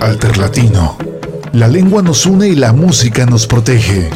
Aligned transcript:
Alterlatino. 0.00 0.96
La 1.52 1.66
lengua 1.66 2.02
nos 2.02 2.24
une 2.24 2.48
y 2.48 2.54
la 2.54 2.72
música 2.72 3.26
nos 3.26 3.46
protege. 3.46 4.10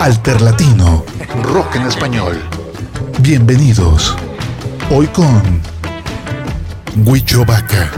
Alterlatino. 0.00 1.04
Rock 1.42 1.76
en 1.76 1.86
español. 1.86 2.38
Bienvenidos. 3.20 4.14
Hoy 4.90 5.06
con 5.06 5.62
Huicho 7.04 7.44
Vaca. 7.44 7.90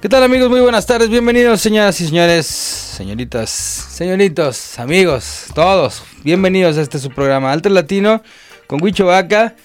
¿Qué 0.00 0.08
tal 0.08 0.22
amigos? 0.22 0.48
Muy 0.48 0.60
buenas 0.60 0.86
tardes, 0.86 1.08
bienvenidos 1.08 1.60
señoras 1.60 2.00
y 2.00 2.06
señores, 2.06 2.46
señoritas, 2.46 3.50
señoritos, 3.50 4.78
amigos, 4.78 5.46
todos, 5.56 6.04
bienvenidos 6.22 6.78
a 6.78 6.82
este 6.82 7.00
su 7.00 7.10
programa 7.10 7.50
Alter 7.50 7.72
Latino 7.72 8.22
con 8.68 8.80
Huicho 8.80 9.06
Vaca, 9.06 9.56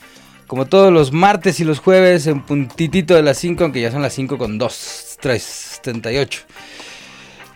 como 0.48 0.66
todos 0.66 0.92
los 0.92 1.12
martes 1.12 1.60
y 1.60 1.64
los 1.64 1.78
jueves 1.78 2.26
en 2.26 2.42
puntitito 2.42 3.14
de 3.14 3.22
las 3.22 3.38
5, 3.38 3.64
aunque 3.64 3.80
ya 3.80 3.92
son 3.92 4.02
las 4.02 4.14
5 4.14 4.40
con 4.40 4.58
2, 4.58 5.18
3, 5.22 5.44
78. 5.44 6.42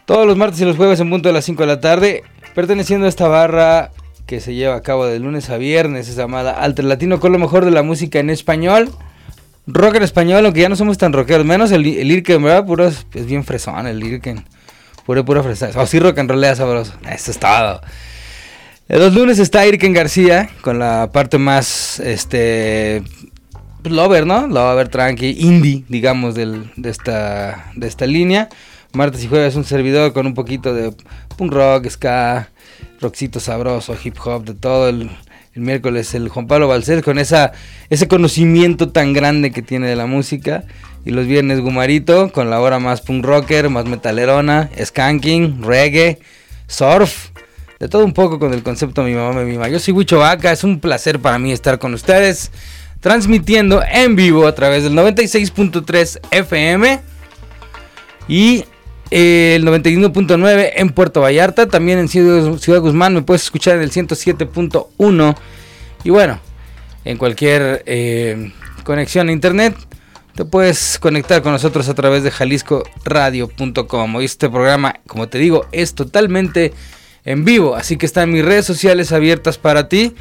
Todos 0.05 0.27
los 0.27 0.37
martes 0.37 0.61
y 0.61 0.65
los 0.65 0.77
jueves 0.77 0.99
en 0.99 1.09
punto 1.09 1.29
de 1.29 1.33
las 1.33 1.45
5 1.45 1.63
de 1.63 1.67
la 1.67 1.81
tarde, 1.81 2.23
perteneciendo 2.53 3.07
a 3.07 3.09
esta 3.09 3.27
barra 3.27 3.89
que 4.27 4.39
se 4.39 4.53
lleva 4.53 4.75
a 4.75 4.83
cabo 4.83 5.07
de 5.07 5.17
lunes 5.17 5.49
a 5.49 5.57
viernes, 5.57 6.09
es 6.09 6.15
llamada 6.15 6.51
Alter 6.51 6.85
Latino 6.85 7.19
con 7.19 7.31
lo 7.31 7.39
mejor 7.39 7.65
de 7.65 7.71
la 7.71 7.81
música 7.81 8.19
en 8.19 8.29
español 8.29 8.91
rock 9.67 9.95
en 9.95 10.03
español, 10.03 10.45
aunque 10.45 10.61
ya 10.61 10.69
no 10.69 10.75
somos 10.75 10.97
tan 10.97 11.13
rockeros, 11.13 11.45
menos 11.45 11.71
el, 11.71 11.85
el 11.85 12.11
Irken, 12.11 12.41
¿verdad? 12.41 12.65
Puro, 12.65 12.87
es, 12.87 13.05
bien 13.25 13.43
fresón 13.43 13.85
el 13.85 14.03
Irken. 14.03 14.45
Puro, 15.05 15.23
puro 15.23 15.43
fresón. 15.43 15.71
O 15.75 15.85
sí, 15.85 15.99
rock 15.99 16.19
and 16.19 16.31
roll 16.31 16.55
sabroso. 16.55 16.93
Eso 17.09 17.31
es 17.31 17.39
todo. 17.39 17.81
Los 18.87 19.13
lunes 19.13 19.39
está 19.39 19.67
Irken 19.67 19.93
García 19.93 20.49
con 20.61 20.79
la 20.79 21.11
parte 21.11 21.37
más, 21.37 21.99
este, 21.99 23.03
pues, 23.81 23.93
lover, 23.93 24.25
¿no? 24.25 24.47
Lover, 24.47 24.87
tranqui, 24.87 25.37
indie, 25.39 25.83
digamos, 25.89 26.35
del, 26.35 26.71
de, 26.77 26.89
esta, 26.89 27.71
de 27.75 27.87
esta 27.87 28.05
línea. 28.05 28.49
Martes 28.93 29.23
y 29.23 29.27
jueves 29.27 29.55
un 29.55 29.65
servidor 29.65 30.13
con 30.13 30.25
un 30.25 30.33
poquito 30.33 30.73
de 30.73 30.93
punk 31.37 31.51
rock, 31.51 31.89
ska, 31.89 32.49
rockcito 33.01 33.39
sabroso, 33.39 33.95
hip 34.01 34.15
hop, 34.23 34.45
de 34.45 34.53
todo 34.55 34.87
el 34.87 35.09
el 35.57 35.63
miércoles 35.63 36.13
el 36.13 36.29
Juan 36.29 36.45
Pablo 36.45 36.67
Balcés 36.67 37.01
con 37.01 37.17
esa, 37.17 37.51
ese 37.89 38.07
conocimiento 38.07 38.89
tan 38.89 39.13
grande 39.13 39.49
que 39.51 39.63
tiene 39.63 39.87
de 39.87 39.95
la 39.95 40.05
música. 40.05 40.63
Y 41.03 41.09
los 41.09 41.25
viernes 41.25 41.61
Gumarito 41.61 42.31
con 42.31 42.51
la 42.51 42.61
hora 42.61 42.79
más 42.79 43.01
punk 43.01 43.25
rocker, 43.25 43.69
más 43.69 43.85
metalerona, 43.85 44.69
skanking, 44.79 45.63
reggae, 45.63 46.19
surf. 46.67 47.29
De 47.79 47.87
todo 47.87 48.05
un 48.05 48.13
poco 48.13 48.37
con 48.37 48.53
el 48.53 48.61
concepto 48.61 49.03
Mi 49.03 49.13
Mamá 49.13 49.33
Me 49.33 49.45
Mima. 49.45 49.67
Yo 49.67 49.79
soy 49.79 49.95
Huicho 49.95 50.19
Vaca, 50.19 50.51
es 50.51 50.63
un 50.63 50.79
placer 50.79 51.19
para 51.19 51.39
mí 51.39 51.51
estar 51.51 51.79
con 51.79 51.93
ustedes. 51.95 52.51
Transmitiendo 52.99 53.81
en 53.83 54.15
vivo 54.15 54.45
a 54.45 54.53
través 54.53 54.83
del 54.83 54.93
96.3 54.93 56.19
FM. 56.29 56.99
Y 58.27 58.65
el 59.09 59.65
91.9 59.65 60.71
en 60.75 60.89
Puerto 60.89 61.21
Vallarta, 61.21 61.67
también 61.67 61.99
en 61.99 62.07
Ciudad, 62.07 62.81
Guzmán 62.81 63.13
me 63.13 63.21
puedes 63.21 63.43
escuchar 63.43 63.77
en 63.77 63.83
el 63.83 63.91
107.1 63.91 65.35
y 66.03 66.09
bueno, 66.09 66.39
en 67.05 67.17
cualquier 67.17 67.83
eh, 67.85 68.51
conexión 68.83 69.29
a 69.29 69.31
internet 69.31 69.75
te 70.37 70.45
puedes 70.45 70.99
conectar 70.99 71.41
con 71.41 71.51
nosotros 71.51 71.89
a 71.89 71.95
través 71.95 72.21
de 72.21 72.29
jaliscoradio.com. 72.29 74.15
Hoy 74.15 74.25
este 74.25 74.47
programa, 74.49 74.99
como 75.07 75.27
te 75.27 75.39
digo, 75.39 75.65
es 75.71 75.95
totalmente 75.95 76.73
en 77.25 77.43
vivo, 77.43 77.75
así 77.75 77.97
que 77.97 78.05
están 78.05 78.31
mis 78.31 78.45
redes 78.45 78.63
sociales 78.63 79.11
abiertas 79.11 79.57
para 79.57 79.89
ti, 79.89 80.13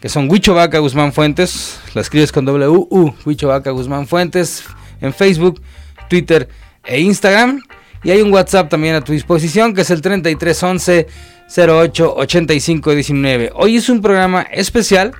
que 0.00 0.08
son 0.08 0.30
Huicho 0.30 0.54
Vaca 0.54 0.78
Guzmán 0.78 1.12
Fuentes, 1.12 1.80
la 1.94 2.00
escribes 2.00 2.30
con 2.30 2.44
W 2.44 2.68
U, 2.68 3.12
Huicho 3.24 3.48
Vaca 3.48 3.72
Guzmán 3.72 4.06
Fuentes, 4.06 4.62
en 5.00 5.12
Facebook, 5.12 5.60
Twitter, 6.08 6.48
e 6.84 7.00
Instagram. 7.00 7.62
Y 8.04 8.10
hay 8.10 8.20
un 8.20 8.32
WhatsApp 8.32 8.68
también 8.68 8.94
a 8.94 9.00
tu 9.00 9.12
disposición 9.12 9.74
que 9.74 9.82
es 9.82 9.90
el 9.90 10.02
3311 10.02 11.06
08 11.56 12.14
85 12.16 12.94
19. 12.94 13.52
Hoy 13.54 13.76
es 13.76 13.88
un 13.88 14.00
programa 14.02 14.42
especial. 14.42 15.12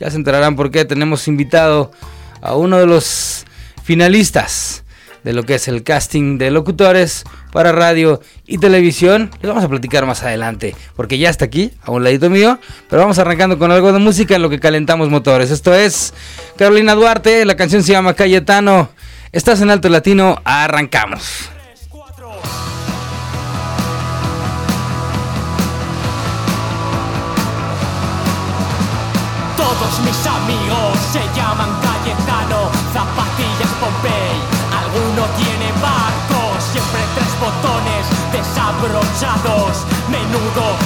Ya 0.00 0.10
se 0.10 0.16
enterarán 0.16 0.56
por 0.56 0.70
qué 0.70 0.84
tenemos 0.84 1.28
invitado 1.28 1.92
a 2.40 2.56
uno 2.56 2.78
de 2.78 2.86
los 2.86 3.44
finalistas 3.84 4.84
de 5.24 5.32
lo 5.32 5.42
que 5.44 5.54
es 5.54 5.68
el 5.68 5.82
casting 5.82 6.36
de 6.38 6.50
locutores 6.50 7.24
para 7.50 7.72
radio 7.72 8.20
y 8.46 8.58
televisión. 8.58 9.30
Les 9.40 9.48
vamos 9.48 9.64
a 9.64 9.68
platicar 9.68 10.06
más 10.06 10.22
adelante, 10.22 10.76
porque 10.96 11.18
ya 11.18 11.30
está 11.30 11.46
aquí, 11.46 11.72
a 11.82 11.90
un 11.90 12.04
ladito 12.04 12.28
mío. 12.28 12.58
Pero 12.90 13.02
vamos 13.02 13.18
arrancando 13.18 13.58
con 13.58 13.72
algo 13.72 13.92
de 13.92 13.98
música 13.98 14.36
en 14.36 14.42
lo 14.42 14.50
que 14.50 14.60
calentamos 14.60 15.08
motores. 15.08 15.50
Esto 15.50 15.74
es 15.74 16.12
Carolina 16.56 16.94
Duarte, 16.94 17.44
la 17.46 17.56
canción 17.56 17.82
se 17.82 17.92
llama 17.92 18.14
Cayetano. 18.14 18.90
Estás 19.34 19.60
en 19.62 19.68
Alto 19.68 19.88
Latino, 19.88 20.40
arrancamos. 20.44 21.50
Todos 29.56 30.00
mis 30.06 30.26
amigos 30.28 30.98
se 31.10 31.18
llaman 31.34 31.68
Cayetano, 31.82 32.70
zapatillas 32.92 33.74
Pompey. 33.80 34.38
Alguno 34.70 35.26
tiene 35.34 35.72
barco, 35.82 36.54
siempre 36.70 37.02
tres 37.16 37.34
botones 37.42 38.06
desabrochados. 38.30 39.82
Menudo 40.08 40.78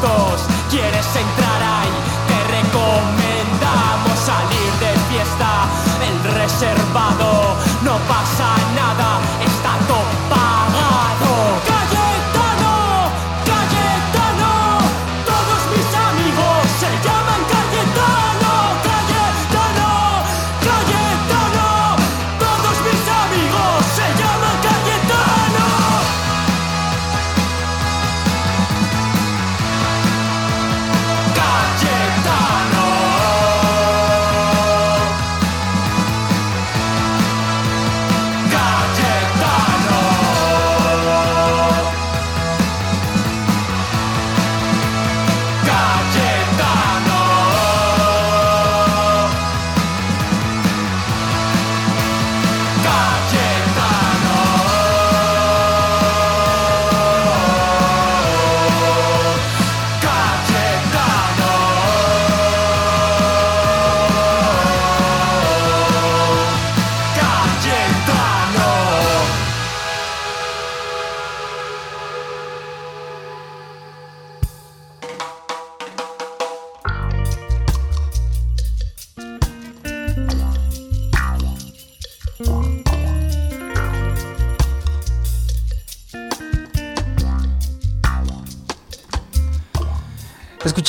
contactos, 0.00 0.37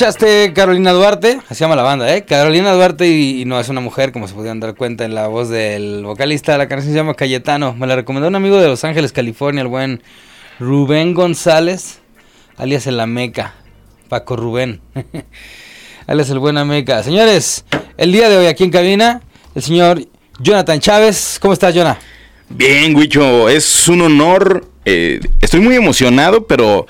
escuchaste 0.00 0.54
Carolina 0.54 0.92
Duarte, 0.92 1.40
así 1.50 1.60
llama 1.60 1.76
la 1.76 1.82
banda, 1.82 2.16
¿eh? 2.16 2.24
Carolina 2.24 2.72
Duarte 2.72 3.06
y, 3.06 3.44
no 3.44 3.60
es 3.60 3.68
una 3.68 3.82
mujer, 3.82 4.12
como 4.12 4.26
se 4.26 4.32
pudieron 4.32 4.58
dar 4.58 4.74
cuenta 4.74 5.04
en 5.04 5.14
la 5.14 5.26
voz 5.26 5.50
del 5.50 6.04
vocalista. 6.06 6.56
La 6.56 6.68
canción 6.68 6.90
se 6.90 6.96
llama 6.96 7.12
Cayetano. 7.12 7.74
Me 7.74 7.86
la 7.86 7.96
recomendó 7.96 8.26
un 8.28 8.34
amigo 8.34 8.56
de 8.56 8.66
Los 8.66 8.82
Ángeles, 8.82 9.12
California, 9.12 9.60
el 9.60 9.68
buen 9.68 10.02
Rubén 10.58 11.12
González, 11.12 11.98
alias 12.56 12.86
el 12.86 12.98
Ameca, 12.98 13.52
Paco 14.08 14.36
Rubén, 14.36 14.80
alias 16.06 16.30
el 16.30 16.38
buen 16.38 16.56
Ameca. 16.56 17.02
Señores, 17.02 17.66
el 17.98 18.10
día 18.10 18.30
de 18.30 18.38
hoy 18.38 18.46
aquí 18.46 18.64
en 18.64 18.70
cabina, 18.70 19.20
el 19.54 19.60
señor 19.60 20.02
Jonathan 20.38 20.80
Chávez. 20.80 21.38
¿Cómo 21.42 21.52
estás, 21.52 21.74
Jonah? 21.74 21.98
Bien, 22.48 22.96
Huicho, 22.96 23.50
es 23.50 23.86
un 23.86 24.00
honor. 24.00 24.66
eh, 24.86 25.20
estoy 25.42 25.60
muy 25.60 25.76
emocionado, 25.76 26.46
pero 26.46 26.86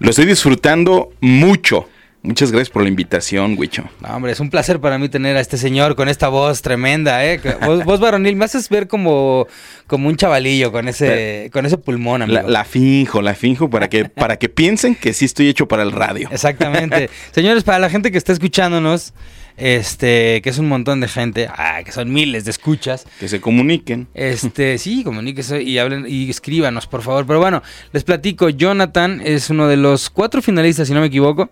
lo 0.00 0.10
estoy 0.10 0.26
disfrutando 0.26 1.12
mucho. 1.18 1.88
Muchas 2.24 2.52
gracias 2.52 2.70
por 2.70 2.82
la 2.82 2.88
invitación, 2.88 3.56
Huicho. 3.58 3.84
No, 4.00 4.14
hombre, 4.14 4.30
es 4.30 4.38
un 4.38 4.48
placer 4.48 4.78
para 4.78 4.96
mí 4.96 5.08
tener 5.08 5.36
a 5.36 5.40
este 5.40 5.58
señor 5.58 5.96
con 5.96 6.08
esta 6.08 6.28
voz 6.28 6.62
tremenda, 6.62 7.24
¿eh? 7.26 7.40
Voz, 7.64 7.84
voz 7.84 7.98
varonil, 7.98 8.36
me 8.36 8.44
haces 8.44 8.68
ver 8.68 8.86
como, 8.86 9.48
como 9.88 10.08
un 10.08 10.16
chavalillo 10.16 10.70
con 10.70 10.86
ese, 10.86 11.50
con 11.52 11.66
ese 11.66 11.78
pulmón, 11.78 12.22
amigo. 12.22 12.42
La, 12.42 12.48
la 12.48 12.64
finjo, 12.64 13.22
la 13.22 13.34
finjo 13.34 13.68
para 13.68 13.88
que, 13.88 14.04
para 14.08 14.38
que 14.38 14.48
piensen 14.48 14.94
que 14.94 15.12
sí 15.14 15.24
estoy 15.24 15.48
hecho 15.48 15.66
para 15.66 15.82
el 15.82 15.90
radio. 15.90 16.28
Exactamente. 16.30 17.10
Señores, 17.32 17.64
para 17.64 17.80
la 17.80 17.90
gente 17.90 18.12
que 18.12 18.18
está 18.18 18.32
escuchándonos, 18.32 19.14
este, 19.56 20.40
que 20.42 20.50
es 20.50 20.58
un 20.58 20.68
montón 20.68 21.00
de 21.00 21.08
gente, 21.08 21.48
ah, 21.48 21.82
que 21.84 21.92
son 21.92 22.12
miles 22.12 22.44
de 22.44 22.52
escuchas, 22.52 23.06
Que 23.18 23.28
se 23.28 23.40
comuniquen. 23.40 24.08
Este, 24.14 24.78
sí, 24.78 25.04
comuníquese 25.04 25.62
y 25.62 25.78
hablen 25.78 26.06
y 26.08 26.30
escríbanos, 26.30 26.86
por 26.86 27.02
favor. 27.02 27.26
Pero 27.26 27.40
bueno, 27.40 27.62
les 27.92 28.04
platico, 28.04 28.48
Jonathan 28.48 29.20
es 29.24 29.50
uno 29.50 29.68
de 29.68 29.76
los 29.76 30.10
cuatro 30.10 30.40
finalistas, 30.40 30.88
si 30.88 30.94
no 30.94 31.00
me 31.00 31.06
equivoco. 31.08 31.50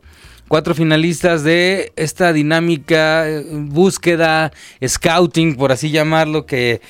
Cuatro 0.51 0.75
finalistas 0.75 1.45
de 1.45 1.93
esta 1.95 2.33
dinámica, 2.33 3.29
eh, 3.31 3.45
búsqueda, 3.53 4.51
scouting, 4.85 5.55
por 5.55 5.71
así 5.71 5.93
llamarlo, 5.93 6.45
que, 6.45 6.81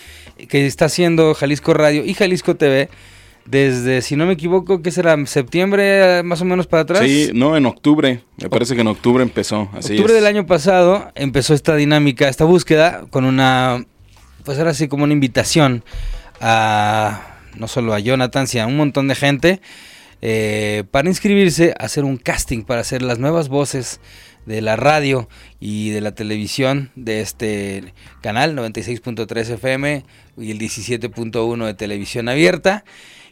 que 0.48 0.66
está 0.66 0.86
haciendo 0.86 1.34
Jalisco 1.34 1.74
Radio 1.74 2.02
y 2.06 2.14
Jalisco 2.14 2.56
TV 2.56 2.88
desde, 3.44 4.00
si 4.00 4.16
no 4.16 4.24
me 4.24 4.32
equivoco, 4.32 4.80
¿qué 4.80 4.90
será? 4.90 5.14
¿Septiembre 5.26 6.20
eh, 6.20 6.22
más 6.22 6.40
o 6.40 6.46
menos 6.46 6.66
para 6.66 6.84
atrás? 6.84 7.02
Sí, 7.02 7.32
no, 7.34 7.54
en 7.54 7.66
octubre. 7.66 8.22
Me 8.40 8.48
parece 8.48 8.74
que 8.74 8.80
en 8.80 8.86
octubre 8.86 9.22
empezó. 9.22 9.68
Así 9.74 9.92
octubre 9.92 10.14
es. 10.14 10.22
del 10.22 10.26
año 10.26 10.46
pasado 10.46 11.12
empezó 11.14 11.52
esta 11.52 11.76
dinámica, 11.76 12.30
esta 12.30 12.46
búsqueda 12.46 13.04
con 13.10 13.26
una, 13.26 13.84
pues 14.42 14.56
ahora 14.56 14.72
sí 14.72 14.88
como 14.88 15.04
una 15.04 15.12
invitación 15.12 15.84
a 16.40 17.36
no 17.56 17.68
solo 17.68 17.92
a 17.92 17.98
Jonathan, 17.98 18.46
sino 18.46 18.64
a 18.64 18.66
un 18.68 18.78
montón 18.78 19.06
de 19.06 19.16
gente 19.16 19.60
eh, 20.22 20.84
para 20.90 21.08
inscribirse 21.08 21.74
hacer 21.78 22.04
un 22.04 22.16
casting 22.16 22.62
para 22.62 22.80
hacer 22.82 23.02
las 23.02 23.18
nuevas 23.18 23.48
voces 23.48 24.00
de 24.46 24.60
la 24.62 24.76
radio 24.76 25.28
y 25.60 25.90
de 25.90 26.00
la 26.00 26.14
televisión 26.14 26.90
de 26.94 27.20
este 27.20 27.92
canal 28.22 28.56
96.3 28.56 29.50
FM 29.54 30.04
y 30.38 30.50
el 30.50 30.58
17.1 30.58 31.66
de 31.66 31.74
televisión 31.74 32.28
abierta. 32.28 32.84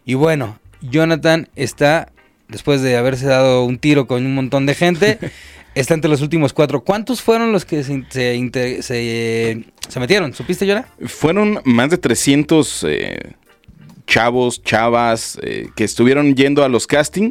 Y 0.04 0.14
bueno, 0.14 0.58
Jonathan 0.82 1.48
está, 1.56 2.12
después 2.48 2.82
de 2.82 2.96
haberse 2.96 3.26
dado 3.26 3.64
un 3.64 3.78
tiro 3.78 4.06
con 4.06 4.24
un 4.24 4.34
montón 4.34 4.66
de 4.66 4.74
gente, 4.74 5.18
está 5.74 5.94
entre 5.94 6.10
los 6.10 6.20
últimos 6.22 6.52
cuatro. 6.52 6.84
¿Cuántos 6.84 7.22
fueron 7.22 7.52
los 7.52 7.64
que 7.64 7.82
se, 7.84 8.04
se, 8.10 8.36
inte- 8.36 8.82
se, 8.82 9.64
se 9.88 10.00
metieron? 10.00 10.34
¿Supiste, 10.34 10.66
Jonah? 10.66 10.86
Fueron 11.06 11.60
más 11.64 11.90
de 11.90 11.98
300 11.98 12.84
eh, 12.88 13.18
chavos, 14.08 14.62
chavas 14.64 15.38
eh, 15.42 15.68
que 15.76 15.84
estuvieron 15.84 16.34
yendo 16.34 16.64
a 16.64 16.68
los 16.68 16.86
casting 16.86 17.30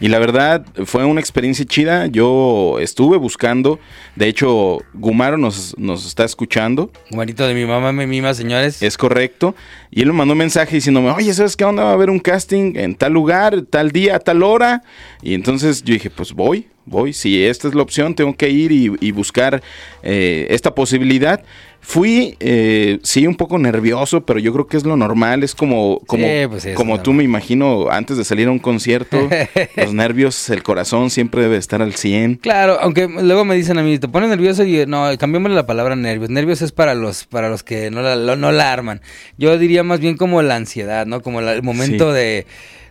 y 0.00 0.08
la 0.08 0.18
verdad 0.18 0.66
fue 0.84 1.04
una 1.04 1.20
experiencia 1.20 1.64
chida. 1.64 2.06
Yo 2.06 2.78
estuve 2.80 3.16
buscando, 3.16 3.78
de 4.16 4.26
hecho 4.26 4.80
Gumaro 4.92 5.38
nos, 5.38 5.78
nos 5.78 6.04
está 6.04 6.24
escuchando, 6.24 6.90
Guarito 7.10 7.46
de 7.46 7.54
mi 7.54 7.64
mamá 7.64 7.92
me 7.92 8.06
mima, 8.06 8.34
señores. 8.34 8.82
es 8.82 8.98
correcto, 8.98 9.54
y 9.90 10.02
él 10.02 10.08
me 10.08 10.14
mandó 10.14 10.32
un 10.32 10.38
mensaje 10.38 10.74
diciéndome, 10.74 11.10
oye, 11.10 11.32
¿sabes 11.32 11.56
qué 11.56 11.64
onda? 11.64 11.84
Va 11.84 11.90
a 11.90 11.94
haber 11.94 12.10
un 12.10 12.18
casting 12.18 12.72
en 12.74 12.96
tal 12.96 13.12
lugar, 13.12 13.62
tal 13.62 13.92
día, 13.92 14.18
tal 14.18 14.42
hora. 14.42 14.82
Y 15.22 15.34
entonces 15.34 15.84
yo 15.84 15.94
dije, 15.94 16.10
pues 16.10 16.32
voy, 16.32 16.66
voy, 16.84 17.12
si 17.12 17.44
esta 17.44 17.68
es 17.68 17.74
la 17.74 17.82
opción, 17.82 18.14
tengo 18.14 18.36
que 18.36 18.50
ir 18.50 18.72
y, 18.72 18.92
y 19.00 19.12
buscar 19.12 19.62
eh, 20.02 20.48
esta 20.50 20.74
posibilidad. 20.74 21.42
Fui, 21.88 22.36
eh, 22.40 22.98
sí, 23.04 23.28
un 23.28 23.36
poco 23.36 23.58
nervioso, 23.58 24.26
pero 24.26 24.40
yo 24.40 24.52
creo 24.52 24.66
que 24.66 24.76
es 24.76 24.84
lo 24.84 24.96
normal. 24.96 25.44
Es 25.44 25.54
como, 25.54 26.00
como, 26.08 26.26
pues 26.50 26.64
sí, 26.64 26.70
es 26.70 26.74
como 26.74 27.00
tú 27.00 27.12
me 27.12 27.22
imagino, 27.22 27.88
antes 27.90 28.16
de 28.16 28.24
salir 28.24 28.48
a 28.48 28.50
un 28.50 28.58
concierto, 28.58 29.28
los 29.76 29.94
nervios, 29.94 30.50
el 30.50 30.64
corazón 30.64 31.10
siempre 31.10 31.42
debe 31.42 31.56
estar 31.58 31.80
al 31.82 31.94
100. 31.94 32.36
Claro, 32.42 32.76
aunque 32.80 33.06
luego 33.06 33.44
me 33.44 33.54
dicen 33.54 33.78
a 33.78 33.84
mí, 33.84 34.00
te 34.00 34.08
pones 34.08 34.28
nervioso 34.30 34.64
y 34.64 34.84
no, 34.84 35.06
cambiémosle 35.16 35.54
la 35.54 35.66
palabra 35.66 35.94
nervios. 35.94 36.28
Nervios 36.28 36.60
es 36.60 36.72
para 36.72 36.94
los, 36.96 37.24
para 37.24 37.48
los 37.48 37.62
que 37.62 37.88
no 37.92 38.02
la, 38.02 38.16
lo- 38.16 38.34
no 38.34 38.50
la 38.50 38.72
arman. 38.72 39.00
Yo 39.38 39.56
diría 39.56 39.84
más 39.84 40.00
bien 40.00 40.16
como 40.16 40.42
la 40.42 40.56
ansiedad, 40.56 41.06
¿no? 41.06 41.22
Como 41.22 41.40
la- 41.40 41.52
el 41.52 41.62
momento 41.62 42.10
Sí. 42.10 42.16
de, 42.18 42.46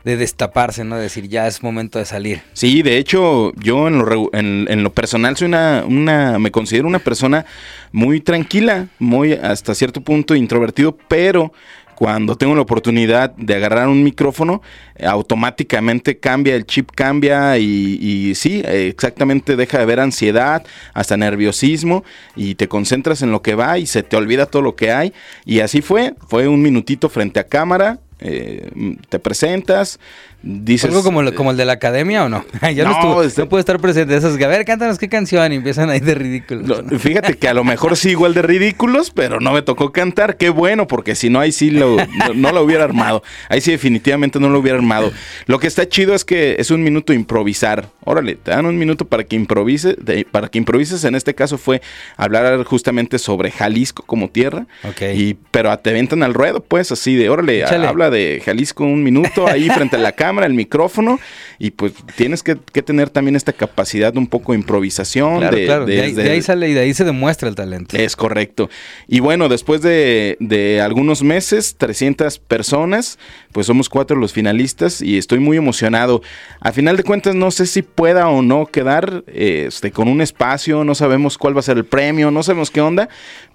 de 0.06 0.18
destaparse, 0.18 0.84
¿no? 0.84 0.98
Decir, 0.98 1.28
ya 1.28 1.48
es 1.48 1.64
momento 1.64 1.98
de 1.98 2.06
salir. 2.06 2.42
Sí, 2.54 2.84
de 2.84 3.00
hecho, 3.00 3.52
yo 3.56 3.88
en 3.88 3.98
lo, 3.98 4.30
en, 4.34 4.84
lo 4.84 4.94
personal 4.94 5.36
soy 5.36 5.48
una, 5.48 5.84
una, 5.86 6.38
me 6.38 6.52
considero 6.52 6.88
una 6.88 7.00
persona 7.00 7.46
muy 7.92 8.22
tranquila, 8.22 8.88
muy 9.00 9.34
hasta 9.34 9.74
cierto 9.74 10.02
punto 10.02 10.36
introvertido, 10.36 10.96
pero 11.08 11.52
cuando 11.96 12.36
tengo 12.36 12.54
la 12.54 12.62
oportunidad 12.62 13.32
de 13.36 13.56
agarrar 13.56 13.88
un 13.88 14.04
micrófono, 14.04 14.62
automáticamente 15.04 16.20
cambia, 16.20 16.56
el 16.56 16.66
chip 16.66 16.92
cambia 16.94 17.58
y, 17.58 17.98
y 18.00 18.36
sí, 18.36 18.62
exactamente 18.64 19.56
deja 19.56 19.78
de 19.78 19.84
haber 19.84 20.02
ansiedad, 20.02 20.64
hasta 20.94 21.18
nerviosismo 21.18 22.04
y 22.36 22.56
te 22.56 22.68
concentras 22.68 23.24
en 23.24 23.32
lo 23.32 23.42
que 23.42 23.56
va 23.56 23.80
y 23.80 23.88
se 23.88 24.04
te 24.04 24.18
olvida 24.18 24.46
todo 24.46 24.62
lo 24.62 24.76
que 24.76 24.92
hay. 24.92 25.14
Y 25.46 25.62
así 25.62 25.82
fue, 25.82 26.14
fue 26.28 26.48
un 26.48 26.62
minutito 26.62 27.10
frente 27.10 27.40
a 27.40 27.48
cámara, 27.48 28.00
eh, 28.20 28.72
te 29.10 29.20
presentas, 29.20 30.00
dices... 30.46 30.90
¿Algo 30.90 31.04
como, 31.04 31.22
eh, 31.24 31.34
como 31.34 31.52
el 31.52 31.58
de 31.58 31.66
la 31.66 31.74
academia 31.74 32.24
o 32.24 32.30
no? 32.30 32.46
ya 32.62 32.84
no, 32.84 32.92
No, 32.92 32.96
estuvo, 32.96 33.24
este- 33.24 33.42
no 33.42 33.50
puede 33.50 33.60
estar 33.62 33.80
presente. 33.80 34.16
Esas 34.16 34.38
que, 34.38 34.46
a 34.46 34.48
ver, 34.48 34.64
cántanos 34.64 34.98
qué 34.98 35.10
canción 35.10 35.52
y 35.52 35.56
empiezan 35.56 35.90
ahí 35.90 36.00
de 36.00 36.16
ridículos. 36.16 36.84
No, 36.84 37.00
fíjate 37.00 37.36
que 37.38 37.48
a 37.48 37.54
lo 37.54 37.64
mejor 37.64 37.98
sí 37.98 38.12
igual 38.12 38.34
de 38.34 38.42
ridículos, 38.44 39.12
pero 39.12 39.40
no 39.40 39.52
me 39.52 39.62
tocó 39.62 39.92
cantar. 39.92 40.38
Qué 40.38 40.50
bueno, 40.50 40.88
porque 40.88 41.16
si 41.16 41.30
no, 41.30 41.40
ahí 41.40 41.52
sí 41.52 41.72
lo, 41.72 41.98
no, 41.98 42.34
no 42.36 42.52
lo 42.52 42.62
hubiera 42.64 42.84
armado. 42.84 43.24
Ahí 43.50 43.60
sí 43.62 43.72
definitivamente 43.72 44.40
no 44.40 44.50
lo 44.50 44.60
hubiera 44.60 44.78
armado. 44.78 45.12
Lo 45.48 45.60
que 45.60 45.68
está 45.68 45.90
chido 45.90 46.14
es 46.14 46.24
que 46.24 46.56
es 46.60 46.72
un 46.72 46.84
minuto 46.84 47.12
improvisar. 47.12 47.90
Órale, 48.04 48.36
te 48.36 48.52
dan 48.52 48.66
un 48.68 48.78
minuto 48.78 49.06
para 49.06 49.24
que 49.24 49.36
improvise, 49.36 49.96
de- 50.00 50.26
para 50.30 50.48
que 50.48 50.58
improvises. 50.60 51.04
En 51.04 51.16
este 51.16 51.34
caso 51.34 51.58
fue 51.58 51.82
hablar 52.18 52.64
justamente 52.66 53.18
sobre 53.20 53.52
Jalisco 53.52 54.04
como 54.06 54.30
tierra. 54.30 54.68
Ok. 54.84 55.02
Y, 55.16 55.36
pero 55.52 55.76
te 55.80 55.90
aventan 55.90 56.22
al 56.24 56.34
ruedo, 56.34 56.62
pues, 56.64 56.92
así 56.92 57.16
de, 57.16 57.30
órale, 57.30 57.62
Échale. 57.62 57.88
habla 57.88 58.10
de 58.10 58.42
Jalisco 58.46 58.84
un 58.84 59.04
minuto 59.04 59.48
ahí 59.48 59.70
frente 59.70 59.96
a 59.96 60.00
la 60.00 60.12
cámara, 60.12 60.35
el 60.44 60.54
micrófono, 60.54 61.20
y 61.60 61.72
pues 61.72 61.94
tienes 62.18 62.44
que, 62.44 62.58
que 62.74 62.82
tener 62.82 63.10
también 63.10 63.36
esta 63.36 63.54
capacidad 63.54 64.12
de 64.12 64.20
un 64.20 64.28
poco 64.28 64.52
de 64.52 64.58
improvisación. 64.60 65.40
Claro, 65.40 65.56
de, 65.58 65.66
claro. 65.66 65.86
De, 65.86 65.96
de- 65.96 66.02
ahí, 66.02 66.14
de- 66.14 66.24
de 66.24 66.32
ahí 66.32 66.42
sale 66.42 66.70
y 66.70 66.74
de 66.74 66.82
ahí 66.82 66.94
se 66.94 67.04
demuestra 67.06 67.48
el 67.48 67.56
talento. 67.56 67.96
es 67.98 68.16
correcto. 68.16 68.70
Y 69.08 69.20
bueno, 69.22 69.48
después 69.48 69.82
de, 69.82 70.36
de 70.40 70.82
algunos 70.82 71.24
meses, 71.24 71.76
300 71.78 72.40
personas, 72.40 73.18
pues 73.52 73.68
somos 73.68 73.88
cuatro 73.90 74.18
los 74.18 74.34
finalistas 74.34 75.02
y 75.02 75.18
estoy 75.18 75.40
muy 75.40 75.58
emocionado. 75.58 76.22
A 76.60 76.72
final 76.72 76.98
de 76.98 77.04
cuentas, 77.04 77.36
no 77.36 77.52
sé 77.52 77.66
si 77.68 77.82
pueda 77.84 78.28
o 78.30 78.42
no 78.42 78.66
quedar 78.66 79.24
este, 79.28 79.92
con 79.92 80.08
un 80.08 80.22
espacio, 80.22 80.84
no 80.84 80.96
sabemos 80.96 81.38
cuál 81.38 81.56
va 81.56 81.60
a 81.60 81.64
ser 81.64 81.78
el 81.78 81.86
premio, 81.86 82.32
no 82.32 82.44
sabemos 82.44 82.72
qué 82.72 82.82
onda, 82.82 83.08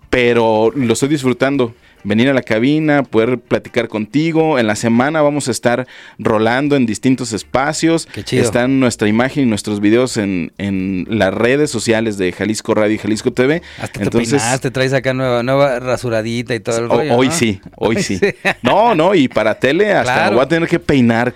pero 0.09 0.73
lo 0.75 0.93
estoy 0.93 1.09
disfrutando. 1.09 1.75
Venir 2.05 2.29
a 2.29 2.35
la 2.35 2.43
cabina, 2.43 3.03
poder 3.03 3.39
platicar 3.39 3.89
contigo. 3.89 4.59
En 4.59 4.67
la 4.67 4.77
semana 4.77 5.21
vamos 5.23 5.49
a 5.49 5.51
estar 5.51 5.87
rolando 6.19 6.77
en 6.77 6.87
distintos 6.87 7.33
espacios. 7.33 8.07
Qué 8.07 8.23
chido. 8.25 8.43
Están 8.43 8.81
nuestra 8.81 9.09
imagen 9.09 9.45
y 9.45 9.47
nuestros 9.47 9.81
videos 9.81 10.17
en, 10.17 10.53
en 10.59 11.07
las 11.09 11.33
redes 11.35 11.71
sociales 11.71 12.17
de 12.19 12.33
Jalisco 12.33 12.75
Radio 12.75 12.95
y 12.95 12.99
Jalisco 12.99 13.33
TV. 13.33 13.63
Hasta 13.81 14.01
te 14.01 14.11
peinaste, 14.11 14.71
traes 14.71 14.93
acá 14.93 15.13
nueva, 15.15 15.43
nueva 15.43 15.79
rasuradita 15.81 16.55
y 16.55 16.61
todo 16.61 16.79
el 16.79 16.89
rollo. 16.89 17.15
hoy 17.17 17.29
¿no? 17.29 17.33
sí, 17.35 17.61
hoy 17.77 18.03
sí. 18.03 18.19
No, 18.63 18.95
no, 18.95 19.15
y 19.15 19.29
para 19.29 19.59
tele 19.59 19.93
hasta 19.93 20.13
Claro. 20.15 20.31
me 20.31 20.37
voy 20.37 20.45
a 20.45 20.49
tener 20.49 20.69
que 20.69 20.79
peinar. 20.79 21.35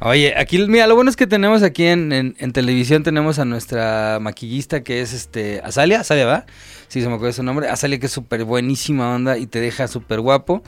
Oye, 0.00 0.34
aquí, 0.36 0.58
mira, 0.58 0.86
lo 0.86 0.94
bueno 0.94 1.08
es 1.10 1.16
que 1.16 1.26
tenemos 1.26 1.62
aquí 1.62 1.84
en, 1.86 2.12
en- 2.12 2.36
en 2.38 2.52
televisión, 2.52 3.02
tenemos 3.02 3.38
a 3.38 3.44
nuestra 3.46 4.18
maquillista 4.20 4.82
que 4.82 5.00
es 5.00 5.12
este 5.14 5.60
Azalia, 5.64 6.00
Azalia, 6.00 6.26
¿va? 6.26 6.44
Sí, 6.88 7.00
se 7.00 7.08
me 7.08 7.14
acuerda 7.14 7.32
su 7.32 7.42
nombre. 7.42 7.68
Azalia 7.68 7.98
que 7.98 8.06
es 8.06 8.12
súper 8.12 8.44
buenísima 8.44 9.14
onda 9.14 9.38
y 9.38 9.46
te 9.46 9.58
deja 9.60 9.88
súper 9.88 10.20
guapo. 10.20 10.62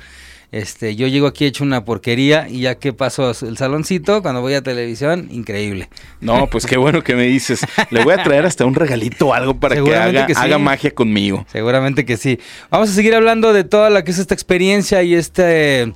Este, 0.50 0.96
yo 0.96 1.06
llego 1.08 1.26
aquí 1.26 1.44
hecho 1.44 1.62
una 1.62 1.84
porquería 1.84 2.48
y 2.48 2.60
ya 2.60 2.76
que 2.76 2.94
paso 2.94 3.32
el 3.46 3.58
saloncito, 3.58 4.22
cuando 4.22 4.40
voy 4.40 4.54
a 4.54 4.62
televisión, 4.62 5.28
increíble. 5.30 5.90
No, 6.22 6.46
pues 6.46 6.64
qué 6.64 6.78
bueno 6.78 7.04
que 7.04 7.14
me 7.14 7.24
dices. 7.24 7.60
Le 7.90 8.02
voy 8.02 8.14
a 8.14 8.22
traer 8.22 8.46
hasta 8.46 8.64
un 8.64 8.74
regalito 8.74 9.26
o 9.28 9.34
algo 9.34 9.60
para 9.60 9.74
que 9.74 9.80
Seguramente 9.82 10.18
haga, 10.20 10.26
que 10.26 10.34
sí. 10.34 10.40
haga 10.42 10.56
magia 10.56 10.90
conmigo. 10.94 11.44
Seguramente 11.52 12.06
que 12.06 12.16
sí. 12.16 12.40
Vamos 12.70 12.88
a 12.88 12.92
seguir 12.94 13.14
hablando 13.14 13.52
de 13.52 13.64
toda 13.64 13.90
la 13.90 14.04
que 14.04 14.10
es 14.10 14.18
esta 14.18 14.32
experiencia 14.32 15.02
y 15.02 15.14
este 15.14 15.92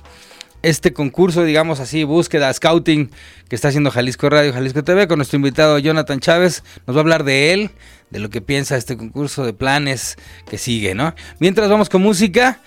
este 0.63 0.93
concurso, 0.93 1.43
digamos 1.43 1.79
así, 1.79 2.03
búsqueda, 2.05 2.51
scouting 2.51 3.11
que 3.49 3.55
está 3.55 3.67
haciendo 3.67 3.91
Jalisco 3.91 4.29
Radio, 4.29 4.53
Jalisco 4.53 4.83
TV, 4.83 5.07
con 5.07 5.19
nuestro 5.19 5.35
invitado 5.35 5.77
Jonathan 5.77 6.19
Chávez. 6.19 6.63
Nos 6.87 6.95
va 6.95 7.01
a 7.01 7.03
hablar 7.03 7.23
de 7.25 7.53
él, 7.53 7.69
de 8.09 8.19
lo 8.19 8.29
que 8.29 8.41
piensa 8.41 8.77
este 8.77 8.97
concurso, 8.97 9.45
de 9.45 9.53
planes 9.53 10.17
que 10.49 10.57
sigue, 10.57 10.95
¿no? 10.95 11.13
Mientras 11.39 11.69
vamos 11.69 11.89
con 11.89 12.01
música, 12.01 12.59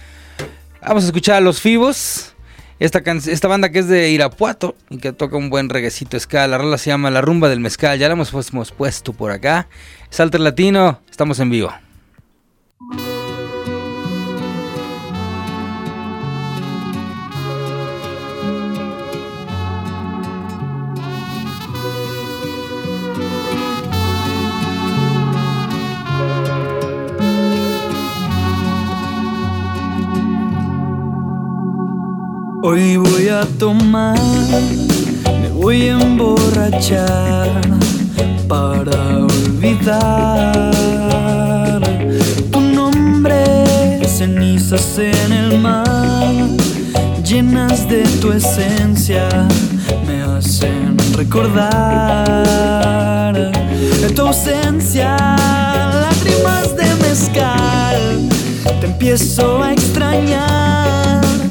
vamos 0.86 1.04
a 1.04 1.06
escuchar 1.06 1.36
a 1.36 1.40
Los 1.40 1.60
Fibos. 1.60 2.32
Esta, 2.78 3.48
banda 3.48 3.70
que 3.70 3.78
es 3.78 3.88
de 3.88 4.10
Irapuato 4.10 4.76
y 4.90 4.98
que 4.98 5.14
toca 5.14 5.38
un 5.38 5.48
buen 5.48 5.70
reguecito 5.70 6.20
ska. 6.20 6.46
La 6.46 6.58
rola 6.58 6.76
se 6.76 6.90
llama 6.90 7.10
La 7.10 7.22
Rumba 7.22 7.48
del 7.48 7.60
Mezcal. 7.60 7.98
Ya 7.98 8.08
la 8.08 8.12
hemos, 8.12 8.34
hemos 8.52 8.72
puesto 8.72 9.14
por 9.14 9.30
acá. 9.30 9.66
Salter 10.10 10.40
Latino, 10.40 11.00
estamos 11.10 11.40
en 11.40 11.48
vivo. 11.48 11.85
Hoy 32.62 32.96
voy 32.96 33.28
a 33.28 33.44
tomar, 33.58 34.18
me 35.40 35.48
voy 35.50 35.88
a 35.88 36.00
emborrachar 36.00 37.60
para 38.48 39.18
olvidar 39.18 40.72
tu 42.50 42.60
nombre, 42.60 44.00
cenizas 44.06 44.98
en 44.98 45.32
el 45.32 45.58
mar, 45.58 46.32
llenas 47.24 47.88
de 47.88 48.02
tu 48.20 48.32
esencia, 48.32 49.28
me 50.06 50.22
hacen 50.22 50.96
recordar 51.14 52.46
tu 54.14 54.22
ausencia, 54.22 55.16
lágrimas 56.00 56.76
de 56.76 56.94
mezcal, 57.06 58.28
te 58.80 58.86
empiezo 58.86 59.62
a 59.62 59.72
extrañar 59.72 61.45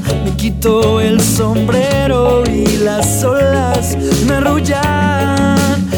quito 0.45 1.01
el 1.01 1.19
sombrero 1.19 2.43
y 2.45 2.77
las 2.77 3.23
olas 3.23 3.97
me 4.27 4.35
arrullan. 4.35 5.57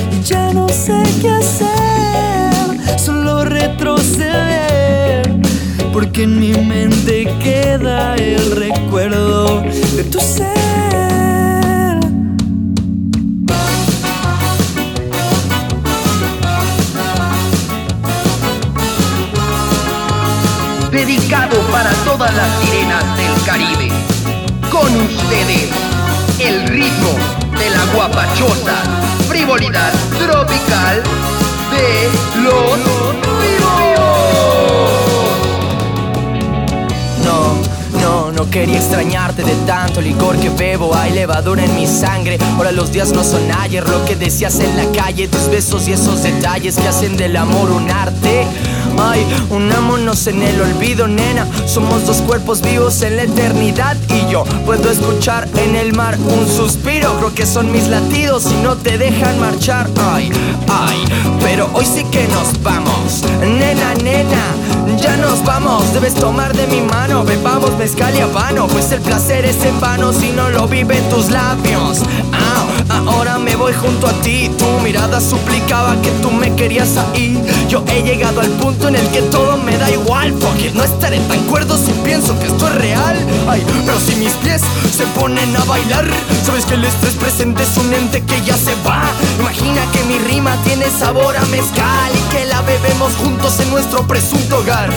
Y 0.10 0.24
ya 0.24 0.54
no 0.54 0.70
sé 0.70 1.04
qué 1.22 1.32
hacer, 1.32 2.98
solo 2.98 3.44
retroceder. 3.44 5.30
Porque 5.92 6.24
en 6.24 6.40
mi 6.40 6.54
mente 6.54 7.26
queda 7.44 8.16
el 8.16 8.52
recuerdo 8.52 9.64
de 9.98 10.04
tu 10.06 10.20
ser. 10.22 10.56
Dedicado 20.90 21.58
para 21.70 21.92
todas 22.06 22.34
las 22.34 22.67
con 24.80 24.96
ustedes 25.02 25.70
el 26.40 26.68
ritmo 26.68 27.10
de 27.58 27.70
la 27.72 27.84
guapachosa 27.96 28.84
frivolidad 29.28 29.92
tropical 30.20 31.02
de 31.72 32.10
los 32.44 32.78
vivos. 33.42 33.68
No, 37.24 37.56
no, 38.00 38.32
no 38.32 38.50
quería 38.52 38.78
extrañarte 38.78 39.44
de 39.44 39.56
tanto 39.66 40.00
licor 40.00 40.38
que 40.38 40.50
bebo. 40.50 40.96
Hay 40.96 41.12
levadura 41.12 41.64
en 41.64 41.76
mi 41.76 41.88
sangre. 41.88 42.38
Ahora 42.56 42.72
los 42.72 42.92
días 42.92 43.12
no 43.14 43.24
son 43.24 43.52
ayer. 43.52 43.88
Lo 43.90 44.06
que 44.06 44.16
decías 44.16 44.60
en 44.60 44.78
la 44.78 44.86
calle, 44.92 45.28
tus 45.28 45.50
besos 45.50 45.88
y 45.88 45.94
esos 45.94 46.22
detalles 46.22 46.76
que 46.78 46.88
hacen 46.88 47.18
del 47.18 47.36
amor 47.36 47.72
un 47.72 47.90
arte. 47.90 48.46
Ay, 48.98 49.26
unámonos 49.50 50.28
en 50.28 50.42
el 50.42 50.60
olvido, 50.62 51.08
nena. 51.08 51.48
Somos 51.66 52.06
dos 52.06 52.18
cuerpos 52.22 52.62
vivos 52.62 53.02
en 53.02 53.18
la 53.18 53.24
eternidad. 53.24 53.96
Y 54.10 54.32
yo 54.32 54.44
puedo 54.66 54.90
escuchar 54.90 55.48
en 55.56 55.76
el 55.76 55.94
mar 55.94 56.18
un 56.20 56.48
suspiro. 56.48 57.16
Creo 57.18 57.34
que 57.34 57.46
son 57.46 57.72
mis 57.72 57.88
latidos 57.88 58.52
y 58.52 58.56
no 58.64 58.76
te 58.76 58.98
dejan 58.98 59.40
marchar. 59.40 59.90
Ay, 60.12 60.32
ay, 60.68 61.04
pero 61.42 61.70
hoy 61.74 61.86
sí 61.86 62.04
que 62.06 62.28
nos 62.30 62.62
vamos. 62.64 63.24
Nena, 63.40 63.94
nena, 64.04 64.98
ya 65.00 65.16
nos 65.18 65.44
vamos. 65.44 65.94
Debes 65.94 66.16
tomar 66.16 66.56
de 66.56 66.68
mi 66.68 66.82
mano. 66.82 67.24
Bebamos 67.24 67.78
mezcal 67.78 68.16
y 68.16 68.22
habano. 68.22 68.68
Pues 68.68 68.92
el 68.92 69.02
placer 69.02 69.46
es 69.46 69.64
en 69.64 69.80
vano 69.80 70.14
si 70.14 70.32
no 70.32 70.50
lo 70.50 70.68
viven 70.68 71.08
tus 71.10 71.30
labios. 71.30 72.02
Ahora 73.08 73.38
me 73.38 73.56
voy 73.56 73.74
junto 73.74 74.08
a 74.08 74.14
ti. 74.22 74.50
Tu 74.58 74.66
mirada 74.84 75.20
suplicaba 75.20 76.00
que 76.02 76.12
tú 76.22 76.32
me 76.32 76.54
querías 76.56 76.98
ahí. 76.98 77.42
Yo 77.70 77.84
he 77.88 78.02
llegado 78.02 78.42
al 78.42 78.50
punto 78.52 78.88
en 78.88 78.96
el 78.96 79.08
que 79.10 79.22
todo 79.24 79.58
me 79.58 79.78
da 79.78 79.90
igual 79.92 80.34
Porque 80.34 80.72
no 80.72 80.84
estaré 80.84 81.20
tan 81.22 81.40
cuerdo 81.46 81.78
si 81.78 81.92
pienso 82.04 82.38
que 82.40 82.48
esto 82.48 82.68
es 82.68 82.76
real 82.76 83.18
Ay, 83.48 83.64
pero 83.86 84.00
si 84.00 84.16
mis 84.16 84.32
pies 84.34 84.62
se 84.96 85.06
ponen 85.20 85.56
a 85.56 85.64
bailar 85.66 86.06
Sabes 86.46 86.66
que 86.66 86.76
el 86.76 86.86
estrés 86.86 87.14
presente 87.16 87.64
es 87.64 87.78
un 87.78 87.94
ente 87.94 88.24
que 88.24 88.42
ya 88.42 88.56
se 88.56 88.74
va 88.88 89.04
Imagina 89.40 89.82
que 89.92 90.04
mi 90.06 90.18
rima 90.20 90.56
tiene 90.64 90.86
sabor 90.90 91.36
a 91.36 91.46
mezcal 91.46 92.12
Y 92.14 92.36
que 92.36 92.46
la 92.46 92.62
bebemos 92.62 93.14
juntos 93.16 93.60
en 93.60 93.70
nuestro 93.70 94.08
presunto 94.08 94.60
hogar 94.60 94.90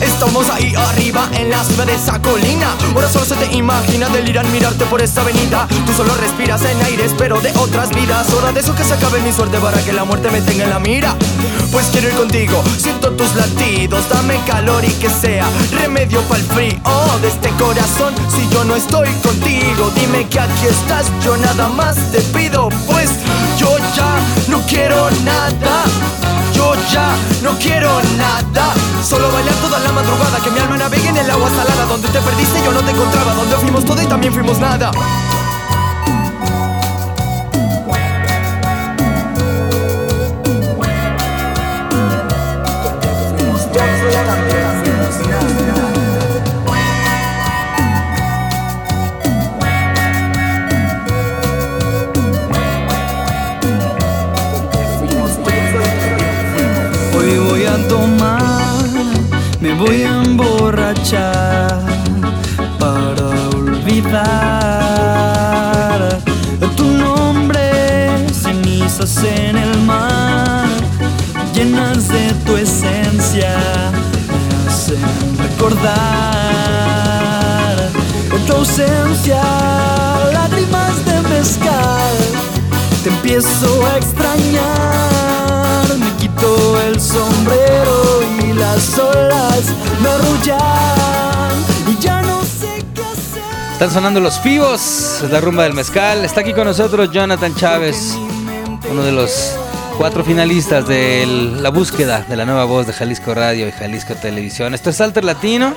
Estamos 0.00 0.48
ahí 0.50 0.74
arriba 0.74 1.28
en 1.32 1.50
la 1.50 1.62
cima 1.64 1.84
de 1.84 1.94
esa 1.94 2.20
colina. 2.20 2.74
Ahora 2.94 3.08
solo 3.08 3.24
se 3.24 3.36
te 3.36 3.56
imagina 3.56 4.08
delirar 4.08 4.46
mirarte 4.48 4.84
por 4.86 5.02
esta 5.02 5.20
avenida. 5.20 5.66
Tú 5.86 5.92
solo 5.92 6.14
respiras 6.16 6.62
en 6.64 6.80
aires 6.82 7.14
pero 7.16 7.40
de 7.40 7.50
otras 7.58 7.90
vidas. 7.90 8.32
Hora 8.32 8.52
de 8.52 8.60
eso 8.60 8.74
que 8.74 8.84
se 8.84 8.94
acabe 8.94 9.20
mi 9.20 9.32
suerte 9.32 9.58
para 9.58 9.82
que 9.82 9.92
la 9.92 10.04
muerte 10.04 10.30
me 10.30 10.40
tenga 10.40 10.64
en 10.64 10.70
la 10.70 10.78
mira. 10.78 11.14
Pues 11.72 11.86
quiero 11.86 12.08
ir 12.08 12.14
contigo, 12.14 12.62
siento 12.78 13.12
tus 13.12 13.34
latidos. 13.34 14.08
Dame 14.08 14.40
calor 14.46 14.84
y 14.84 14.92
que 14.94 15.10
sea 15.10 15.46
remedio 15.72 16.20
para 16.22 16.40
el 16.40 16.46
frío 16.46 16.80
de 17.20 17.28
este 17.28 17.50
corazón. 17.50 18.14
Si 18.28 18.48
yo 18.52 18.64
no 18.64 18.76
estoy 18.76 19.08
contigo, 19.22 19.90
dime 19.94 20.26
que 20.28 20.40
aquí 20.40 20.66
estás. 20.66 21.06
Yo 21.24 21.36
nada 21.36 21.68
más 21.68 21.96
te 22.12 22.20
pido 22.20 22.68
pues 22.86 23.10
yo 23.58 23.76
ya 23.94 24.18
no 24.48 24.60
quiero 24.66 25.10
nada 25.24 25.84
no 27.42 27.56
quiero 27.58 27.88
nada. 28.16 28.74
Solo 29.02 29.30
bailar 29.30 29.54
toda 29.56 29.78
la 29.78 29.92
madrugada 29.92 30.38
Que 30.42 30.50
mi 30.50 30.58
alma 30.58 30.76
navegue 30.76 31.08
en 31.08 31.16
el 31.16 31.30
agua 31.30 31.48
salada. 31.50 31.84
Donde 31.86 32.08
te 32.08 32.20
perdiste 32.20 32.62
yo 32.64 32.72
no 32.72 32.80
te 32.80 32.90
encontraba. 32.90 33.34
Donde 33.34 33.56
fuimos 33.56 33.84
todo 33.84 34.02
y 34.02 34.06
también 34.06 34.32
fuimos 34.32 34.58
nada 34.58 34.90
voy 59.80 60.02
a 60.02 60.22
emborrachar 60.22 61.80
para 62.78 63.30
olvidar 63.56 64.20
tu 66.76 66.84
nombre, 66.84 68.28
cenizas 68.30 69.24
en 69.24 69.56
el 69.56 69.80
mar, 69.80 70.68
llenas 71.54 72.08
de 72.08 72.34
tu 72.44 72.56
esencia, 72.56 73.56
me 74.38 74.68
hacen 74.68 75.00
recordar 75.38 75.88
tu 78.46 78.52
ausencia, 78.52 79.42
lágrimas 80.34 81.04
de 81.06 81.20
mezcal, 81.22 82.16
te 83.02 83.08
empiezo 83.08 83.86
a 83.86 83.96
extrañar, 83.96 85.86
me 85.98 86.12
quito 86.16 86.78
el 86.82 87.00
sombrero 87.00 88.19
las 88.74 89.74
y 91.88 91.98
ya 92.00 92.22
no 92.22 92.42
sé 92.44 92.84
qué 92.94 93.02
hacer. 93.02 93.42
Están 93.72 93.90
sonando 93.90 94.20
los 94.20 94.38
fibos, 94.40 95.22
la 95.30 95.40
rumba 95.40 95.64
del 95.64 95.74
mezcal. 95.74 96.24
Está 96.24 96.42
aquí 96.42 96.52
con 96.52 96.64
nosotros 96.64 97.10
Jonathan 97.10 97.54
Chávez, 97.54 98.14
uno 98.90 99.02
de 99.02 99.12
los 99.12 99.56
cuatro 99.98 100.24
finalistas 100.24 100.86
de 100.86 101.26
la 101.60 101.70
búsqueda 101.70 102.24
de 102.28 102.36
la 102.36 102.44
nueva 102.44 102.64
voz 102.64 102.86
de 102.86 102.92
Jalisco 102.92 103.34
Radio 103.34 103.66
y 103.66 103.72
Jalisco 103.72 104.14
Televisión. 104.14 104.74
Esto 104.74 104.90
es 104.90 105.00
Alter 105.00 105.24
Latino. 105.24 105.74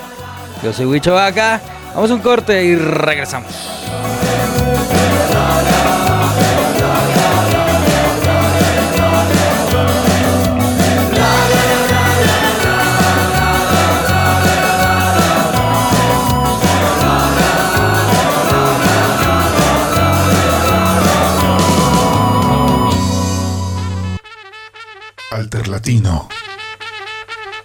Yo 0.63 0.71
soy 0.71 0.85
Huicho 0.85 1.13
Vaca. 1.13 1.61
Vamos 1.95 2.11
a 2.11 2.13
un 2.13 2.21
corte 2.21 2.63
y 2.63 2.75
regresamos. 2.75 3.82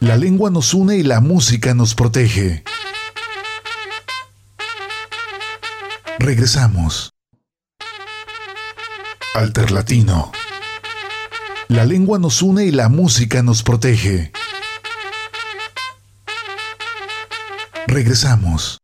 La 0.09 0.17
lengua 0.17 0.49
nos 0.49 0.73
une 0.73 0.97
y 0.97 1.03
la 1.03 1.21
música 1.21 1.75
nos 1.75 1.95
protege. 1.95 2.65
Regresamos. 6.19 7.11
Alterlatino. 9.35 10.33
La 11.69 11.85
lengua 11.85 12.19
nos 12.19 12.41
une 12.41 12.65
y 12.65 12.71
la 12.71 12.88
música 12.88 13.43
nos 13.43 13.62
protege. 13.62 14.33
Regresamos. 17.87 18.78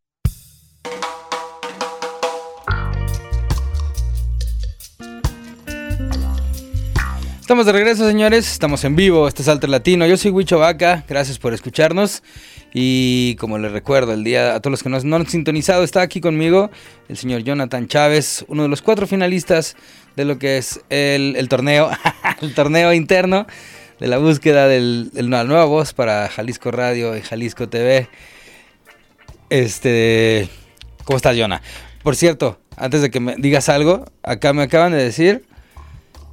Estamos 7.45 7.67
de 7.67 7.73
regreso, 7.73 8.09
señores. 8.09 8.51
Estamos 8.51 8.85
en 8.85 8.97
vivo. 8.97 9.29
Este 9.29 9.43
es 9.43 9.49
Alter 9.49 9.69
Latino. 9.69 10.07
Yo 10.07 10.17
soy 10.17 10.31
Huicho 10.31 10.59
Vaca. 10.59 11.05
Gracias 11.07 11.39
por 11.39 11.53
escucharnos. 11.53 12.23
Y 12.73 13.37
como 13.37 13.59
les 13.59 13.71
recuerdo, 13.71 14.15
el 14.15 14.25
día 14.25 14.55
a 14.55 14.61
todos 14.61 14.71
los 14.71 14.83
que 14.83 14.89
nos, 14.89 15.05
no 15.05 15.17
han 15.17 15.27
sintonizado, 15.27 15.85
está 15.85 16.01
aquí 16.01 16.23
conmigo 16.23 16.71
el 17.11 17.19
señor 17.19 17.43
Jonathan 17.43 17.87
Chávez, 17.87 18.47
uno 18.49 18.63
de 18.63 18.71
los 18.71 18.81
cuatro 18.81 19.07
finalistas 19.07 19.77
de 20.17 20.25
lo 20.25 20.39
que 20.39 20.57
es 20.57 20.81
el, 20.89 21.47
torneo, 21.51 21.91
el 22.41 22.55
torneo 22.55 22.95
interno 22.95 23.47
de 24.01 24.07
la 24.09 24.17
búsqueda 24.17 24.67
del- 24.67 25.11
la 25.13 25.45
nueva 25.45 25.67
voz 25.67 25.93
para 25.93 26.29
Jalisco 26.31 26.71
Radio 26.71 27.15
y 27.15 27.21
Jalisco 27.21 27.69
TV. 27.69 28.09
Este, 29.51 30.49
¿cómo 31.05 31.19
estás, 31.19 31.37
Jonah? 31.39 31.61
Por 32.03 32.17
cierto, 32.17 32.59
antes 32.77 33.03
de 33.03 33.11
que 33.11 33.21
me 33.21 33.37
digas 33.37 33.69
algo, 33.69 34.07
acá 34.23 34.55
me 34.55 34.63
acaban 34.63 34.93
de 34.93 34.99
decir, 35.05 35.45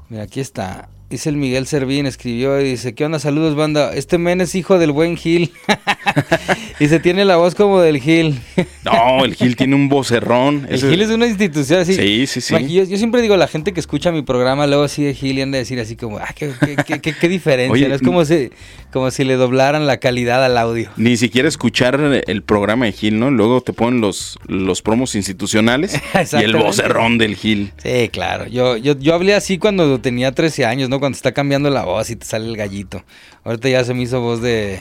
mira, 0.10 0.24
aquí 0.24 0.40
está. 0.40 0.88
Dice 1.12 1.28
el 1.28 1.36
Miguel 1.36 1.68
Servín, 1.68 2.06
escribió 2.06 2.60
y 2.62 2.64
dice, 2.64 2.96
¿qué 2.96 3.04
onda? 3.04 3.20
Saludos, 3.20 3.54
banda. 3.56 3.94
Este 3.94 4.18
men 4.18 4.40
es 4.40 4.56
hijo 4.56 4.80
del 4.80 4.94
buen 4.94 5.18
Gil. 5.18 5.52
y 6.80 6.88
se 6.88 7.02
tiene 7.02 7.26
la 7.26 7.36
voz 7.36 7.54
como 7.54 7.82
del 7.82 8.00
Gil. 8.00 8.40
No, 8.84 9.24
el 9.24 9.36
Gil 9.36 9.56
tiene 9.56 9.76
un 9.76 9.90
vocerrón. 9.90 10.66
El 10.68 10.76
Ese- 10.76 10.90
Gil 10.90 11.02
es 11.04 11.10
una 11.12 11.28
institución 11.28 11.82
así. 11.82 11.94
Sí, 11.94 12.26
sí, 12.26 12.42
sí. 12.42 12.56
Yo, 12.68 12.84
yo 12.84 12.98
siempre 12.98 13.22
digo, 13.22 13.38
la 13.38 13.48
gente 13.48 13.74
que 13.74 13.80
escucha 13.80 14.12
mi 14.12 14.24
programa 14.24 14.66
luego 14.66 14.84
así 14.86 15.04
de 15.04 15.14
Gil 15.14 15.38
y 15.38 15.42
anda 15.44 15.58
a 15.58 15.60
decir 15.60 15.80
así 15.80 15.96
como, 15.96 16.18
ah, 16.18 16.30
qué, 16.36 16.52
qué- 16.60 16.76
qué- 16.88 17.00
qué- 17.00 17.14
qué 17.14 17.30
diferencia. 17.30 17.72
Oye, 17.74 17.88
¿no? 17.90 17.94
Es 17.94 18.02
como 18.02 18.26
si, 18.26 18.50
como 18.92 19.12
si 19.12 19.24
le 19.24 19.36
doblaran 19.36 19.86
la 19.86 19.98
calidad 19.98 20.44
al 20.44 20.58
audio. 20.58 20.90
Ni 20.98 21.16
siquiera 21.16 21.48
escuchar 21.48 22.00
el 22.26 22.42
programa 22.42 22.86
de 22.86 22.92
Gil, 22.94 23.20
¿no? 23.20 23.30
Luego 23.30 23.62
te 23.62 23.72
ponen 23.72 24.02
los, 24.02 24.40
los 24.48 24.82
promos 24.82 25.14
institucionales 25.14 25.94
y 26.34 26.44
el 26.44 26.56
vocerrón 26.56 27.20
del 27.20 27.36
Gil. 27.36 27.72
Sí, 27.84 28.10
claro. 28.12 28.48
Yo, 28.48 28.78
yo, 28.78 28.98
yo 28.98 29.14
hablé 29.14 29.36
así 29.36 29.60
cuando 29.60 30.00
tenía 30.02 30.32
13 30.32 30.66
años, 30.66 30.90
¿no? 30.90 31.00
Cuando 31.02 31.16
está 31.16 31.32
cambiando 31.32 31.72
la 31.72 31.84
voz 31.84 32.12
y 32.12 32.16
te 32.16 32.28
sale 32.28 32.48
el 32.48 32.56
gallito. 32.56 33.04
Ahorita 33.44 33.68
ya 33.70 33.84
se 33.84 33.96
me 33.96 34.04
hizo 34.04 34.22
voz 34.22 34.40
de 34.40 34.78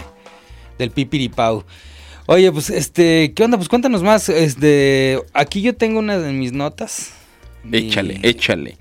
del 0.76 0.90
pipiripau. 0.90 1.64
Oye, 2.26 2.52
pues 2.52 2.68
este, 2.68 3.32
¿qué 3.34 3.42
onda? 3.42 3.56
Pues 3.56 3.70
cuéntanos 3.70 4.02
más. 4.02 4.28
Este, 4.28 5.18
aquí 5.32 5.62
yo 5.62 5.74
tengo 5.74 5.98
una 5.98 6.18
de 6.18 6.30
mis 6.32 6.52
notas. 6.52 7.14
Échale, 7.72 8.20
échale. 8.22 8.76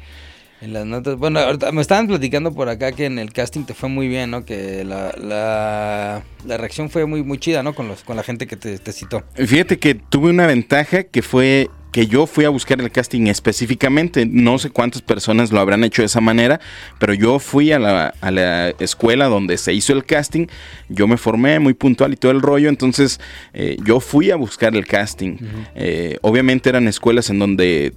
En 0.62 0.74
las 0.74 0.86
notas. 0.86 1.18
Bueno, 1.18 1.40
ahorita 1.40 1.72
me 1.72 1.82
estaban 1.82 2.08
platicando 2.08 2.54
por 2.54 2.68
acá 2.70 2.92
que 2.92 3.06
en 3.06 3.18
el 3.18 3.32
casting 3.32 3.64
te 3.64 3.74
fue 3.74 3.88
muy 3.88 4.08
bien, 4.08 4.32
¿no? 4.32 4.44
Que 4.44 4.84
la, 4.84 5.14
la, 5.18 6.24
la 6.46 6.58
reacción 6.58 6.90
fue 6.90 7.06
muy, 7.06 7.24
muy 7.24 7.38
chida, 7.38 7.64
¿no? 7.64 7.74
Con, 7.74 7.88
los, 7.88 8.04
con 8.04 8.18
la 8.18 8.24
gente 8.24 8.46
que 8.46 8.58
te, 8.58 8.78
te 8.78 8.92
citó. 8.92 9.24
Fíjate 9.36 9.80
que 9.80 9.96
tuve 9.96 10.30
una 10.30 10.48
ventaja 10.48 11.04
que 11.04 11.22
fue 11.22 11.70
que 11.92 12.06
yo 12.06 12.28
fui 12.28 12.46
a 12.46 12.50
buscar 12.50 12.80
el 12.80 12.92
casting 12.92 13.28
específicamente. 13.28 14.26
No 14.26 14.60
sé 14.60 14.70
cuántas 14.70 15.02
personas 15.02 15.52
lo 15.52 15.60
habrán 15.60 15.84
hecho 15.84 16.02
de 16.02 16.06
esa 16.06 16.22
manera, 16.22 16.60
pero 17.00 17.14
yo 17.14 17.40
fui 17.40 17.72
a 17.72 17.80
la, 17.80 18.14
a 18.22 18.32
la 18.32 18.70
escuela 18.80 19.26
donde 19.26 19.58
se 19.58 19.74
hizo 19.74 19.94
el 19.94 20.06
casting. 20.06 20.48
Yo 20.88 21.08
me 21.08 21.18
formé 21.18 21.58
muy 21.60 21.74
puntual 21.74 22.14
y 22.14 22.16
todo 22.16 22.32
el 22.32 22.42
rollo. 22.42 22.70
Entonces 22.70 23.20
eh, 23.54 23.78
yo 23.84 24.00
fui 24.00 24.30
a 24.30 24.36
buscar 24.36 24.76
el 24.76 24.86
casting. 24.86 25.38
Eh, 25.74 26.18
obviamente 26.22 26.70
eran 26.70 26.88
escuelas 26.88 27.30
en 27.32 27.40
donde 27.40 27.94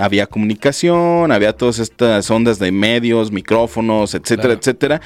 había 0.00 0.26
comunicación, 0.26 1.32
había 1.32 1.52
todas 1.52 1.78
estas 1.78 2.30
ondas 2.30 2.58
de 2.58 2.72
medios, 2.72 3.30
micrófonos, 3.32 4.14
etcétera, 4.14 4.42
Claro. 4.42 4.58
etcétera. 4.60 5.00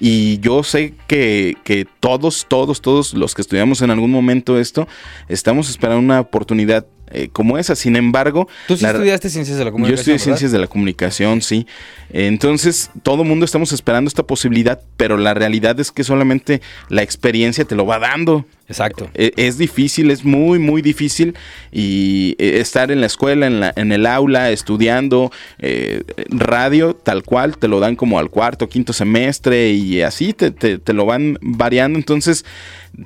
Y 0.00 0.38
yo 0.40 0.62
sé 0.62 0.94
que, 1.06 1.56
que 1.62 1.86
todos, 2.00 2.46
todos, 2.48 2.80
todos 2.80 3.12
los 3.14 3.34
que 3.34 3.42
estudiamos 3.42 3.82
en 3.82 3.90
algún 3.90 4.10
momento 4.10 4.58
esto, 4.58 4.88
estamos 5.28 5.68
esperando 5.68 6.00
una 6.00 6.20
oportunidad 6.20 6.86
eh, 7.12 7.28
como 7.32 7.58
esa. 7.58 7.74
Sin 7.76 7.96
embargo, 7.96 8.48
Tú 8.68 8.76
sí 8.76 8.82
la- 8.84 8.92
estudiaste 8.92 9.28
ciencias 9.28 9.58
de 9.58 9.64
la 9.64 9.70
yo 9.70 9.72
comunicación. 9.72 9.98
estudié 10.00 10.14
¿verdad? 10.14 10.24
ciencias 10.24 10.52
de 10.52 10.58
la 10.58 10.66
comunicación, 10.68 11.42
sí. 11.42 11.66
Entonces, 12.12 12.90
todo 13.02 13.24
mundo 13.24 13.44
estamos 13.44 13.72
esperando 13.72 14.08
esta 14.08 14.22
posibilidad, 14.22 14.80
pero 14.96 15.16
la 15.16 15.34
realidad 15.34 15.78
es 15.80 15.90
que 15.92 16.04
solamente 16.04 16.60
la 16.88 17.02
experiencia 17.02 17.64
te 17.64 17.74
lo 17.74 17.86
va 17.86 17.98
dando. 17.98 18.44
Exacto. 18.68 19.10
E- 19.14 19.32
Es 19.36 19.58
difícil, 19.58 20.10
es 20.12 20.24
muy, 20.24 20.58
muy 20.60 20.82
difícil. 20.82 21.34
Y 21.72 22.36
eh, 22.38 22.60
estar 22.60 22.90
en 22.92 23.00
la 23.00 23.06
escuela, 23.06 23.46
en, 23.46 23.58
la, 23.60 23.72
en 23.74 23.90
el 23.90 24.06
aula, 24.06 24.50
estudiando 24.50 25.32
eh, 25.58 26.02
radio, 26.28 26.94
tal 26.94 27.24
cual, 27.24 27.56
te 27.58 27.66
lo 27.68 27.80
dan 27.80 27.96
como 27.96 28.18
al 28.20 28.30
cuarto, 28.30 28.68
quinto 28.68 28.92
semestre 28.92 29.70
y 29.70 29.89
así 30.00 30.32
te, 30.32 30.50
te- 30.52 30.78
te 30.78 30.92
lo 30.92 31.04
van 31.06 31.38
variando. 31.40 31.98
Entonces, 31.98 32.44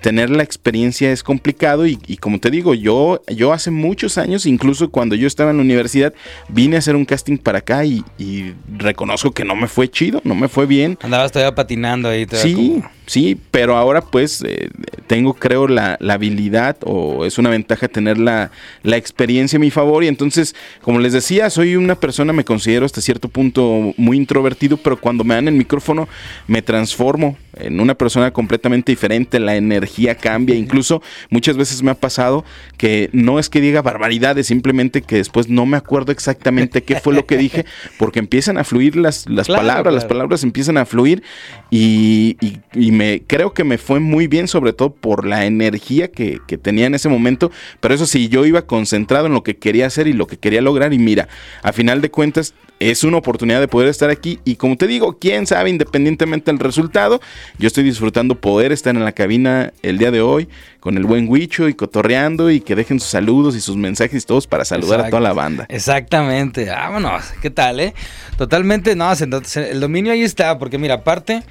tener 0.01 0.31
la 0.31 0.43
experiencia 0.43 1.11
es 1.13 1.23
complicado. 1.23 1.87
Y, 1.87 1.99
y 2.07 2.17
como 2.19 2.39
te 2.41 2.51
digo, 2.51 2.75
yo, 2.75 3.23
yo 3.35 3.53
hace 3.53 3.71
muchos 3.71 4.19
años, 4.19 4.47
incluso 4.47 4.91
cuando 4.91 5.15
yo 5.15 5.27
estaba 5.27 5.51
en 5.51 5.57
la 5.59 5.63
universidad, 5.63 6.13
vine 6.49 6.77
a 6.77 6.79
hacer 6.81 6.97
un 6.97 7.05
casting 7.05 7.39
para 7.39 7.59
acá 7.59 7.85
y, 7.85 8.05
y 8.19 8.53
reconozco 8.79 9.33
que 9.33 9.45
no 9.45 9.57
me 9.57 9.67
fue 9.69 9.89
chido, 9.91 10.21
no 10.25 10.35
me 10.35 10.49
fue 10.49 10.67
bien. 10.67 10.99
Andabas 11.03 11.33
todavía 11.33 11.55
patinando 11.55 12.09
ahí. 12.09 12.27
todavía 12.27 12.55
Sí, 12.57 12.75
como- 12.81 12.91
sí, 13.07 13.37
pero 13.51 13.77
ahora 13.77 14.01
pues 14.01 14.43
eh, 14.47 14.71
tengo 15.07 15.35
creo 15.35 15.69
la, 15.69 15.97
la 16.01 16.15
habilidad 16.15 16.77
o 16.85 17.25
es 17.25 17.39
una 17.39 17.51
ventaja 17.51 17.89
tener 17.89 18.19
la, 18.19 18.51
la 18.83 18.97
experiencia 18.97 19.57
a 19.57 19.61
mi 19.61 19.71
favor. 19.71 20.05
Y 20.05 20.09
entonces, 20.09 20.55
como 20.81 20.99
les 21.01 21.13
decía, 21.13 21.51
soy 21.51 21.77
una 21.77 21.95
persona, 21.95 22.33
me 22.33 22.45
considero 22.45 22.87
hasta 22.87 23.01
cierto 23.01 23.29
punto 23.29 23.93
muy 23.97 24.17
introvertido, 24.17 24.77
pero 24.77 24.99
cuando 25.01 25.25
me 25.25 25.35
dan 25.35 25.49
el 25.49 25.55
micrófono 25.55 26.09
me 26.47 26.63
transformo 26.63 27.37
en 27.57 27.79
una 27.79 27.95
persona 27.95 28.33
completamente 28.33 28.91
diferente, 28.91 29.39
la 29.39 29.55
energía 29.55 30.17
cambia, 30.17 30.57
incluso 30.57 31.03
muchas 31.31 31.57
veces 31.57 31.83
me 31.85 31.93
ha 31.93 31.95
pasado 31.95 32.45
que 32.77 33.11
no 33.13 33.39
es 33.39 33.49
que 33.49 33.61
diga 33.61 33.81
barbaridades, 33.81 34.49
simplemente 34.49 35.03
que 35.03 35.17
después 35.17 35.49
no 35.49 35.65
me 35.65 35.77
acuerdo 35.77 36.11
exactamente 36.11 36.83
qué 36.83 36.99
fue 36.99 37.15
lo 37.15 37.27
que 37.27 37.37
dije, 37.37 37.65
porque 37.97 38.19
empiezan 38.19 38.59
a 38.59 38.65
fluir 38.65 38.97
las, 38.97 39.29
las 39.29 39.47
Claro, 39.47 39.63
palabras, 39.63 39.95
las 39.95 40.05
palabras 40.05 40.43
empiezan 40.43 40.79
a 40.79 40.85
fluir 40.85 41.23
y, 41.71 42.37
y- 42.41 42.59
y 42.75 42.91
me 42.95 43.23
creo 43.27 43.53
que 43.53 43.65
me 43.65 43.79
fue 43.79 44.01
muy 44.01 44.27
bien, 44.27 44.49
sobre 44.49 44.73
todo 44.73 44.95
por 44.95 45.27
la 45.27 45.45
energía 45.47 46.11
que, 46.11 46.41
que 46.47 46.59
tenía 46.59 46.87
en 46.87 46.95
ese 46.95 47.09
momento. 47.09 47.51
Pero 47.81 47.95
eso 47.95 48.07
sí, 48.07 48.29
yo 48.29 48.47
iba 48.47 48.63
concentrado 48.63 49.27
en 49.27 49.33
lo 49.33 49.43
que 49.43 49.57
quería 49.57 49.87
hacer 49.87 50.07
y 50.07 50.13
lo 50.13 50.27
que 50.27 50.39
quería 50.39 50.63
lograr. 50.63 50.93
Y 50.93 50.99
mira, 50.99 51.29
a 51.63 51.73
final 51.73 52.01
de 52.01 52.11
cuentas, 52.11 52.55
es 52.81 53.05
una 53.05 53.19
oportunidad 53.19 53.61
de 53.61 53.69
poder 53.69 53.89
estar 53.89 54.11
aquí. 54.11 54.41
Y 54.45 54.57
como 54.57 54.77
te 54.77 54.87
digo, 54.87 55.19
quién 55.19 55.47
sabe, 55.47 55.71
independientemente 55.71 56.51
del 56.51 56.61
resultado, 56.61 57.21
yo 57.59 57.67
estoy 57.67 57.85
disfrutando 57.85 58.35
poder 58.35 58.73
estar 58.73 58.95
en 58.95 59.05
la 59.05 59.13
cabina 59.13 59.73
el 59.83 59.99
día 59.99 60.11
de 60.11 60.21
hoy 60.21 60.49
con 60.81 60.99
el 60.99 61.05
buen 61.05 61.29
Huicho 61.29 61.69
y 61.69 61.75
cotorreando 61.75 62.51
y 62.51 62.61
que 62.61 62.75
dejen 62.75 63.01
sus 63.01 63.11
saludos 63.11 63.57
y 63.57 63.61
sus 63.61 63.77
mensajes 63.77 64.27
todos 64.27 64.47
para 64.47 64.65
saludar 64.65 65.01
a 65.01 65.09
toda 65.09 65.21
la 65.21 65.33
banda. 65.33 65.67
Exactamente, 65.71 66.67
vámonos. 66.67 67.25
¿Qué 67.41 67.51
tal, 67.51 67.81
eh? 67.81 67.95
Totalmente, 68.37 68.95
no, 68.95 69.11
el 69.13 69.81
dominio 69.81 70.13
ahí 70.13 70.23
está, 70.23 70.59
porque 70.59 70.77
mira, 70.77 70.95
aparte, 70.95 71.43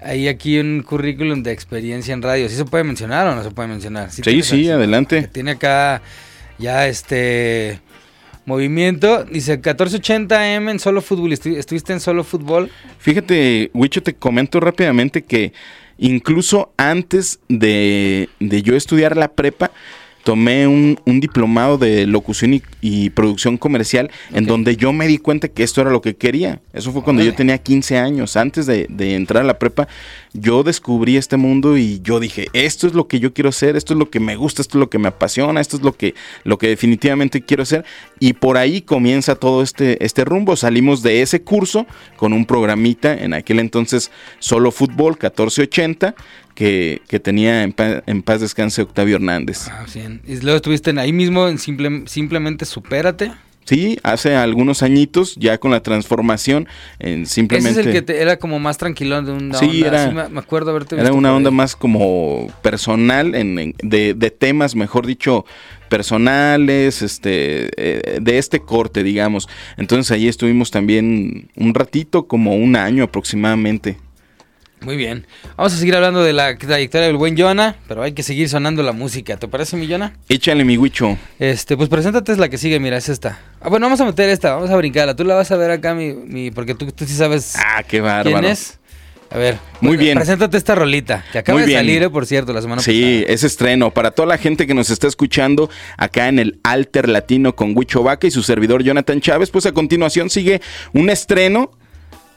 hay 0.00 0.28
aquí 0.28 0.58
un 0.58 0.82
currículum 0.82 1.42
de 1.42 1.52
experiencia 1.52 2.12
en 2.14 2.22
radio. 2.22 2.48
¿Sí 2.48 2.56
se 2.56 2.64
puede 2.64 2.84
mencionar 2.84 3.26
o 3.26 3.34
no 3.34 3.42
se 3.42 3.50
puede 3.50 3.68
mencionar? 3.68 4.10
Sí, 4.10 4.42
sí, 4.42 4.68
adelante. 4.68 5.22
Que 5.22 5.28
Tiene 5.28 5.52
acá 5.52 6.02
ya 6.58 6.86
este 6.86 7.80
movimiento. 8.44 9.24
Dice 9.24 9.60
1480M 9.60 10.70
en 10.70 10.78
solo 10.78 11.00
fútbol. 11.02 11.32
Estu- 11.32 11.56
¿Estuviste 11.56 11.92
en 11.92 12.00
solo 12.00 12.24
fútbol? 12.24 12.70
Fíjate, 12.98 13.70
Wicho, 13.74 14.02
te 14.02 14.14
comento 14.14 14.60
rápidamente 14.60 15.22
que 15.22 15.52
incluso 15.98 16.72
antes 16.76 17.40
de, 17.48 18.28
de 18.38 18.62
yo 18.62 18.76
estudiar 18.76 19.16
la 19.16 19.28
prepa, 19.32 19.70
tomé 20.26 20.66
un, 20.66 20.98
un 21.04 21.20
diplomado 21.20 21.78
de 21.78 22.04
locución 22.04 22.52
y, 22.52 22.62
y 22.80 23.10
producción 23.10 23.56
comercial 23.56 24.10
en 24.32 24.44
donde 24.44 24.74
yo 24.74 24.92
me 24.92 25.06
di 25.06 25.18
cuenta 25.18 25.46
que 25.46 25.62
esto 25.62 25.80
era 25.80 25.92
lo 25.92 26.00
que 26.00 26.16
quería. 26.16 26.60
Eso 26.72 26.90
fue 26.90 27.04
cuando 27.04 27.22
yo 27.22 27.32
tenía 27.32 27.58
15 27.58 27.96
años. 27.96 28.36
Antes 28.36 28.66
de, 28.66 28.88
de 28.90 29.14
entrar 29.14 29.44
a 29.44 29.46
la 29.46 29.60
prepa, 29.60 29.86
yo 30.32 30.64
descubrí 30.64 31.16
este 31.16 31.36
mundo 31.36 31.78
y 31.78 32.00
yo 32.02 32.18
dije, 32.18 32.48
esto 32.54 32.88
es 32.88 32.94
lo 32.94 33.06
que 33.06 33.20
yo 33.20 33.32
quiero 33.32 33.50
hacer, 33.50 33.76
esto 33.76 33.92
es 33.92 34.00
lo 34.00 34.10
que 34.10 34.18
me 34.18 34.34
gusta, 34.34 34.62
esto 34.62 34.78
es 34.78 34.80
lo 34.80 34.90
que 34.90 34.98
me 34.98 35.06
apasiona, 35.06 35.60
esto 35.60 35.76
es 35.76 35.84
lo 35.84 35.92
que, 35.92 36.16
lo 36.42 36.58
que 36.58 36.66
definitivamente 36.70 37.42
quiero 37.42 37.62
hacer. 37.62 37.84
Y 38.18 38.32
por 38.32 38.56
ahí 38.56 38.80
comienza 38.80 39.36
todo 39.36 39.62
este, 39.62 40.04
este 40.04 40.24
rumbo. 40.24 40.56
Salimos 40.56 41.04
de 41.04 41.22
ese 41.22 41.42
curso 41.42 41.86
con 42.16 42.32
un 42.32 42.46
programita, 42.46 43.14
en 43.14 43.32
aquel 43.32 43.60
entonces 43.60 44.10
solo 44.40 44.72
fútbol 44.72 45.12
1480, 45.12 46.16
que, 46.56 47.02
que 47.06 47.20
tenía 47.20 47.62
en, 47.62 47.72
pa- 47.72 48.02
en 48.06 48.22
paz 48.22 48.40
descanse 48.40 48.82
Octavio 48.82 49.14
Hernández. 49.16 49.68
Ah, 49.70 49.84
bien. 49.94 50.20
Y 50.26 50.40
luego 50.40 50.56
estuviste 50.56 50.90
en- 50.90 50.98
ahí 50.98 51.12
mismo 51.12 51.46
en 51.46 51.58
simple- 51.58 52.02
simplemente 52.06 52.64
supérate. 52.64 53.30
Sí, 53.66 53.98
hace 54.04 54.36
algunos 54.36 54.84
añitos, 54.84 55.34
ya 55.34 55.58
con 55.58 55.72
la 55.72 55.82
transformación, 55.82 56.68
en 57.00 57.22
Ese 57.22 57.34
simplemente... 57.34 57.80
es 57.80 57.86
el 57.86 57.92
que 57.92 58.00
te- 58.02 58.22
era 58.22 58.38
como 58.38 58.60
más 58.60 58.78
tranquilón 58.78 59.24
de 59.26 59.32
una 59.32 59.58
Sí, 59.58 59.66
onda. 59.82 59.86
era- 59.88 60.08
Sí, 60.08 60.14
me, 60.32 60.38
acuerdo 60.40 60.70
haberte 60.70 60.94
Era 60.94 61.02
visto 61.04 61.16
una 61.16 61.30
por 61.30 61.36
onda 61.36 61.50
ahí. 61.50 61.56
más 61.56 61.74
como 61.76 62.46
personal, 62.62 63.34
en, 63.34 63.58
en- 63.58 63.74
de, 63.82 64.14
de 64.14 64.30
temas, 64.30 64.76
mejor 64.76 65.04
dicho, 65.06 65.44
personales, 65.88 67.02
este, 67.02 67.70
eh, 67.76 68.18
de 68.20 68.38
este 68.38 68.60
corte, 68.60 69.02
digamos. 69.02 69.48
Entonces 69.76 70.10
ahí 70.12 70.28
estuvimos 70.28 70.70
también 70.70 71.48
un 71.56 71.74
ratito, 71.74 72.26
como 72.28 72.54
un 72.54 72.76
año 72.76 73.02
aproximadamente. 73.04 73.96
Muy 74.82 74.96
bien. 74.96 75.26
Vamos 75.56 75.72
a 75.72 75.76
seguir 75.78 75.94
hablando 75.96 76.22
de 76.22 76.32
la 76.32 76.56
trayectoria 76.56 77.06
del 77.06 77.16
buen 77.16 77.36
Jonah, 77.36 77.76
pero 77.88 78.02
hay 78.02 78.12
que 78.12 78.22
seguir 78.22 78.48
sonando 78.48 78.82
la 78.82 78.92
música. 78.92 79.36
¿Te 79.36 79.48
parece, 79.48 79.76
mi 79.76 79.88
Jonah? 79.88 80.12
Échale 80.28 80.64
mi 80.64 80.76
huicho. 80.76 81.16
Este, 81.38 81.76
pues 81.76 81.88
preséntate 81.88 82.30
es 82.32 82.38
la 82.38 82.48
que 82.48 82.58
sigue, 82.58 82.78
mira, 82.78 82.96
es 82.98 83.08
esta. 83.08 83.40
Ah, 83.60 83.68
bueno, 83.68 83.86
vamos 83.86 84.00
a 84.00 84.04
meter 84.04 84.28
esta, 84.28 84.54
vamos 84.54 84.70
a 84.70 84.76
brincarla. 84.76 85.16
Tú 85.16 85.24
la 85.24 85.34
vas 85.34 85.50
a 85.50 85.56
ver 85.56 85.70
acá, 85.70 85.94
mi, 85.94 86.12
mi 86.12 86.50
porque 86.50 86.74
tú, 86.74 86.92
tú 86.92 87.04
sí 87.06 87.14
sabes 87.14 87.54
Ah, 87.56 87.82
qué 87.82 88.00
bárbaro. 88.00 88.38
quién 88.38 88.50
es. 88.52 88.78
A 89.30 89.38
ver. 89.38 89.58
Muy 89.80 89.96
bien. 89.96 90.14
Preséntate 90.16 90.56
esta 90.56 90.76
rolita, 90.76 91.24
que 91.32 91.38
acaba 91.38 91.56
Muy 91.58 91.62
de 91.62 91.66
bien. 91.68 91.80
salir, 91.80 92.02
eh, 92.04 92.10
por 92.10 92.26
cierto, 92.26 92.52
la 92.52 92.62
semana 92.62 92.80
Sí, 92.80 93.22
pasada. 93.22 93.34
es 93.34 93.42
estreno. 93.44 93.90
Para 93.90 94.12
toda 94.12 94.28
la 94.28 94.38
gente 94.38 94.68
que 94.68 94.74
nos 94.74 94.90
está 94.90 95.08
escuchando 95.08 95.68
acá 95.96 96.28
en 96.28 96.38
el 96.38 96.60
Alter 96.62 97.08
Latino 97.08 97.56
con 97.56 97.76
Huicho 97.76 98.04
Vaca 98.04 98.28
y 98.28 98.30
su 98.30 98.44
servidor 98.44 98.84
Jonathan 98.84 99.20
Chávez, 99.20 99.50
pues 99.50 99.66
a 99.66 99.72
continuación 99.72 100.30
sigue 100.30 100.60
un 100.92 101.10
estreno, 101.10 101.72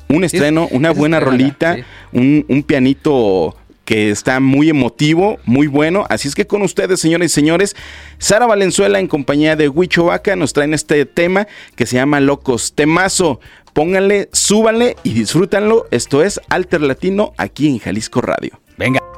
un 0.10 0.24
estreno, 0.24 0.68
una 0.72 0.92
es 0.92 0.98
buena 0.98 1.20
rolita, 1.20 1.76
sí. 1.76 1.84
un, 2.14 2.46
un 2.48 2.64
pianito 2.64 3.56
que 3.90 4.12
está 4.12 4.40
muy 4.40 4.70
emotivo, 4.70 5.40
muy 5.46 5.66
bueno. 5.66 6.06
Así 6.10 6.28
es 6.28 6.36
que 6.36 6.46
con 6.46 6.62
ustedes, 6.62 7.00
señores 7.00 7.32
y 7.32 7.34
señores, 7.34 7.76
Sara 8.20 8.46
Valenzuela 8.46 9.00
en 9.00 9.08
compañía 9.08 9.56
de 9.56 9.68
Huicho 9.68 10.06
Vaca 10.06 10.36
nos 10.36 10.54
traen 10.54 10.76
este 10.76 11.06
tema 11.08 11.48
que 11.76 11.88
se 11.88 11.96
llama 11.96 12.20
Locos. 12.20 12.74
Temazo. 12.76 13.40
Pónganle, 13.74 14.30
súbanle 14.32 14.96
y 15.04 15.14
disfrútanlo. 15.14 15.88
Esto 15.90 16.24
es 16.24 16.40
Alter 16.50 16.82
Latino 16.82 17.34
aquí 17.38 17.68
en 17.68 17.80
Jalisco 17.80 18.22
Radio. 18.22 18.60
Venga. 18.78 19.09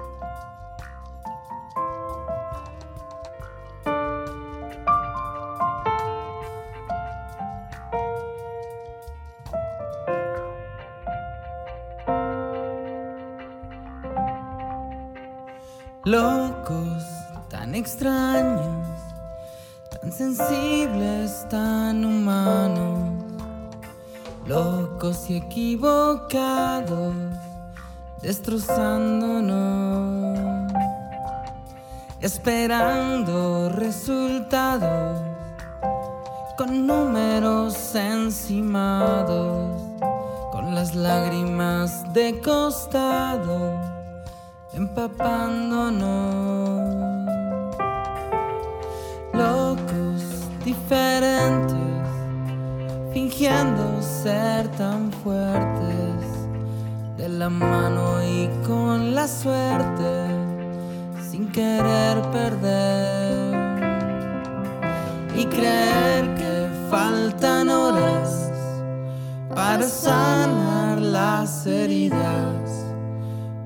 Locos, 16.04 17.04
tan 17.48 17.76
extraños, 17.76 18.88
tan 19.92 20.12
sensibles, 20.12 21.48
tan 21.48 22.04
humanos. 22.04 23.24
Locos 24.48 25.30
y 25.30 25.38
equivocados, 25.38 27.14
destrozándonos. 28.24 30.72
Esperando 32.20 33.70
resultados 33.70 35.22
con 36.58 36.88
números 36.88 37.94
encimados, 37.94 39.84
con 40.52 40.74
las 40.74 40.96
lágrimas 40.96 42.12
de 42.12 42.42
costado 42.42 43.91
empapándonos. 44.74 46.02
Locos, 49.34 50.24
diferentes, 50.64 51.78
fingiendo 53.14 54.02
ser 54.02 54.68
tan 54.70 55.12
fuertes, 55.12 56.26
de 57.18 57.30
la 57.30 57.50
mano 57.50 58.24
y 58.24 58.50
con 58.66 59.14
la 59.16 59.28
suerte, 59.28 60.28
sin 61.30 61.52
querer 61.52 62.22
perder. 62.32 63.52
Y 65.36 65.46
creer 65.46 66.36
que 66.36 66.70
faltan 66.90 67.70
horas 67.70 68.52
para 69.56 69.84
sanar 69.84 71.02
las 71.02 71.66
heridas 71.66 72.61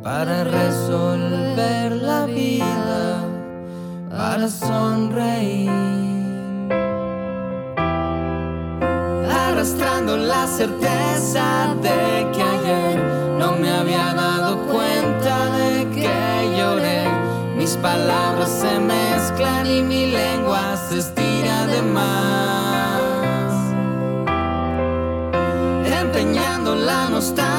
para 0.06 0.44
resolver 0.44 1.94
la 1.94 2.28
vida, 2.28 3.24
para 4.12 4.48
sonreír. 4.48 5.72
Arrastrando 9.48 10.16
la 10.16 10.46
certeza 10.46 11.74
de 11.82 12.28
que 12.34 12.44
ayer 12.44 13.00
no 13.40 13.54
me 13.54 13.72
había 13.72 14.14
dado 14.14 14.60
cuenta 14.68 15.50
de 15.58 15.90
que 15.90 16.56
lloré. 16.56 17.02
Mis 17.58 17.76
palabras 17.78 18.52
se 18.62 18.80
mezclan 18.80 19.66
y 19.66 19.82
mi 19.82 20.12
lengua 20.12 20.78
se 20.88 21.00
estira 21.00 21.66
de 21.66 21.82
más 21.82 23.02
empeñando 26.00 26.76
la 26.76 27.10
nostalgia 27.10 27.55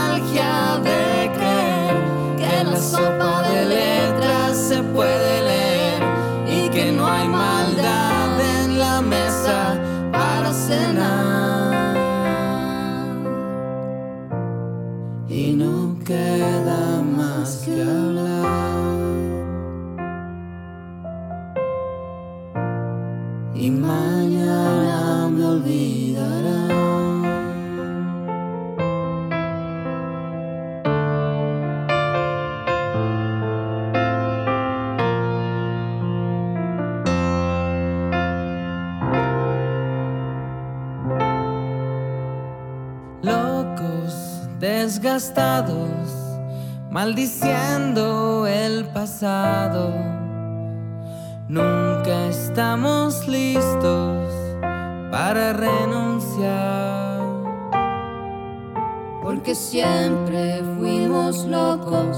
desgastados, 45.07 46.01
maldiciendo 46.91 48.45
el 48.49 48.87
pasado. 48.87 49.93
Nunca 51.49 52.27
estamos 52.29 53.29
listos 53.29 54.29
para 55.13 55.53
renunciar. 55.53 57.21
Porque 59.23 59.55
siempre 59.55 60.61
fuimos 60.77 61.45
locos 61.45 62.17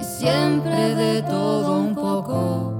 y 0.00 0.04
siempre 0.04 0.94
de 0.94 1.22
todo 1.22 1.80
un 1.80 1.96
poco, 1.96 2.78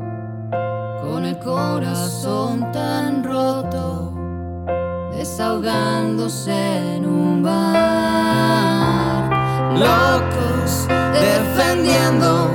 con 1.03 1.25
el 1.25 1.39
corazón 1.41 2.71
tan 2.71 3.25
roto, 3.25 4.15
desahogándose 5.17 6.95
en 6.95 7.07
un 7.07 7.43
bar. 7.43 7.94
Locos, 9.75 10.87
defendiendo 11.13 12.49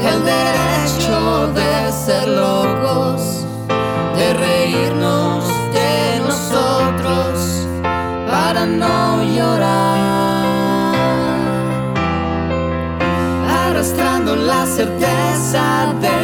el 0.00 0.24
derecho 0.24 1.52
de 1.52 1.92
ser 1.92 2.26
locos, 2.28 3.46
de 4.16 4.32
reírnos 4.32 5.44
de 5.74 6.20
nosotros 6.20 7.66
para 8.26 8.64
no 8.64 9.22
llorar. 9.22 10.02
Arrastrando 13.66 14.34
la 14.34 14.64
certeza 14.64 15.94
de 16.00 16.21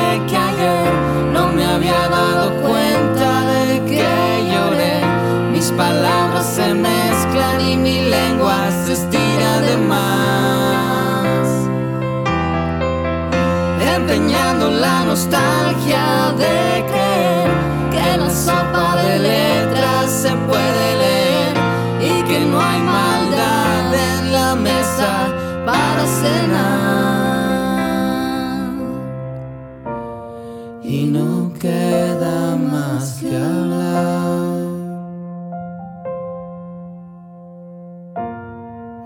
nostalgia 15.19 16.33
de 16.39 16.85
creer 16.91 17.51
que 17.91 18.07
la 18.19 18.31
sopa 18.31 19.03
de 19.03 19.19
letras 19.19 20.11
se 20.23 20.31
puede 20.49 20.87
leer 21.05 21.55
y 22.01 22.23
que 22.29 22.39
no 22.47 22.61
hay 22.61 22.81
maldad 22.81 23.95
en 23.95 24.33
la 24.33 24.55
mesa 24.55 25.13
para 25.67 26.07
cenar. 26.07 27.09
Y 30.85 31.07
no 31.07 31.53
queda 31.55 32.55
más 32.55 33.19
que 33.21 33.37
hablar. 33.37 34.69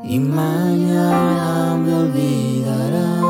Y 0.05 0.19
mañana 0.19 1.77
me 1.83 1.95
olvidará. 1.95 3.22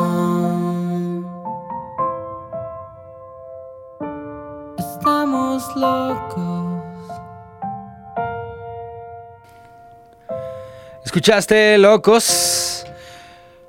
¿Escuchaste 11.12 11.77
Locos? 11.77 12.87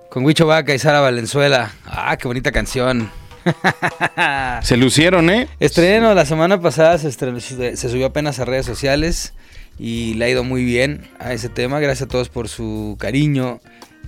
Con 0.10 0.24
Huicho 0.24 0.48
Vaca 0.48 0.74
y 0.74 0.80
Sara 0.80 1.02
Valenzuela. 1.02 1.74
Ah, 1.86 2.16
qué 2.16 2.26
bonita 2.26 2.54
canción. 2.54 3.12
Se 4.62 4.78
lucieron, 4.78 5.30
¿eh? 5.30 5.50
Estreno 5.60 6.14
la 6.14 6.26
semana 6.26 6.62
pasada, 6.62 6.98
se, 6.98 7.10
estrenó- 7.10 7.42
se 7.42 7.76
subió 7.76 8.06
apenas 8.06 8.40
a 8.40 8.46
redes 8.46 8.66
sociales 8.66 9.34
y 9.78 10.14
le 10.14 10.24
ha 10.24 10.30
ido 10.30 10.46
muy 10.46 10.64
bien 10.64 11.06
a 11.20 11.34
ese 11.34 11.50
tema. 11.50 11.82
Gracias 11.82 12.08
a 12.08 12.10
todos 12.10 12.30
por 12.30 12.48
su 12.48 12.96
cariño 12.98 13.60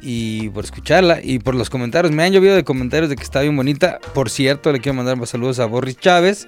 y 0.02 0.48
por 0.52 0.64
escucharla 0.64 1.20
y 1.22 1.40
por 1.40 1.56
los 1.56 1.70
comentarios. 1.70 2.14
Me 2.14 2.24
han 2.24 2.32
llovido 2.32 2.56
de 2.56 2.64
comentarios 2.64 3.10
de 3.10 3.18
que 3.18 3.24
está 3.24 3.42
bien 3.42 3.58
bonita. 3.58 4.00
Por 4.14 4.30
cierto, 4.30 4.72
le 4.72 4.80
quiero 4.80 4.94
mandar 4.96 5.18
saludos 5.28 5.60
a 5.60 5.66
Boris 5.66 5.98
Chávez, 5.98 6.48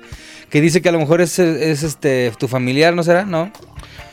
que 0.50 0.62
dice 0.62 0.82
que 0.82 0.88
a 0.88 0.94
lo 0.94 1.00
mejor 1.00 1.20
es, 1.20 1.38
es, 1.38 1.84
este 1.84 2.32
tu 2.40 2.48
familiar, 2.48 2.94
¿no 2.94 3.04
será? 3.04 3.26
¿No? 3.26 3.52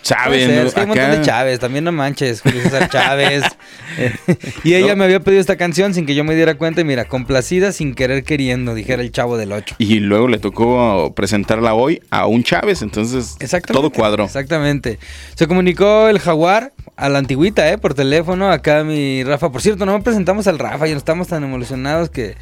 Ser, 0.04 0.18
¿no? 0.62 0.68
es 0.68 0.74
que 0.74 0.80
hay 0.80 0.84
un 0.84 0.88
montón 0.90 1.10
de 1.10 1.20
Chávez, 1.22 1.58
también 1.60 1.84
no 1.84 1.92
manches, 1.92 2.40
Julio 2.42 2.62
César 2.62 2.88
Chávez. 2.90 3.42
Y 4.64 4.74
ella 4.74 4.88
No. 4.90 4.96
me 4.96 5.04
había 5.04 5.20
pedido 5.20 5.40
esta 5.40 5.56
canción 5.56 5.94
sin 5.94 6.04
que 6.06 6.14
yo 6.14 6.24
me 6.24 6.34
diera 6.34 6.56
cuenta 6.56 6.80
y 6.80 6.84
mira, 6.84 7.04
complacida 7.06 7.72
sin 7.72 7.94
querer 7.94 8.24
queriendo, 8.24 8.74
dijera 8.74 9.02
el 9.02 9.12
chavo 9.12 9.36
del 9.36 9.52
8. 9.52 9.76
Y 9.78 10.00
luego 10.00 10.28
le 10.28 10.38
tocó 10.38 11.12
presentarla 11.14 11.74
hoy 11.74 12.02
a 12.10 12.26
un 12.26 12.42
Chávez, 12.42 12.82
entonces 12.82 13.36
todo 13.66 13.90
cuadro. 13.90 14.24
Exactamente. 14.24 14.98
Se 15.34 15.46
comunicó 15.46 16.08
el 16.08 16.18
jaguar 16.18 16.72
a 16.96 17.08
la 17.08 17.18
antigüita, 17.18 17.70
¿eh? 17.70 17.78
Por 17.78 17.94
teléfono. 17.94 18.50
Acá 18.50 18.84
mi 18.84 19.24
Rafa. 19.24 19.50
Por 19.50 19.62
cierto, 19.62 19.86
no 19.86 20.02
presentamos 20.02 20.46
al 20.46 20.58
Rafa 20.58 20.86
y 20.88 20.92
no 20.92 20.98
estamos 20.98 21.28
tan 21.28 21.42
emocionados 21.44 22.10
que 22.10 22.36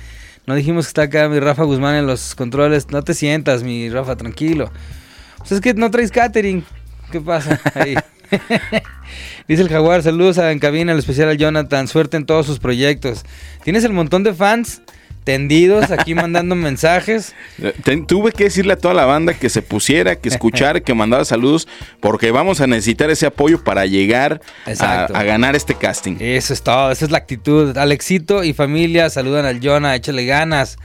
no 0.46 0.54
dijimos 0.54 0.86
que 0.86 0.88
está 0.88 1.02
acá 1.02 1.28
mi 1.28 1.38
Rafa 1.38 1.62
Guzmán 1.64 1.94
en 1.94 2.06
los 2.06 2.34
controles. 2.34 2.88
No 2.90 3.02
te 3.02 3.14
sientas, 3.14 3.62
mi 3.62 3.88
Rafa, 3.88 4.16
tranquilo. 4.16 4.70
Pues 5.38 5.52
es 5.52 5.60
que 5.60 5.74
no 5.74 5.90
traes 5.90 6.10
catering. 6.10 6.64
¿Qué 7.12 7.20
pasa 7.20 7.60
ahí? 7.74 7.94
Dice 9.46 9.60
el 9.60 9.68
jaguar, 9.68 10.02
saludos 10.02 10.38
a 10.38 10.50
en 10.50 10.58
cabina, 10.58 10.92
al 10.92 10.98
especial 10.98 11.28
al 11.28 11.36
Jonathan, 11.36 11.86
suerte 11.86 12.16
en 12.16 12.24
todos 12.24 12.46
sus 12.46 12.58
proyectos. 12.58 13.24
Tienes 13.64 13.84
el 13.84 13.92
montón 13.92 14.22
de 14.24 14.32
fans 14.32 14.80
tendidos 15.24 15.90
aquí 15.90 16.14
mandando 16.14 16.54
mensajes. 16.56 17.34
Eh, 17.62 17.74
ten- 17.84 18.06
tuve 18.06 18.32
que 18.32 18.44
decirle 18.44 18.72
a 18.72 18.76
toda 18.76 18.94
la 18.94 19.04
banda 19.04 19.34
que 19.34 19.50
se 19.50 19.60
pusiera, 19.60 20.16
que 20.16 20.30
escuchara, 20.30 20.80
que 20.84 20.94
mandara 20.94 21.26
saludos, 21.26 21.68
porque 22.00 22.30
vamos 22.30 22.62
a 22.62 22.66
necesitar 22.66 23.10
ese 23.10 23.26
apoyo 23.26 23.62
para 23.62 23.84
llegar 23.84 24.40
a, 24.80 25.22
ganar 25.22 25.54
este 25.54 25.74
casting. 25.74 26.16
Eso 26.18 26.54
es 26.54 26.62
todo, 26.62 26.90
esa 26.92 27.04
es 27.04 27.10
la 27.10 27.18
actitud. 27.18 27.76
Alexito 27.76 28.42
y 28.42 28.54
familia 28.54 29.10
saludan 29.10 29.44
al 29.44 29.60
Jonah, 29.62 29.94
échale 29.94 30.24
ganas. 30.24 30.78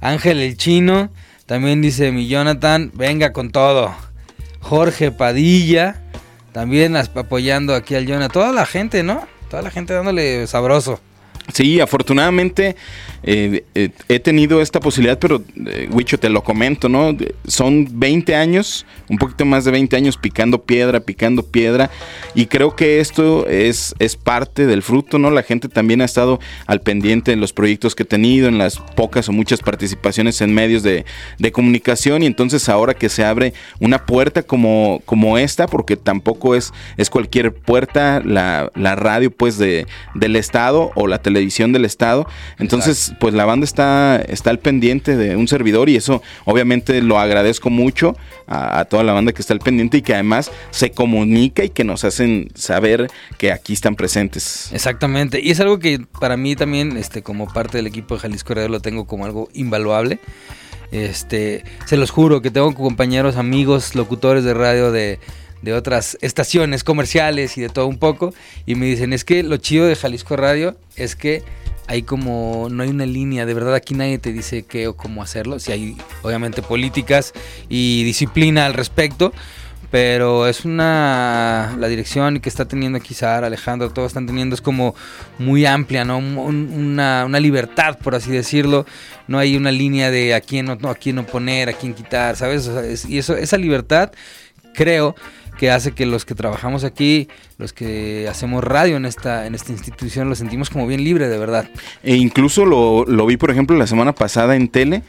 Ángel 0.00 0.38
el 0.40 0.56
chino, 0.56 1.10
también 1.46 1.82
dice 1.82 2.12
mi 2.12 2.28
Jonathan, 2.28 2.92
venga 2.94 3.32
con 3.32 3.50
todo. 3.50 3.92
Jorge 4.62 5.10
Padilla, 5.10 6.00
también 6.52 6.96
apoyando 6.96 7.74
aquí 7.74 7.94
al 7.94 8.06
Jonah. 8.06 8.28
Toda 8.28 8.52
la 8.52 8.64
gente, 8.64 9.02
¿no? 9.02 9.26
Toda 9.50 9.62
la 9.62 9.70
gente 9.70 9.92
dándole 9.92 10.46
sabroso. 10.46 11.00
Sí, 11.52 11.80
afortunadamente 11.80 12.76
eh, 13.24 13.64
eh, 13.74 13.90
he 14.08 14.18
tenido 14.18 14.60
esta 14.60 14.80
posibilidad, 14.80 15.18
pero 15.18 15.42
eh, 15.66 15.88
te 16.20 16.28
lo 16.28 16.42
comento, 16.42 16.88
¿no? 16.88 17.16
Son 17.46 17.86
20 17.92 18.34
años, 18.34 18.84
un 19.08 19.18
poquito 19.18 19.44
más 19.44 19.64
de 19.64 19.70
20 19.70 19.96
años 19.96 20.16
picando 20.16 20.62
piedra, 20.62 21.00
picando 21.00 21.44
piedra, 21.44 21.90
y 22.34 22.46
creo 22.46 22.74
que 22.74 23.00
esto 23.00 23.46
es, 23.46 23.94
es 23.98 24.16
parte 24.16 24.66
del 24.66 24.82
fruto, 24.82 25.18
¿no? 25.18 25.30
La 25.30 25.42
gente 25.42 25.68
también 25.68 26.00
ha 26.00 26.04
estado 26.04 26.40
al 26.66 26.80
pendiente 26.80 27.32
en 27.32 27.40
los 27.40 27.52
proyectos 27.52 27.94
que 27.94 28.02
he 28.02 28.06
tenido, 28.06 28.48
en 28.48 28.58
las 28.58 28.78
pocas 28.78 29.28
o 29.28 29.32
muchas 29.32 29.60
participaciones 29.60 30.40
en 30.40 30.52
medios 30.52 30.82
de, 30.82 31.04
de 31.38 31.52
comunicación, 31.52 32.22
y 32.22 32.26
entonces 32.26 32.68
ahora 32.68 32.94
que 32.94 33.08
se 33.08 33.24
abre 33.24 33.54
una 33.78 34.04
puerta 34.04 34.42
como, 34.42 35.00
como 35.04 35.38
esta, 35.38 35.66
porque 35.68 35.96
tampoco 35.96 36.54
es, 36.54 36.72
es 36.96 37.08
cualquier 37.08 37.54
puerta, 37.54 38.20
la, 38.24 38.70
la 38.74 38.96
radio 38.96 39.30
pues 39.30 39.58
de, 39.58 39.86
del 40.14 40.36
Estado 40.36 40.90
o 40.94 41.06
la 41.06 41.18
televisión 41.18 41.72
del 41.72 41.84
Estado, 41.84 42.26
entonces 42.58 43.11
pues 43.18 43.34
la 43.34 43.44
banda 43.44 43.64
está, 43.64 44.22
está 44.28 44.50
al 44.50 44.58
pendiente 44.58 45.16
de 45.16 45.36
un 45.36 45.48
servidor 45.48 45.88
y 45.88 45.96
eso 45.96 46.22
obviamente 46.44 47.00
lo 47.02 47.18
agradezco 47.18 47.70
mucho 47.70 48.16
a, 48.46 48.80
a 48.80 48.84
toda 48.84 49.02
la 49.02 49.12
banda 49.12 49.32
que 49.32 49.42
está 49.42 49.54
al 49.54 49.60
pendiente 49.60 49.98
y 49.98 50.02
que 50.02 50.14
además 50.14 50.50
se 50.70 50.90
comunica 50.90 51.64
y 51.64 51.70
que 51.70 51.84
nos 51.84 52.04
hacen 52.04 52.48
saber 52.54 53.10
que 53.38 53.52
aquí 53.52 53.72
están 53.72 53.96
presentes. 53.96 54.70
Exactamente. 54.72 55.40
Y 55.40 55.50
es 55.50 55.60
algo 55.60 55.78
que 55.78 56.00
para 56.20 56.36
mí 56.36 56.56
también, 56.56 56.96
este, 56.96 57.22
como 57.22 57.52
parte 57.52 57.78
del 57.78 57.86
equipo 57.86 58.14
de 58.14 58.20
Jalisco 58.20 58.54
Radio, 58.54 58.68
lo 58.68 58.80
tengo 58.80 59.06
como 59.06 59.24
algo 59.24 59.48
invaluable. 59.54 60.18
Este, 60.90 61.64
se 61.86 61.96
los 61.96 62.10
juro 62.10 62.42
que 62.42 62.50
tengo 62.50 62.74
compañeros, 62.74 63.36
amigos, 63.36 63.94
locutores 63.94 64.44
de 64.44 64.52
radio 64.52 64.92
de, 64.92 65.18
de 65.62 65.72
otras 65.72 66.18
estaciones 66.20 66.84
comerciales 66.84 67.56
y 67.56 67.62
de 67.62 67.68
todo 67.68 67.86
un 67.86 67.98
poco. 67.98 68.34
Y 68.66 68.74
me 68.74 68.86
dicen, 68.86 69.12
es 69.12 69.24
que 69.24 69.42
lo 69.42 69.56
chido 69.56 69.86
de 69.86 69.96
Jalisco 69.96 70.36
Radio 70.36 70.76
es 70.96 71.16
que 71.16 71.42
hay 71.86 72.02
como, 72.02 72.68
no 72.70 72.82
hay 72.82 72.90
una 72.90 73.06
línea, 73.06 73.44
de 73.46 73.54
verdad 73.54 73.74
aquí 73.74 73.94
nadie 73.94 74.18
te 74.18 74.32
dice 74.32 74.62
qué 74.64 74.86
o 74.88 74.96
cómo 74.96 75.22
hacerlo. 75.22 75.58
Si 75.58 75.72
hay 75.72 75.96
obviamente 76.22 76.62
políticas 76.62 77.32
y 77.68 78.04
disciplina 78.04 78.66
al 78.66 78.74
respecto. 78.74 79.32
Pero 79.90 80.48
es 80.48 80.64
una. 80.64 81.76
La 81.78 81.86
dirección 81.86 82.40
que 82.40 82.48
está 82.48 82.64
teniendo 82.64 82.96
aquí 82.96 83.12
Sara, 83.12 83.48
Alejandro, 83.48 83.90
todos 83.90 84.06
están 84.08 84.26
teniendo 84.26 84.54
es 84.54 84.62
como 84.62 84.94
muy 85.38 85.66
amplia, 85.66 86.02
¿no? 86.02 86.16
Un- 86.16 86.72
una, 86.74 87.24
una 87.26 87.38
libertad, 87.38 87.98
por 87.98 88.14
así 88.14 88.30
decirlo. 88.30 88.86
No 89.28 89.38
hay 89.38 89.54
una 89.54 89.70
línea 89.70 90.10
de 90.10 90.32
a 90.32 90.40
quién 90.40 90.64
no, 90.64 90.78
a 90.88 90.94
quién 90.94 91.16
no 91.16 91.26
poner, 91.26 91.68
a 91.68 91.74
quién 91.74 91.92
quitar, 91.92 92.36
¿sabes? 92.36 92.70
Y 93.06 93.18
eso, 93.18 93.36
esa 93.36 93.58
libertad, 93.58 94.12
creo 94.72 95.14
que 95.58 95.70
hace 95.70 95.92
que 95.92 96.06
los 96.06 96.24
que 96.24 96.34
trabajamos 96.34 96.84
aquí, 96.84 97.28
los 97.58 97.72
que 97.72 98.26
hacemos 98.28 98.64
radio 98.64 98.96
en 98.96 99.04
esta, 99.04 99.46
en 99.46 99.54
esta 99.54 99.72
institución, 99.72 100.28
lo 100.28 100.34
sentimos 100.34 100.70
como 100.70 100.86
bien 100.86 101.04
libre, 101.04 101.28
de 101.28 101.38
verdad. 101.38 101.68
E 102.02 102.16
incluso 102.16 102.64
lo, 102.64 103.04
lo 103.04 103.26
vi, 103.26 103.36
por 103.36 103.50
ejemplo, 103.50 103.76
la 103.76 103.86
semana 103.86 104.12
pasada 104.12 104.56
en 104.56 104.68
tele, 104.68 105.02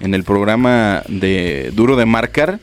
en 0.00 0.14
el 0.14 0.24
programa 0.24 1.02
de 1.08 1.70
Duro 1.74 1.96
de 1.96 2.06
Marcar, 2.06 2.60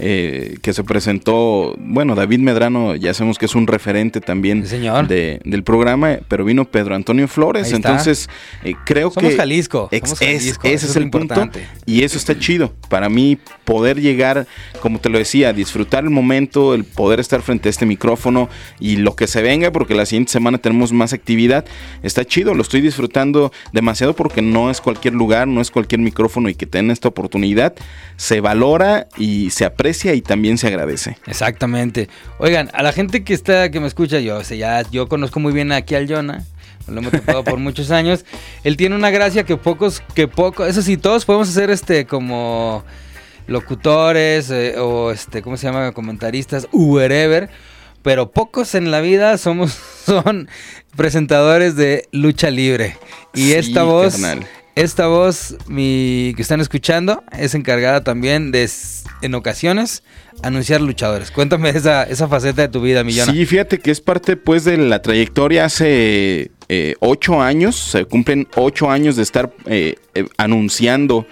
Eh, 0.00 0.58
que 0.62 0.72
se 0.72 0.84
presentó, 0.84 1.74
bueno, 1.78 2.14
David 2.14 2.40
Medrano, 2.40 2.94
ya 2.96 3.14
sabemos 3.14 3.38
que 3.38 3.46
es 3.46 3.54
un 3.54 3.66
referente 3.66 4.20
también 4.20 4.66
señor. 4.66 5.08
de- 5.08 5.40
del 5.44 5.62
programa, 5.62 6.18
pero 6.28 6.44
vino 6.44 6.64
Pedro 6.66 6.94
Antonio 6.94 7.26
Flores, 7.28 7.72
entonces 7.72 8.28
eh, 8.64 8.74
creo 8.84 9.10
Somos 9.10 9.30
que... 9.30 9.36
Jalisco, 9.36 9.88
ex- 9.92 10.08
somos 10.10 10.22
es- 10.22 10.40
Jalisco, 10.42 10.66
ese 10.66 10.74
es, 10.74 10.84
es 10.90 10.96
lo 10.96 11.02
el 11.02 11.10
punto 11.10 11.34
importante. 11.34 11.66
y 11.86 12.02
eso 12.02 12.18
está 12.18 12.38
chido. 12.38 12.74
Para 12.88 13.08
mí 13.08 13.38
poder 13.64 14.00
llegar, 14.00 14.46
como 14.80 14.98
te 14.98 15.08
lo 15.08 15.18
decía, 15.18 15.52
disfrutar 15.52 16.04
el 16.04 16.10
momento, 16.10 16.74
el 16.74 16.84
poder 16.84 17.20
estar 17.20 17.42
frente 17.42 17.68
a 17.68 17.70
este 17.70 17.86
micrófono 17.86 18.48
y 18.80 18.96
lo 18.96 19.16
que 19.16 19.26
se 19.26 19.42
venga, 19.42 19.72
porque 19.72 19.94
la 19.94 20.06
siguiente 20.06 20.32
semana 20.32 20.58
tenemos 20.58 20.92
más 20.92 21.12
actividad, 21.12 21.64
está 22.02 22.24
chido, 22.24 22.54
lo 22.54 22.62
estoy 22.62 22.80
disfrutando 22.80 23.52
demasiado 23.72 24.14
porque 24.14 24.42
no 24.42 24.70
es 24.70 24.80
cualquier 24.80 25.14
lugar, 25.14 25.48
no 25.48 25.60
es 25.60 25.70
cualquier 25.70 26.00
micrófono 26.00 26.48
y 26.48 26.54
que 26.54 26.66
tenga 26.66 26.92
esta 26.92 27.08
oportunidad, 27.08 27.74
se 28.16 28.40
valora 28.40 29.06
y 29.16 29.45
se 29.50 29.64
aprecia 29.64 30.14
y 30.14 30.22
también 30.22 30.58
se 30.58 30.66
agradece. 30.66 31.16
Exactamente. 31.26 32.08
Oigan, 32.38 32.70
a 32.72 32.82
la 32.82 32.92
gente 32.92 33.24
que 33.24 33.34
está, 33.34 33.70
que 33.70 33.80
me 33.80 33.86
escucha, 33.86 34.20
yo, 34.20 34.38
o 34.38 34.44
sea, 34.44 34.56
ya, 34.56 34.90
yo 34.90 35.08
conozco 35.08 35.40
muy 35.40 35.52
bien 35.52 35.72
aquí 35.72 35.94
al 35.94 36.08
Jonah. 36.08 36.44
Lo 36.88 37.00
hemos 37.00 37.12
topado 37.12 37.44
por 37.44 37.58
muchos 37.58 37.90
años. 37.90 38.24
Él 38.64 38.76
tiene 38.76 38.94
una 38.94 39.10
gracia 39.10 39.44
que 39.44 39.56
pocos, 39.56 40.02
que 40.14 40.28
poco, 40.28 40.66
eso 40.66 40.82
sí, 40.82 40.96
todos 40.96 41.24
podemos 41.24 41.48
hacer 41.48 41.70
este 41.70 42.06
como 42.06 42.84
locutores 43.46 44.50
eh, 44.50 44.78
o 44.78 45.10
este, 45.10 45.42
¿cómo 45.42 45.56
se 45.56 45.66
llama? 45.66 45.92
Comentaristas, 45.92 46.68
wherever. 46.72 47.48
Pero 48.02 48.30
pocos 48.30 48.76
en 48.76 48.92
la 48.92 49.00
vida 49.00 49.36
somos, 49.36 49.76
son 50.06 50.48
presentadores 50.94 51.74
de 51.76 52.08
lucha 52.12 52.50
libre. 52.50 52.96
Y 53.34 53.40
Sí, 53.40 53.52
esta 53.54 53.82
voz, 53.82 54.12
carnal. 54.14 54.46
Esta 54.76 55.06
voz, 55.06 55.56
mi, 55.66 56.34
que 56.36 56.42
están 56.42 56.60
escuchando, 56.60 57.24
es 57.32 57.54
encargada 57.54 58.04
también 58.04 58.52
de, 58.52 58.70
en 59.22 59.34
ocasiones, 59.34 60.02
anunciar 60.42 60.82
luchadores. 60.82 61.30
Cuéntame 61.30 61.70
esa, 61.70 62.04
esa 62.04 62.28
faceta 62.28 62.62
de 62.62 62.68
tu 62.68 62.82
vida, 62.82 63.02
Millona. 63.02 63.32
Sí, 63.32 63.46
fíjate 63.46 63.78
que 63.78 63.90
es 63.90 64.02
parte 64.02 64.36
pues 64.36 64.64
de 64.64 64.76
la 64.76 65.00
trayectoria 65.00 65.64
hace 65.64 66.50
eh, 66.68 66.94
ocho 67.00 67.40
años, 67.40 67.74
se 67.74 68.04
cumplen 68.04 68.48
ocho 68.54 68.90
años 68.90 69.16
de 69.16 69.22
estar 69.22 69.50
eh, 69.64 69.96
eh, 70.14 70.26
anunciando 70.36 71.26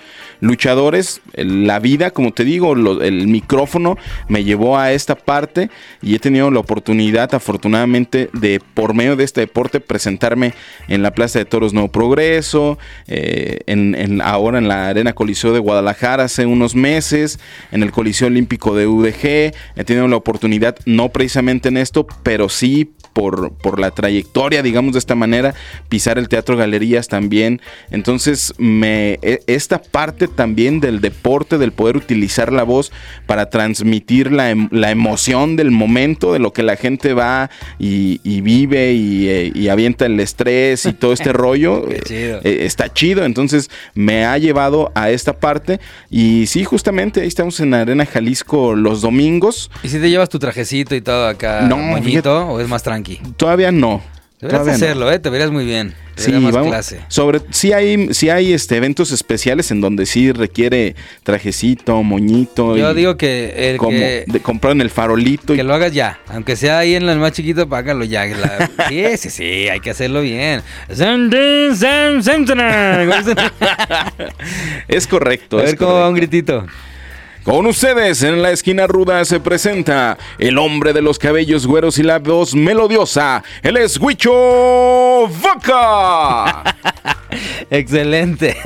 luchadores. 0.44 1.20
La 1.34 1.78
vida, 1.78 2.10
como 2.10 2.32
te 2.32 2.44
digo, 2.44 2.74
el 2.74 3.26
micrófono 3.26 3.96
me 4.28 4.44
llevó 4.44 4.78
a 4.78 4.92
esta 4.92 5.14
parte 5.16 5.70
y 6.02 6.14
he 6.14 6.18
tenido 6.18 6.50
la 6.50 6.60
oportunidad, 6.60 7.34
afortunadamente, 7.34 8.30
de 8.32 8.60
por 8.74 8.94
medio 8.94 9.16
de 9.16 9.24
este 9.24 9.40
deporte 9.40 9.80
presentarme 9.80 10.54
en 10.88 11.02
la 11.02 11.12
Plaza 11.12 11.38
de 11.38 11.44
Toros 11.44 11.72
Nuevo 11.72 11.90
Progreso, 11.90 12.78
eh, 13.06 13.60
ahora 14.22 14.58
en 14.58 14.68
la 14.68 14.88
Arena 14.88 15.14
Coliseo 15.14 15.52
de 15.52 15.58
Guadalajara 15.58 16.24
hace 16.24 16.46
unos 16.46 16.74
meses, 16.74 17.40
en 17.72 17.82
el 17.82 17.90
Coliseo 17.90 18.28
Olímpico 18.28 18.76
de 18.76 18.86
UDG. 18.86 19.54
He 19.76 19.84
tenido 19.84 20.06
la 20.08 20.16
oportunidad, 20.16 20.76
no 20.84 21.08
precisamente 21.10 21.68
en 21.68 21.78
esto, 21.78 22.06
pero 22.22 22.48
sí 22.48 22.92
por, 23.14 23.54
por 23.54 23.80
la 23.80 23.92
trayectoria, 23.92 24.62
digamos 24.62 24.92
de 24.92 24.98
esta 24.98 25.14
manera, 25.14 25.54
pisar 25.88 26.18
el 26.18 26.28
teatro 26.28 26.56
galerías 26.56 27.08
también. 27.08 27.62
Entonces, 27.90 28.52
me, 28.58 29.18
e- 29.22 29.40
esta 29.46 29.80
parte 29.80 30.28
también 30.34 30.80
del 30.80 31.00
deporte, 31.00 31.58
del 31.58 31.72
poder 31.72 31.96
utilizar 31.96 32.52
la 32.52 32.62
voz 32.62 32.92
para 33.26 33.50
transmitir 33.50 34.32
la, 34.32 34.50
em- 34.50 34.68
la 34.70 34.90
emoción 34.90 35.56
del 35.56 35.70
momento, 35.70 36.32
de 36.32 36.38
lo 36.38 36.52
que 36.52 36.62
la 36.62 36.76
gente 36.76 37.14
va 37.14 37.50
y, 37.78 38.20
y 38.24 38.40
vive 38.40 38.92
y, 38.92 39.28
eh, 39.28 39.52
y 39.54 39.68
avienta 39.68 40.06
el 40.06 40.18
estrés 40.20 40.84
y 40.86 40.92
todo 40.92 41.12
este 41.12 41.32
rollo, 41.32 41.88
eh, 41.90 42.00
chido. 42.04 42.40
eh, 42.44 42.58
está 42.66 42.92
chido. 42.92 43.24
Entonces, 43.24 43.70
me 43.94 44.24
ha 44.24 44.36
llevado 44.38 44.92
a 44.94 45.10
esta 45.10 45.32
parte. 45.38 45.80
Y 46.10 46.46
sí, 46.46 46.64
justamente 46.64 47.20
ahí 47.20 47.28
estamos 47.28 47.58
en 47.60 47.74
Arena 47.74 48.06
Jalisco 48.06 48.74
los 48.74 49.00
domingos. 49.00 49.70
¿Y 49.82 49.88
si 49.88 49.98
te 50.00 50.10
llevas 50.10 50.28
tu 50.28 50.38
trajecito 50.38 50.94
y 50.94 51.00
todo 51.00 51.26
acá, 51.28 51.62
No, 51.62 51.76
moñito, 51.76 52.46
o 52.48 52.60
es 52.60 52.68
más 52.68 52.82
tranqui? 52.82 53.20
Todavía 53.36 53.70
no. 53.72 54.02
Deberías 54.48 54.66
no. 54.66 54.72
hacerlo, 54.72 55.12
¿eh? 55.12 55.18
Te 55.18 55.30
verías 55.30 55.50
muy 55.50 55.64
bien. 55.64 55.94
Te 56.14 56.22
Sí, 56.22 56.32
más 56.32 56.52
vamos. 56.52 56.68
clase. 56.68 57.00
Sobre, 57.08 57.40
sí 57.50 57.72
hay, 57.72 58.14
sí 58.14 58.30
hay 58.30 58.52
este, 58.52 58.76
eventos 58.76 59.10
especiales 59.10 59.70
en 59.72 59.80
donde 59.80 60.06
sí 60.06 60.30
requiere 60.30 60.94
trajecito, 61.24 62.00
moñito. 62.04 62.76
Yo 62.76 62.92
y 62.92 62.94
digo 62.94 63.16
que 63.16 63.70
el 63.72 63.78
como 63.78 63.90
que, 63.98 64.24
de 64.26 64.40
comprar 64.40 64.74
en 64.74 64.80
el 64.80 64.90
farolito. 64.90 65.54
y- 65.54 65.56
que 65.56 65.64
lo 65.64 65.74
hagas 65.74 65.92
ya. 65.92 66.20
Aunque 66.28 66.54
sea 66.54 66.78
ahí 66.78 66.94
en 66.94 67.08
el 67.08 67.18
más 67.18 67.32
chiquito, 67.32 67.68
págalo 67.68 68.04
ya. 68.04 68.26
La- 68.26 68.70
sí, 68.88 69.04
sí, 69.16 69.30
sí, 69.30 69.68
hay 69.68 69.80
que 69.80 69.90
hacerlo 69.90 70.20
bien. 70.20 70.62
Es 74.88 75.06
correcto. 75.06 75.58
es 75.58 75.64
ver 75.70 75.76
cómo 75.76 75.94
va 75.94 76.08
un 76.08 76.14
correcto. 76.14 76.30
gritito. 76.30 76.66
Con 77.44 77.66
ustedes 77.66 78.22
en 78.22 78.40
la 78.40 78.52
esquina 78.52 78.86
ruda 78.86 79.22
se 79.26 79.38
presenta 79.38 80.16
el 80.38 80.56
hombre 80.56 80.94
de 80.94 81.02
los 81.02 81.18
cabellos 81.18 81.66
güeros 81.66 81.98
y 81.98 82.02
la 82.02 82.18
voz 82.18 82.54
melodiosa. 82.54 83.44
Él 83.62 83.76
es 83.76 84.00
Huicho 84.00 85.28
Vaca. 85.42 86.74
Excelente. 87.70 88.56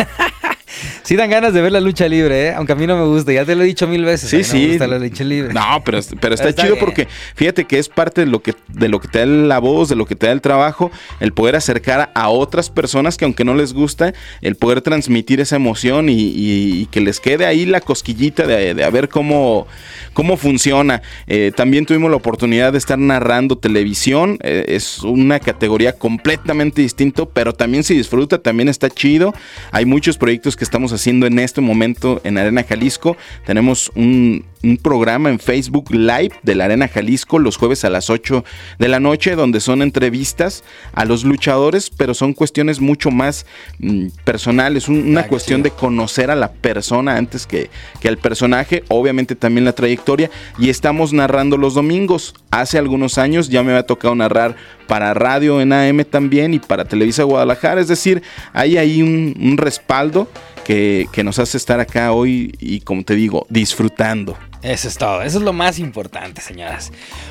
Sí 1.09 1.17
dan 1.17 1.31
ganas 1.31 1.55
de 1.55 1.63
ver 1.63 1.73
la 1.73 1.81
lucha 1.81 2.07
libre, 2.07 2.49
¿eh? 2.49 2.53
aunque 2.55 2.73
a 2.73 2.77
mí 2.77 2.87
no 2.87 2.95
me 2.99 3.07
gusta. 3.07 3.33
Ya 3.33 3.47
te 3.47 3.55
lo 3.57 3.63
he 3.63 3.67
dicho 3.67 3.89
mil 3.89 4.05
veces. 4.05 4.29
Sí, 4.29 4.37
a 4.37 4.39
mí 4.41 4.45
no 4.47 4.53
me 4.53 4.61
sí. 4.61 4.69
gusta 4.73 4.87
la 4.89 4.99
lucha 4.99 5.25
libre. 5.25 5.55
No, 5.55 5.83
pero, 5.83 6.01
pero 6.21 6.35
está, 6.35 6.51
Está 6.51 6.63
chido 6.65 6.75
bien. 6.75 6.85
porque 6.85 7.09
fíjate 7.35 7.65
que 7.65 7.79
es 7.79 7.89
parte 7.89 8.21
de 8.21 8.27
lo 8.27 8.43
que, 8.43 8.55
de 8.69 8.91
lo 8.91 9.01
que 9.01 9.09
te 9.09 9.21
da 9.21 9.25
la 9.25 9.59
voz, 9.59 9.89
de 9.89 9.97
lo 9.97 10.05
que 10.05 10.17
te 10.17 10.27
da 10.27 10.33
el 10.33 10.43
trabajo, 10.43 10.91
el 11.21 11.33
poder 11.33 11.57
acercar 11.57 12.11
a 12.15 12.29
otras 12.29 12.69
personas 12.69 13.17
que 13.17 13.25
aunque 13.25 13.43
no 13.43 13.55
les 13.55 13.73
gusta, 13.73 14.13
el 14.43 14.57
poder 14.57 14.83
transmitir 14.83 15.41
esa 15.41 15.57
emoción 15.57 16.11
y, 16.11 16.13
y- 16.13 16.83
y 16.83 16.87
que 16.91 17.01
les 17.01 17.21
quede 17.21 17.47
ahí 17.47 17.65
la 17.65 17.81
cosquillita 17.81 18.47
de, 18.47 18.75
de 18.75 18.85
a 18.85 18.91
ver 18.91 19.09
cómo, 19.09 19.67
cómo 20.13 20.37
funciona. 20.37 21.01
Eh, 21.27 21.53
también 21.57 21.87
tuvimos 21.87 22.11
la 22.11 22.19
oportunidad 22.19 22.73
de 22.73 22.79
estar 22.79 22.99
narrando 22.99 23.57
televisión. 23.57 24.37
eh, 24.43 24.67
es 24.69 24.99
una 25.03 25.41
categoría 25.41 25.95
completamente 25.95 26.83
distinto, 26.83 27.31
pero 27.31 27.55
también 27.55 27.83
se 27.83 27.95
disfruta, 27.95 28.37
también 28.43 28.69
está 28.69 28.91
chido. 28.91 29.33
Hay 29.73 29.87
muchos 29.87 30.19
proyectos 30.19 30.55
que 30.55 30.65
estamos 30.65 30.91
haciendo 30.93 30.98
en 31.27 31.39
este 31.39 31.61
momento 31.61 32.21
en 32.25 32.39
Arena 32.39 32.65
Jalisco. 32.65 33.17
Tenemos 33.47 33.91
un, 33.95 34.45
un 34.63 34.77
programa 34.77 35.31
en 35.31 35.39
Facebook 35.39 35.91
Live 35.93 36.33
de 36.43 36.55
la 36.55 36.65
Arena 36.67 36.89
Jalisco 36.89 37.39
los 37.39 37.57
jueves 37.57 37.85
a 37.85 37.91
las 37.91 38.11
8 38.11 38.45
de 38.79 38.89
la 38.89 39.01
noche, 39.01 39.35
donde 39.37 39.61
son 39.61 39.83
entrevistas 39.83 40.65
a 40.93 41.05
los 41.05 41.25
luchadores, 41.25 41.91
pero 41.91 42.15
son 42.15 42.33
cuestiones 42.35 42.81
mucho 42.81 43.11
más 43.11 43.47
mm, 43.79 44.09
personales, 44.25 44.89
un- 44.89 45.09
una 45.09 45.21
Ah, 45.21 45.27
cuestión 45.29 45.63
de 45.63 45.71
conocer 45.71 46.31
a 46.31 46.35
la 46.37 46.53
persona 46.53 47.17
antes 47.17 47.47
que, 47.47 47.71
que 48.01 48.09
al 48.09 48.19
personaje, 48.19 48.85
obviamente 48.89 49.35
también 49.37 49.65
la 49.65 49.73
trayectoria, 49.73 50.31
y 50.59 50.69
estamos 50.71 51.13
narrando 51.13 51.57
los 51.57 51.75
domingos. 51.75 52.35
Hace 52.51 52.79
algunos 52.79 53.19
años 53.19 53.49
ya 53.49 53.63
me 53.63 53.73
había 53.73 53.85
tocado 53.85 54.15
narrar 54.15 54.57
para 54.87 55.13
radio 55.13 55.61
en 55.61 55.73
AM 55.73 56.05
también 56.05 56.55
y 56.55 56.59
para 56.59 56.87
Televisa 56.87 57.25
Guadalajara, 57.25 57.81
es 57.81 57.89
decir, 57.89 58.23
hay 58.55 58.79
ahí 58.79 59.03
un, 59.03 59.35
un 59.39 59.59
respaldo 59.59 60.31
que, 60.65 61.09
que 61.13 61.25
nos 61.25 61.39
hace 61.39 61.57
estar 61.59 61.79
acá 61.81 62.13
hoy 62.13 62.55
y 62.59 62.81
como 62.81 63.05
te 63.05 63.15
digo, 63.15 63.47
disfrutando. 63.51 64.37
Eso 64.63 64.89
es 64.89 64.97
todo, 64.99 65.23
eso 65.23 65.39
es 65.39 65.45
lo 65.45 65.53
más 65.53 65.79
importante, 65.79 66.41
señoras. 66.41 66.91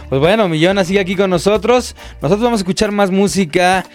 Pues 0.09 0.21
bueno, 0.21 0.47
Millona 0.47 0.85
sigue 0.85 0.99
aquí 0.99 1.15
con 1.15 1.29
nosotros. 1.29 1.95
Nosotros 2.21 2.43
vamos 2.43 2.59
a 2.59 2.61
escuchar 2.61 2.91
más 2.91 3.11
música. 3.11 3.85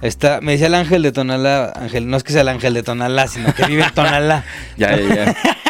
Está, 0.00 0.40
me 0.40 0.52
decía 0.52 0.68
el 0.68 0.74
ángel 0.74 1.02
de 1.02 1.12
Tonalá, 1.12 1.72
Ángel, 1.74 2.08
no 2.08 2.16
es 2.16 2.22
que 2.22 2.32
sea 2.32 2.42
el 2.42 2.48
ángel 2.48 2.72
de 2.72 2.82
Tonalá, 2.82 3.26
sino 3.26 3.52
que 3.54 3.66
vive 3.66 3.82
en 3.82 3.92
Tonalá. 3.92 4.44
Ya, 4.76 4.96
ya, 4.96 5.14
ya. 5.14 5.36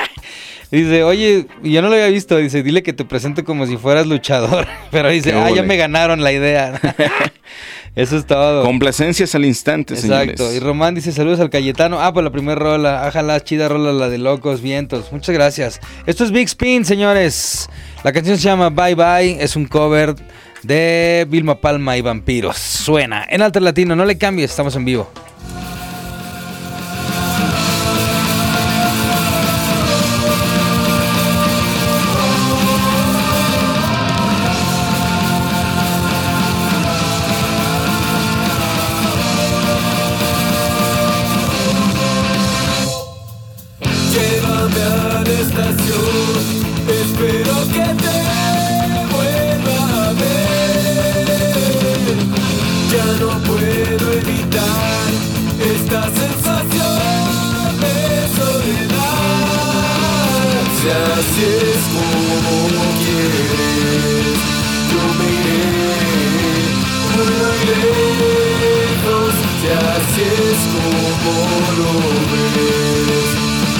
Dice, 0.70 1.02
oye, 1.02 1.46
yo 1.62 1.80
no 1.80 1.88
lo 1.88 1.94
había 1.94 2.08
visto, 2.08 2.36
dice, 2.36 2.62
dile 2.62 2.82
que 2.82 2.92
te 2.92 3.04
presente 3.04 3.42
como 3.42 3.66
si 3.66 3.76
fueras 3.78 4.06
luchador. 4.06 4.66
Pero 4.90 5.08
dice, 5.08 5.32
ah, 5.32 5.50
ya 5.50 5.62
me 5.62 5.76
ganaron 5.76 6.22
la 6.22 6.32
idea. 6.32 6.78
Eso 7.94 8.16
es 8.16 8.26
todo. 8.26 8.64
Complacencias 8.64 9.34
al 9.34 9.44
instante, 9.44 9.94
Exacto. 9.94 10.52
Y. 10.52 10.60
Román 10.60 10.94
dice 10.94 11.12
saludos 11.12 11.40
al 11.40 11.50
Cayetano. 11.50 12.00
Ah, 12.00 12.12
por 12.12 12.22
la 12.22 12.30
primera 12.30 12.58
rola. 12.58 13.06
Ájala, 13.06 13.42
chida 13.42 13.68
rola, 13.68 13.92
la 13.92 14.08
de 14.08 14.18
Locos 14.18 14.62
Vientos. 14.62 15.12
Muchas 15.12 15.34
gracias. 15.34 15.80
Esto 16.06 16.24
es 16.24 16.30
Big 16.30 16.46
Spin, 16.46 16.84
señores. 16.84 17.68
La 18.04 18.12
canción 18.12 18.36
se 18.36 18.44
llama 18.44 18.70
Bye 18.70 18.94
Bye. 18.94 19.42
Es 19.42 19.56
un 19.56 19.66
cover 19.66 20.14
de 20.62 21.26
Vilma 21.28 21.60
Palma 21.60 21.96
y 21.96 22.02
Vampiros. 22.02 22.56
Suena 22.56 23.26
en 23.28 23.42
Alter 23.42 23.62
Latino. 23.62 23.96
No 23.96 24.04
le 24.04 24.18
cambies, 24.18 24.50
estamos 24.50 24.76
en 24.76 24.84
vivo. 24.84 25.10
Si 61.38 61.44
así 61.44 61.52
es 61.70 61.84
como 61.94 62.82
quieres, 62.98 64.38
yo 64.90 65.02
me 65.18 65.26
iré 65.38 65.62
muy, 67.14 67.58
lejos. 68.48 69.34
Si 69.60 69.68
así 69.70 70.24
es 70.50 70.60
como 70.74 71.32
lo 71.78 71.92
ves. 72.32 73.30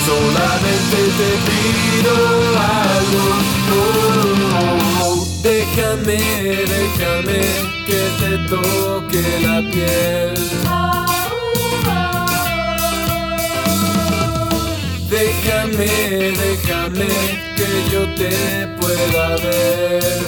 Solamente 0.06 0.98
te 1.18 1.30
pido 1.48 2.14
algo, 2.54 3.26
no, 4.38 5.26
déjame, 5.42 6.18
déjame 6.64 7.40
que 7.86 8.00
te 8.20 8.32
toque 8.48 9.22
la 9.42 9.58
piel. 9.72 10.38
Déjame, 15.40 15.86
déjame 16.32 17.08
que 17.56 17.68
yo 17.92 18.02
te 18.14 18.32
pueda 18.80 19.24
ver. 19.36 20.26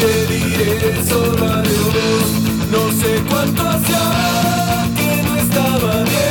Te 0.00 0.12
diré 0.26 0.94
solo 1.08 1.44
adiós, 1.46 2.26
no 2.70 2.82
sé 3.00 3.10
cuánto 3.30 3.60
hacía 3.62 4.06
que 4.96 5.08
no 5.22 5.32
estaba 5.36 5.92
bien. 6.02 6.26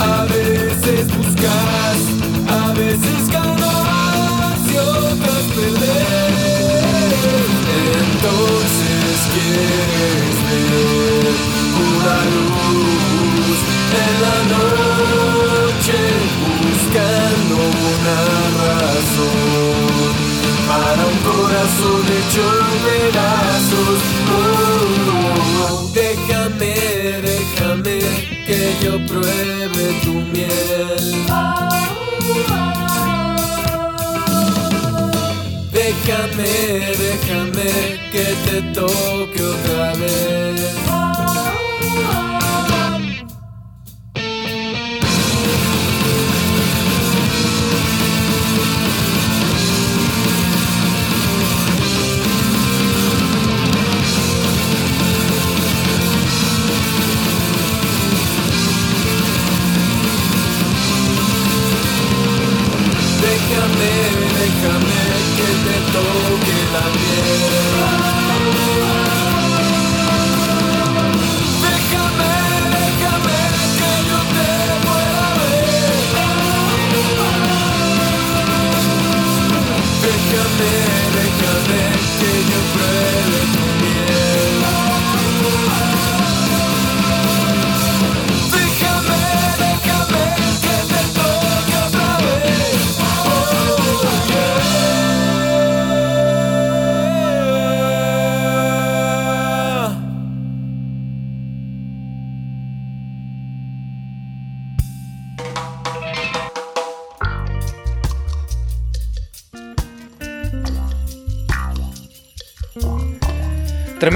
A 0.00 0.24
veces 0.24 1.00
buscas, 1.14 1.44
a 1.44 1.79
veces 2.80 3.28
ganas 3.28 4.60
y. 4.72 5.92
Entonces 8.00 9.16
quieres 9.34 10.36
ver 10.48 11.34
una 11.88 12.18
luz 12.34 13.58
en 14.02 14.14
la 14.26 14.38
noche 14.56 15.98
buscando 16.62 17.54
una 17.92 18.20
razón 18.64 20.10
para 20.70 21.02
un 21.12 21.18
corazón 21.30 22.02
hecho 22.18 22.46
pedazos. 22.86 24.00
Oh, 24.32 24.42
oh, 25.64 25.90
déjame, 25.92 26.74
déjame 27.30 27.96
que 28.46 28.60
yo 28.82 28.92
pruebe 29.06 29.84
tu 30.02 30.14
miel. 30.32 31.99
Déjame, 35.72 36.52
déjame 36.98 37.70
que 38.12 38.24
te 38.46 38.56
toque 38.72 39.40
otra 39.42 39.92
vez. 39.94 41.19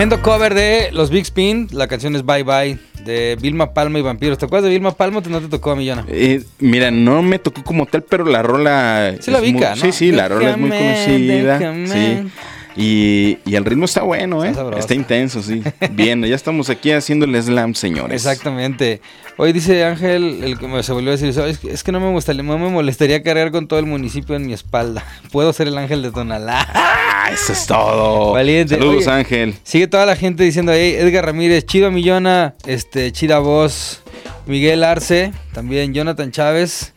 Tremendo 0.04 0.22
cover 0.22 0.52
de 0.52 0.90
los 0.92 1.08
Big 1.08 1.22
Spin. 1.22 1.66
La 1.72 1.88
canción 1.88 2.14
es 2.14 2.26
Bye 2.26 2.42
Bye 2.42 2.78
de 3.06 3.38
Vilma 3.40 3.72
Palma 3.72 3.98
y 3.98 4.02
Vampiros. 4.02 4.36
¿Te 4.36 4.44
acuerdas 4.44 4.64
de 4.64 4.68
Vilma 4.74 4.90
Palma 4.94 5.20
o 5.24 5.28
no 5.30 5.40
te 5.40 5.48
tocó 5.48 5.70
a 5.70 5.76
Millona? 5.76 6.04
Eh, 6.08 6.44
mira, 6.58 6.90
no 6.90 7.22
me 7.22 7.38
tocó 7.38 7.64
como 7.64 7.86
tal, 7.86 8.02
pero 8.02 8.26
la 8.26 8.42
rola. 8.42 9.14
Sí 9.20 9.30
la 9.30 9.40
muy- 9.40 9.52
¿no? 9.54 9.76
Sí, 9.76 9.92
sí, 9.92 10.12
la 10.12 10.28
rola 10.28 10.50
es 10.50 10.58
muy 10.58 10.68
conocida. 10.68 11.58
déjame. 11.58 11.86
Sí. 11.88 12.28
Y, 12.76 13.38
y 13.44 13.54
el 13.54 13.64
ritmo 13.64 13.84
está 13.84 14.02
bueno, 14.02 14.44
¿eh? 14.44 14.52
Está 14.76 14.94
intenso, 14.94 15.42
sí. 15.42 15.62
Bien, 15.92 16.22
ya 16.24 16.34
estamos 16.34 16.70
aquí 16.70 16.90
haciendo 16.90 17.24
el 17.24 17.40
slam, 17.40 17.74
señores. 17.74 18.14
Exactamente. 18.14 19.00
Hoy 19.36 19.52
dice 19.52 19.84
Ángel, 19.84 20.42
el 20.42 20.58
que 20.58 20.66
me 20.66 20.82
se 20.82 20.92
volvió 20.92 21.10
a 21.10 21.12
decir, 21.12 21.32
"¿Sabes? 21.32 21.60
es 21.64 21.82
que 21.84 21.92
no 21.92 22.00
me, 22.00 22.10
gusta, 22.10 22.34
no 22.34 22.58
me 22.58 22.68
molestaría 22.68 23.22
cargar 23.22 23.50
con 23.52 23.68
todo 23.68 23.78
el 23.78 23.86
municipio 23.86 24.34
en 24.34 24.46
mi 24.46 24.52
espalda. 24.52 25.04
Puedo 25.32 25.52
ser 25.52 25.68
el 25.68 25.78
ángel 25.78 26.02
de 26.02 26.10
Tonalá. 26.10 26.66
Ah, 26.72 27.30
eso 27.32 27.52
es 27.52 27.66
todo. 27.66 28.32
Valiente. 28.32 28.76
Saludos, 28.76 29.06
Oye, 29.06 29.10
Ángel. 29.16 29.54
Sigue 29.62 29.86
toda 29.86 30.06
la 30.06 30.16
gente 30.16 30.42
diciendo, 30.44 30.72
hey, 30.72 30.96
Edgar 30.98 31.26
Ramírez, 31.26 31.66
Chido 31.66 31.90
Millona, 31.90 32.54
este, 32.66 33.12
Chida 33.12 33.38
Voz, 33.38 34.02
Miguel 34.46 34.84
Arce, 34.84 35.32
también 35.52 35.94
Jonathan 35.94 36.30
Chávez. 36.30 36.93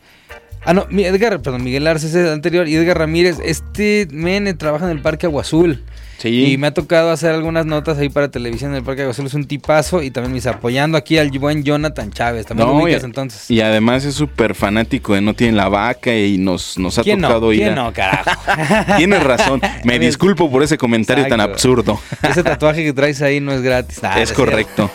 Ah, 0.68 0.74
no, 0.74 0.86
Edgar, 0.90 1.40
perdón, 1.40 1.64
Miguel 1.64 1.86
Arce 1.86 2.08
es 2.08 2.14
el 2.14 2.28
anterior 2.28 2.68
y 2.68 2.74
Edgar 2.76 2.98
Ramírez, 2.98 3.38
este 3.42 4.06
men 4.10 4.56
trabaja 4.58 4.84
en 4.84 4.90
el 4.90 5.00
Parque 5.00 5.24
Agua 5.24 5.40
Azul. 5.40 5.82
Sí. 6.18 6.52
Y 6.52 6.58
me 6.58 6.66
ha 6.66 6.74
tocado 6.74 7.10
hacer 7.12 7.30
algunas 7.30 7.64
notas 7.64 7.96
ahí 7.96 8.08
para 8.08 8.28
televisión 8.28 8.72
en 8.72 8.78
el 8.78 8.82
Parque 8.82 9.02
Agua 9.02 9.12
Azul. 9.12 9.24
Es 9.26 9.34
un 9.34 9.46
tipazo 9.46 10.02
y 10.02 10.10
también 10.10 10.32
me 10.32 10.38
dice 10.38 10.48
apoyando 10.48 10.98
aquí 10.98 11.16
al 11.16 11.30
buen 11.38 11.62
Jonathan 11.62 12.10
Chávez. 12.10 12.44
También 12.44 12.68
lo 12.68 12.74
No, 12.74 12.82
ubicas 12.82 13.02
y- 13.02 13.06
entonces. 13.06 13.50
Y 13.50 13.60
además 13.60 14.04
es 14.04 14.14
súper 14.16 14.54
fanático 14.56 15.14
de 15.14 15.20
No 15.20 15.32
Tienen 15.34 15.56
la 15.56 15.68
Vaca 15.68 16.12
y 16.14 16.36
nos, 16.36 16.76
nos 16.76 16.98
ha 16.98 17.02
¿Quién 17.04 17.20
no? 17.20 17.28
tocado 17.28 17.52
ir. 17.52 17.60
¿Quién 17.60 17.72
a- 17.78 17.84
no, 17.84 17.92
carajo? 17.92 18.30
Tienes 18.98 19.22
razón. 19.22 19.62
Me 19.84 19.98
disculpo 20.00 20.50
por 20.50 20.62
ese 20.64 20.76
comentario 20.76 21.26
tan 21.28 21.40
absurdo. 21.40 21.98
Ese 22.28 22.42
tatuaje 22.42 22.82
que 22.84 22.92
traes 22.92 23.22
ahí 23.22 23.40
no 23.40 23.52
es 23.52 23.62
gratis. 23.62 24.00
Ah, 24.02 24.20
es 24.20 24.32
correcto. 24.32 24.90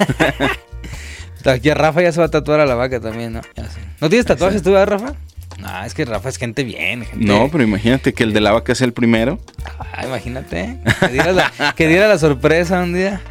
Aquí 1.45 1.69
a 1.69 1.73
Rafa 1.73 2.01
ya 2.01 2.11
se 2.11 2.19
va 2.19 2.25
a 2.27 2.29
tatuar 2.31 2.59
a 2.59 2.65
la 2.65 2.75
vaca 2.75 2.99
también, 2.99 3.33
¿no? 3.33 3.41
Ya 3.55 3.63
sé. 3.69 3.79
¿No 3.99 4.07
tienes 4.09 4.25
tatuajes 4.25 4.61
tú, 4.61 4.73
Rafa? 4.73 5.13
No, 5.59 5.83
es 5.83 5.93
que 5.93 6.05
Rafa 6.05 6.29
es 6.29 6.37
gente 6.37 6.63
bien, 6.63 7.05
gente. 7.05 7.25
No, 7.25 7.49
pero 7.51 7.63
imagínate 7.63 8.13
que 8.13 8.23
el 8.23 8.33
de 8.33 8.41
la 8.41 8.51
vaca 8.51 8.75
sea 8.75 8.85
el 8.85 8.93
primero. 8.93 9.39
Ah, 9.79 10.05
imagínate. 10.05 10.77
Que 10.99 11.07
diera, 11.09 11.31
la, 11.31 11.73
que 11.75 11.87
diera 11.87 12.07
la 12.07 12.17
sorpresa 12.17 12.81
un 12.81 12.93
día. 12.93 13.21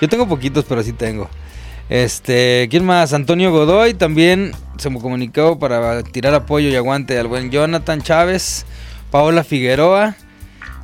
Yo 0.00 0.08
tengo 0.08 0.28
poquitos, 0.28 0.64
pero 0.68 0.82
sí 0.82 0.92
tengo. 0.92 1.28
Este, 1.88 2.68
¿quién 2.70 2.84
más? 2.84 3.12
Antonio 3.12 3.50
Godoy 3.50 3.94
también 3.94 4.52
se 4.76 4.90
me 4.90 5.00
comunicó 5.00 5.58
para 5.58 6.02
tirar 6.02 6.34
apoyo 6.34 6.68
y 6.68 6.76
aguante 6.76 7.18
al 7.18 7.26
buen 7.26 7.50
Jonathan 7.50 8.02
Chávez, 8.02 8.66
Paola 9.10 9.42
Figueroa 9.42 10.16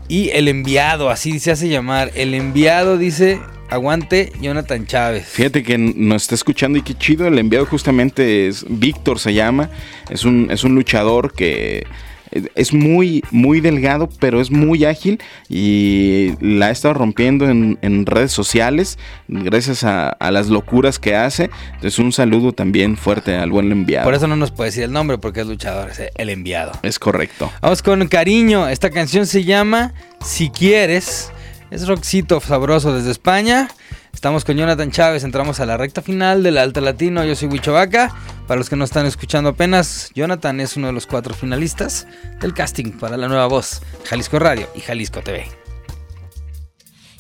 y 0.09 0.31
el 0.31 0.49
enviado, 0.49 1.11
así 1.11 1.39
se 1.39 1.51
hace 1.51 1.69
llamar. 1.69 2.11
El 2.15 2.35
enviado 2.35 2.99
dice, 2.99 3.41
aguante 3.71 4.33
Jonathan 4.41 4.87
Chávez. 4.87 5.27
Fíjate 5.27 5.63
que 5.63 5.79
nos 5.79 6.23
está 6.23 6.35
escuchando 6.35 6.79
y 6.79 6.83
qué 6.83 6.95
chido. 6.95 7.27
El 7.27 7.39
enviado 7.39 7.67
justamente 7.67 8.47
es 8.47 8.65
Víctor, 8.69 9.19
se 9.19 9.35
llama. 9.35 9.71
Es 10.11 10.25
un, 10.25 10.49
es 10.51 10.65
un 10.65 10.75
luchador 10.75 11.33
que 11.33 11.87
es 12.31 12.73
muy, 12.73 13.23
muy 13.31 13.61
delgado, 13.61 14.09
pero 14.19 14.41
es 14.41 14.51
muy 14.51 14.85
ágil 14.85 15.21
y 15.49 16.33
la 16.41 16.67
ha 16.67 16.71
estado 16.71 16.95
rompiendo 16.95 17.49
en, 17.49 17.79
en 17.83 18.07
redes 18.07 18.33
sociales 18.33 18.99
gracias 19.29 19.85
a, 19.85 20.09
a 20.09 20.31
las 20.31 20.49
locuras 20.49 20.99
que 20.99 21.15
hace. 21.15 21.51
Entonces, 21.75 21.99
un 21.99 22.13
saludo 22.13 22.53
también 22.53 22.97
fuerte 22.97 23.37
al 23.37 23.51
buen 23.51 23.71
enviado. 23.73 24.05
Por 24.05 24.15
eso 24.15 24.27
no 24.27 24.37
nos 24.37 24.51
puede 24.51 24.71
decir 24.71 24.85
el 24.85 24.93
nombre 24.93 25.19
porque 25.19 25.41
es 25.41 25.47
luchador, 25.47 25.91
es 25.91 26.03
el 26.15 26.31
enviado. 26.31 26.73
Es 26.83 26.99
correcto. 26.99 27.51
Vamos 27.61 27.83
con 27.83 28.07
cariño. 28.09 28.69
Esta 28.69 28.91
canción 28.91 29.27
se 29.27 29.45
llama 29.45 29.93
Si 30.25 30.51
quieres. 30.51 31.31
Es 31.71 31.89
rockcito 31.89 32.41
sabroso 32.41 32.95
desde 32.95 33.11
España. 33.11 33.69
Estamos 34.15 34.45
con 34.45 34.57
Jonathan 34.57 34.91
Chávez. 34.91 35.25
Entramos 35.25 35.61
a 35.61 35.67
la 35.67 35.77
recta 35.77 36.01
final 36.01 36.43
del 36.43 36.57
Alta 36.57 36.81
Latino. 36.81 37.25
Yo 37.25 37.35
soy 37.35 37.49
Huicho 37.49 37.75
Vaca. 37.75 38.15
Para 38.47 38.59
los 38.59 38.71
que 38.71 38.77
no 38.77 38.85
están 38.85 39.05
escuchando 39.07 39.51
apenas, 39.51 40.11
Jonathan 40.15 40.61
es 40.61 40.77
uno 40.77 40.87
de 40.87 40.93
los 40.95 41.07
cuatro 41.07 41.35
finalistas 41.35 42.07
del 42.41 42.55
casting 42.55 42.93
para 42.93 43.17
la 43.17 43.29
nueva 43.29 43.47
voz 43.47 43.83
Jalisco 44.05 44.39
Radio 44.39 44.69
y 44.75 44.81
Jalisco 44.81 45.21
TV. 45.21 45.47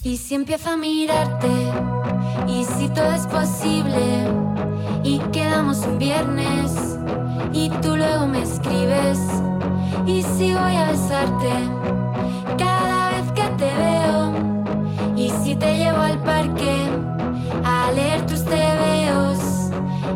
Y 0.02 0.18
si 0.18 0.34
empiezo 0.34 0.70
a 0.70 0.76
mirarte, 0.76 1.48
y 2.46 2.64
si 2.64 2.88
todo 2.90 3.12
es 3.12 3.26
posible, 3.26 4.28
y 5.02 5.18
quedamos 5.32 5.78
un 5.78 5.98
viernes, 5.98 6.72
y 7.52 7.70
tú 7.82 7.96
luego 7.96 8.26
me 8.26 8.42
escribes, 8.42 9.18
y 10.06 10.22
si 10.22 10.52
voy 10.52 10.76
a 10.76 10.90
besarte 10.90 12.03
te 15.56 15.76
llevo 15.76 15.98
al 15.98 16.18
parque 16.22 16.88
a 17.64 17.92
leer 17.92 18.26
tus 18.26 18.44
tebeos, 18.44 19.38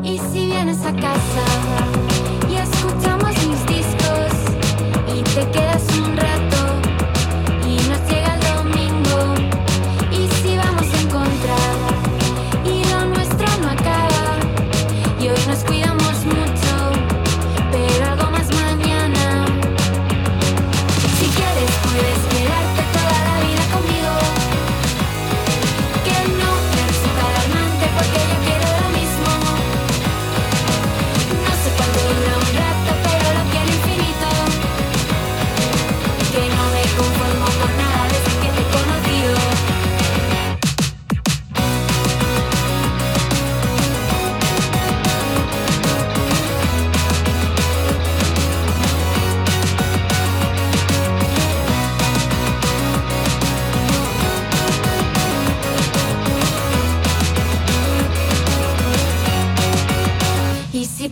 y 0.03 0.19
si 0.19 0.47
vienes 0.47 0.85
a 0.85 0.93
casa 0.93 1.45
y 2.51 2.57
escuchamos 2.57 3.31
mis 3.47 3.67
discos, 3.67 4.33
y 5.17 5.23
te 5.23 5.51
quedas 5.51 5.68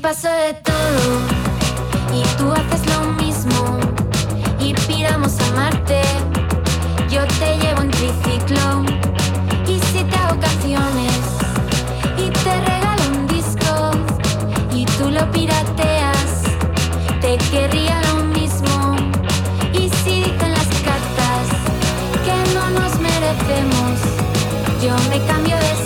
pasa 0.07 0.33
de 0.37 0.55
todo 0.55 1.05
y 2.15 2.23
tú 2.39 2.53
haces 2.53 2.87
lo 2.95 3.11
mismo 3.21 3.81
y 4.61 4.73
piramos 4.87 5.37
a 5.41 5.51
Marte. 5.57 6.01
Yo 7.11 7.27
te 7.41 7.59
llevo 7.59 7.83
en 7.83 7.91
triciclo 7.91 8.85
y 9.67 9.81
si 9.81 10.05
te 10.05 10.17
hago 10.17 10.39
canciones 10.39 11.19
y 12.17 12.31
te 12.31 12.61
regalo 12.61 13.03
un 13.19 13.27
disco 13.27 13.91
y 14.73 14.85
tú 14.97 15.11
lo 15.11 15.29
pirateas, 15.33 16.31
te 17.21 17.37
querría 17.51 18.01
lo 18.03 18.27
mismo. 18.27 18.95
Y 19.73 19.91
si 20.05 20.23
dicen 20.23 20.53
las 20.53 20.69
cartas 20.87 21.45
que 22.25 22.55
no 22.55 22.71
nos 22.79 22.93
merecemos, 23.01 23.99
yo 24.81 24.95
me 25.11 25.19
cambio 25.27 25.57
de 25.57 25.86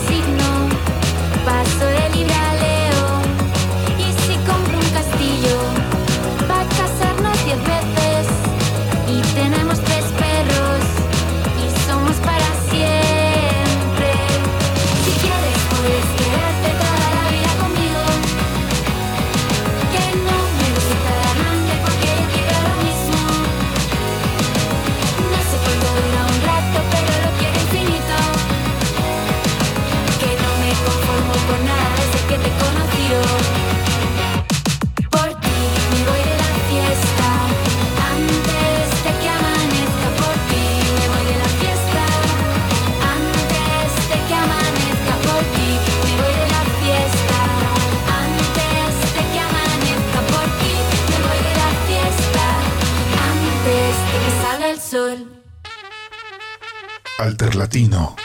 Alterlatino. 57.41 58.15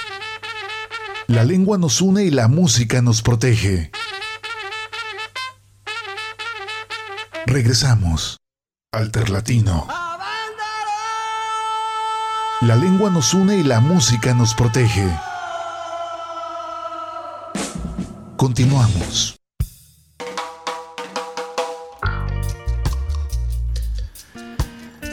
La 1.29 1.43
lengua 1.43 1.79
nos 1.79 2.03
une 2.03 2.25
y 2.25 2.31
la 2.31 2.49
música 2.49 3.01
nos 3.01 3.23
protege. 3.23 3.91
Regresamos. 7.47 8.37
Alterlatino. 8.93 9.89
La 12.61 12.77
lengua 12.77 13.09
nos 13.09 13.33
une 13.33 13.57
y 13.57 13.63
la 13.63 13.81
música 13.81 14.35
nos 14.35 14.53
protege. 14.55 15.09
Continuamos. 18.37 19.36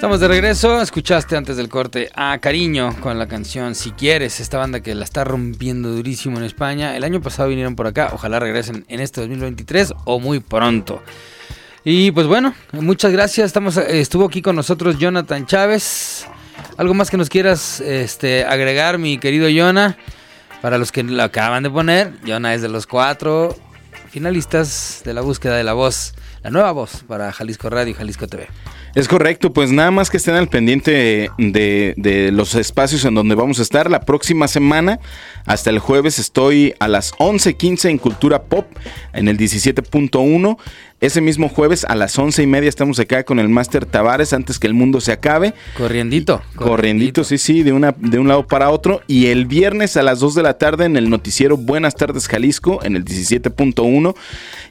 Estamos 0.03 0.19
de 0.19 0.27
regreso. 0.27 0.81
Escuchaste 0.81 1.37
antes 1.37 1.55
del 1.55 1.69
corte 1.69 2.09
a 2.13 2.37
Cariño 2.39 2.93
con 2.99 3.17
la 3.17 3.25
canción 3.29 3.73
Si 3.73 3.91
Quieres, 3.91 4.41
esta 4.41 4.57
banda 4.57 4.81
que 4.81 4.93
la 4.95 5.05
está 5.05 5.23
rompiendo 5.23 5.93
durísimo 5.93 6.37
en 6.37 6.43
España. 6.43 6.97
El 6.97 7.05
año 7.05 7.21
pasado 7.21 7.47
vinieron 7.47 7.77
por 7.77 7.87
acá. 7.87 8.09
Ojalá 8.11 8.37
regresen 8.41 8.83
en 8.89 8.99
este 8.99 9.21
2023 9.21 9.93
o 10.03 10.19
muy 10.19 10.41
pronto. 10.41 11.01
Y 11.85 12.11
pues 12.11 12.27
bueno, 12.27 12.53
muchas 12.73 13.13
gracias. 13.13 13.45
Estamos, 13.45 13.77
eh, 13.77 14.01
estuvo 14.01 14.25
aquí 14.25 14.41
con 14.41 14.57
nosotros 14.57 14.99
Jonathan 14.99 15.45
Chávez. 15.45 16.27
¿Algo 16.75 16.93
más 16.93 17.09
que 17.09 17.15
nos 17.15 17.29
quieras 17.29 17.79
este, 17.79 18.43
agregar, 18.43 18.97
mi 18.97 19.19
querido 19.19 19.47
Jonah? 19.49 19.95
Para 20.61 20.77
los 20.77 20.91
que 20.91 21.03
lo 21.03 21.23
acaban 21.23 21.63
de 21.63 21.69
poner, 21.69 22.11
Jonah 22.27 22.53
es 22.53 22.61
de 22.61 22.67
los 22.67 22.87
cuatro 22.87 23.55
finalistas 24.09 25.01
de 25.05 25.13
la 25.13 25.21
búsqueda 25.21 25.55
de 25.55 25.63
la 25.63 25.71
voz, 25.71 26.13
la 26.43 26.49
nueva 26.49 26.71
voz 26.73 27.03
para 27.07 27.31
Jalisco 27.31 27.69
Radio 27.69 27.91
y 27.91 27.93
Jalisco 27.93 28.27
TV. 28.27 28.47
Es 28.95 29.07
correcto, 29.07 29.53
pues 29.53 29.71
nada 29.71 29.89
más 29.89 30.09
que 30.09 30.17
estén 30.17 30.35
al 30.35 30.49
pendiente 30.49 31.29
de, 31.37 31.93
de 31.97 32.31
los 32.31 32.53
espacios 32.53 33.05
en 33.05 33.15
donde 33.15 33.33
vamos 33.33 33.57
a 33.59 33.63
estar. 33.63 33.89
La 33.89 34.01
próxima 34.01 34.47
semana, 34.47 34.99
hasta 35.45 35.71
el 35.71 35.79
jueves, 35.79 36.19
estoy 36.19 36.75
a 36.79 36.87
las 36.87 37.13
11.15 37.13 37.89
en 37.89 37.97
Cultura 37.97 38.43
Pop, 38.43 38.67
en 39.13 39.29
el 39.29 39.37
17.1. 39.37 40.57
Ese 41.03 41.19
mismo 41.19 41.49
jueves 41.49 41.83
a 41.83 41.95
las 41.95 42.17
once 42.17 42.41
y 42.41 42.47
media 42.47 42.69
estamos 42.69 42.97
acá 42.97 43.25
con 43.25 43.37
el 43.37 43.49
Máster 43.49 43.85
Tavares 43.85 44.31
antes 44.31 44.57
que 44.57 44.67
el 44.67 44.73
mundo 44.73 45.01
se 45.01 45.11
acabe. 45.11 45.53
Corriendito. 45.75 46.41
Corriendito, 46.55 47.25
sí, 47.25 47.37
sí, 47.37 47.61
de, 47.61 47.73
una, 47.73 47.93
de 47.97 48.19
un 48.19 48.29
lado 48.29 48.47
para 48.47 48.69
otro. 48.69 49.01
Y 49.05 49.25
el 49.25 49.45
viernes 49.45 49.97
a 49.97 50.01
las 50.01 50.21
2 50.21 50.35
de 50.35 50.43
la 50.43 50.57
tarde 50.57 50.85
en 50.85 50.95
el 50.95 51.09
noticiero 51.09 51.57
Buenas 51.57 51.95
tardes 51.95 52.29
Jalisco, 52.29 52.79
en 52.83 52.95
el 52.95 53.03
17.1. 53.03 54.15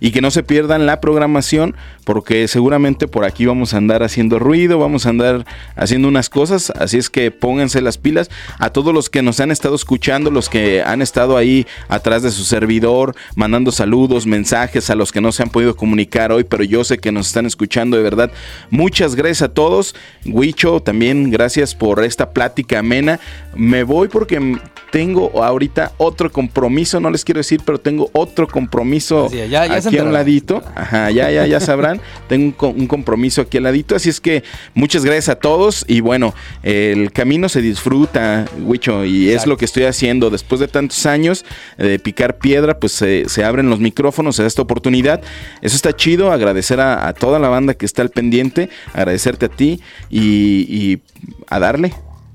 Y 0.00 0.10
que 0.10 0.22
no 0.22 0.30
se 0.30 0.42
pierdan 0.42 0.86
la 0.86 1.02
programación, 1.02 1.76
porque 2.04 2.48
seguramente 2.48 3.08
por 3.08 3.26
aquí 3.26 3.44
vamos 3.44 3.74
a 3.74 3.76
andar 3.76 4.02
haciendo 4.02 4.38
ruido, 4.38 4.78
vamos 4.78 5.04
a 5.04 5.10
andar 5.10 5.44
haciendo 5.76 6.08
unas 6.08 6.30
cosas. 6.30 6.70
Así 6.70 6.96
es 6.96 7.10
que 7.10 7.30
pónganse 7.30 7.82
las 7.82 7.98
pilas. 7.98 8.30
A 8.58 8.70
todos 8.70 8.94
los 8.94 9.10
que 9.10 9.20
nos 9.20 9.38
han 9.40 9.50
estado 9.50 9.74
escuchando, 9.74 10.30
los 10.30 10.48
que 10.48 10.82
han 10.82 11.02
estado 11.02 11.36
ahí 11.36 11.66
atrás 11.88 12.22
de 12.22 12.30
su 12.30 12.44
servidor, 12.44 13.14
mandando 13.36 13.70
saludos, 13.70 14.26
mensajes, 14.26 14.88
a 14.88 14.94
los 14.94 15.12
que 15.12 15.20
no 15.20 15.30
se 15.30 15.42
han 15.42 15.50
podido 15.50 15.76
comunicar 15.76 16.21
hoy, 16.30 16.44
pero 16.44 16.62
yo 16.62 16.84
sé 16.84 16.98
que 16.98 17.10
nos 17.10 17.26
están 17.26 17.46
escuchando 17.46 17.96
de 17.96 18.02
verdad. 18.02 18.30
Muchas 18.70 19.16
gracias 19.16 19.42
a 19.42 19.54
todos. 19.54 19.94
Huicho, 20.24 20.80
también 20.80 21.30
gracias 21.30 21.74
por 21.74 22.04
esta 22.04 22.30
plática 22.30 22.78
amena. 22.78 23.18
Me 23.54 23.82
voy 23.82 24.08
porque 24.08 24.60
tengo 24.92 25.42
ahorita 25.42 25.92
otro 25.96 26.30
compromiso, 26.30 27.00
no 27.00 27.10
les 27.10 27.24
quiero 27.24 27.38
decir, 27.40 27.62
pero 27.64 27.78
tengo 27.80 28.10
otro 28.12 28.46
compromiso 28.46 29.28
ya- 29.46 29.66
ya 29.66 29.74
aquí 29.88 29.96
a 29.98 30.02
un 30.04 30.12
ladito. 30.12 30.62
Ajá, 30.76 31.10
ya, 31.10 31.30
ya, 31.30 31.46
ya 31.46 31.58
sabrán. 31.60 32.00
tengo 32.28 32.44
un, 32.44 32.52
co- 32.52 32.68
un 32.68 32.86
compromiso 32.86 33.40
aquí 33.40 33.56
al 33.56 33.64
ladito, 33.64 33.96
así 33.96 34.10
es 34.10 34.20
que 34.20 34.44
muchas 34.74 35.04
gracias 35.04 35.30
a 35.30 35.36
todos 35.36 35.84
y 35.88 36.00
bueno, 36.00 36.34
el 36.62 37.10
camino 37.10 37.48
se 37.48 37.62
disfruta, 37.62 38.44
Huicho, 38.60 39.04
y 39.06 39.30
es 39.30 39.46
lo 39.46 39.56
que 39.56 39.64
estoy 39.64 39.84
haciendo 39.84 40.28
después 40.30 40.60
de 40.60 40.68
tantos 40.68 41.06
años 41.06 41.44
de 41.78 41.98
picar 41.98 42.36
piedra, 42.36 42.78
pues 42.78 42.92
se, 42.92 43.28
se 43.30 43.44
abren 43.44 43.70
los 43.70 43.80
micrófonos, 43.80 44.36
se 44.36 44.42
da 44.42 44.48
esta 44.48 44.60
oportunidad. 44.62 45.22
Eso 45.62 45.74
está 45.74 45.96
chido, 45.96 46.32
agradecer 46.32 46.80
a, 46.80 47.08
a 47.08 47.14
toda 47.14 47.38
la 47.38 47.48
banda 47.48 47.72
que 47.72 47.86
está 47.86 48.02
al 48.02 48.10
pendiente, 48.10 48.68
agradecerte 48.92 49.46
a 49.46 49.48
ti 49.48 49.80
y, 50.10 50.66
y 50.68 51.00
a 51.48 51.58
darle. 51.58 51.94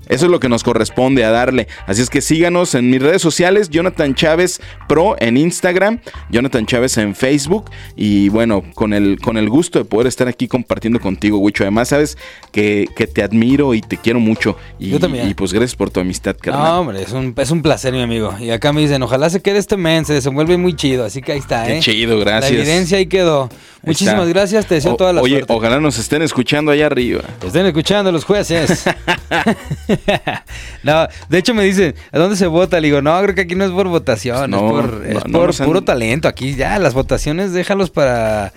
Eso 0.10 0.26
es 0.26 0.32
lo 0.32 0.40
que 0.40 0.50
nos 0.50 0.64
corresponde 0.64 1.24
a 1.24 1.32
darle. 1.32 1.68
Así 1.86 2.02
es 2.02 2.10
que 2.10 2.22
síganos 2.22 2.76
en 2.76 2.90
mis 2.90 3.02
redes 3.02 3.22
sociales, 3.22 3.70
Jonathan 3.70 4.16
Chávez 4.16 4.62
Pro 4.88 5.16
en 5.20 5.38
Instagram, 5.38 6.00
Jonathan 6.30 6.66
Chávez 6.66 6.98
en 6.98 7.16
Facebook. 7.16 7.70
Y 7.96 8.30
bueno, 8.30 8.64
con 8.74 8.94
el, 8.94 9.20
con 9.20 9.38
el 9.38 9.50
gusto 9.50 9.80
de 9.80 9.86
poder 9.86 10.08
estar 10.08 10.28
aquí 10.28 10.48
compartiendo 10.48 11.00
contigo, 11.00 11.38
Wicho. 11.38 11.64
Además, 11.64 11.90
sabes 11.90 12.18
que, 12.52 12.88
que 12.96 13.08
te 13.08 13.24
admiro 13.24 13.74
y 13.74 13.82
te 13.82 13.98
quiero 13.98 14.20
mucho. 14.20 14.58
Y, 14.80 14.90
Yo 14.90 15.00
también. 15.00 15.30
Y 15.30 15.34
pues 15.34 15.54
gracias 15.54 15.76
por 15.76 15.90
tu 15.90 16.00
amistad, 16.00 16.36
carnal. 16.40 16.64
No, 16.64 16.80
hombre, 16.82 17.02
es 17.02 17.12
un, 17.12 17.34
es 17.36 17.52
un 17.52 17.62
placer, 17.62 17.94
mi 17.94 18.02
amigo. 18.02 18.36
Y 18.40 18.50
acá 18.52 18.74
me 18.74 18.82
dicen, 18.82 19.02
ojalá 19.04 19.30
se 19.30 19.42
quede 19.42 19.58
este 19.58 19.78
men, 19.78 20.06
se 20.06 20.14
desenvuelve 20.14 20.58
muy 20.58 20.76
chido. 20.76 21.06
Así 21.06 21.22
que 21.22 21.34
ahí 21.34 21.40
está, 21.40 21.66
Qué 21.66 21.78
¿eh? 21.78 21.80
chido, 21.80 22.20
gracias. 22.20 22.52
La 22.52 22.60
evidencia 22.60 22.98
ahí 22.98 23.08
quedó. 23.08 23.50
Muchísimas 23.88 24.28
está. 24.28 24.34
gracias, 24.40 24.66
te 24.68 24.76
deseo 24.76 24.94
O- 24.94 24.96
toda 24.98 25.14
la 25.14 25.22
Oye, 25.22 25.36
suerte. 25.38 25.54
ojalá 25.54 25.80
nos 25.80 25.98
estén 25.98 26.22
escuchando 26.22 26.72
allá 26.72 26.86
arriba. 26.86 27.22
Estén 27.46 27.66
escuchando 27.66 28.12
los 28.12 28.24
jueces. 28.26 28.86
no, 30.84 31.08
de 31.30 31.38
hecho 31.38 31.54
me 31.54 31.64
dicen, 31.64 31.96
¿a 32.12 32.18
dónde 32.20 32.36
se 32.36 32.48
vota? 32.48 32.80
Le 32.80 32.88
digo, 32.88 33.02
no, 33.02 33.20
creo 33.22 33.36
que 33.36 33.42
aquí 33.42 33.56
no 33.56 33.66
es 33.66 33.72
por 33.72 33.88
votación, 33.88 34.52
No, 34.52 34.58
es 34.58 34.72
por, 34.72 34.94
no, 34.94 35.06
es 35.20 35.26
no 35.28 35.40
por 35.40 35.50
han- 35.52 35.66
puro 35.66 35.82
talento. 35.84 36.28
Aquí 36.28 36.56
ya, 36.56 36.78
las 36.80 36.94
votaciones 36.94 37.54
déjalos 37.54 37.90
para, 37.90 38.54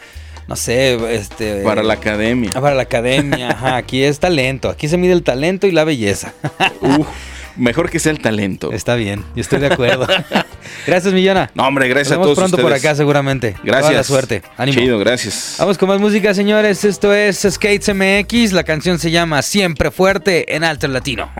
no 0.48 0.56
sé, 0.56 0.94
este... 1.14 1.62
Para 1.62 1.82
la 1.82 1.94
academia. 1.94 2.50
ah, 2.54 2.60
Para 2.60 2.74
la 2.74 2.82
academia, 2.82 3.50
ajá, 3.50 3.76
aquí 3.76 4.02
es 4.02 4.18
talento, 4.18 4.68
aquí 4.68 4.88
se 4.88 4.96
mide 4.96 5.12
el 5.12 5.22
talento 5.22 5.66
y 5.66 5.72
la 5.72 5.84
belleza. 5.84 6.32
Uf, 6.80 7.06
mejor 7.56 7.90
que 7.90 7.98
sea 7.98 8.12
el 8.12 8.20
talento. 8.20 8.72
Está 8.72 8.94
bien, 8.94 9.24
yo 9.34 9.40
estoy 9.40 9.60
de 9.60 9.66
acuerdo. 9.66 10.06
Gracias, 10.86 11.12
Millona. 11.12 11.50
No, 11.54 11.66
hombre, 11.66 11.88
gracias 11.88 12.08
Nos 12.08 12.12
a 12.12 12.20
vemos 12.20 12.26
todos 12.36 12.38
pronto 12.50 12.62
por 12.62 12.72
acá 12.72 12.94
seguramente. 12.94 13.56
Gracias. 13.62 13.86
Toda 13.86 13.92
la 13.92 14.04
suerte. 14.04 14.42
Ánimo. 14.56 14.78
Chido, 14.78 14.98
gracias. 14.98 15.56
Vamos 15.58 15.78
con 15.78 15.88
más 15.88 16.00
música, 16.00 16.32
señores. 16.32 16.84
Esto 16.84 17.12
es 17.12 17.46
Skates 17.48 17.94
MX. 17.94 18.52
La 18.52 18.64
canción 18.64 18.98
se 18.98 19.10
llama 19.10 19.42
Siempre 19.42 19.90
Fuerte 19.90 20.54
en 20.54 20.64
Alter 20.64 20.90
Latino. 20.90 21.30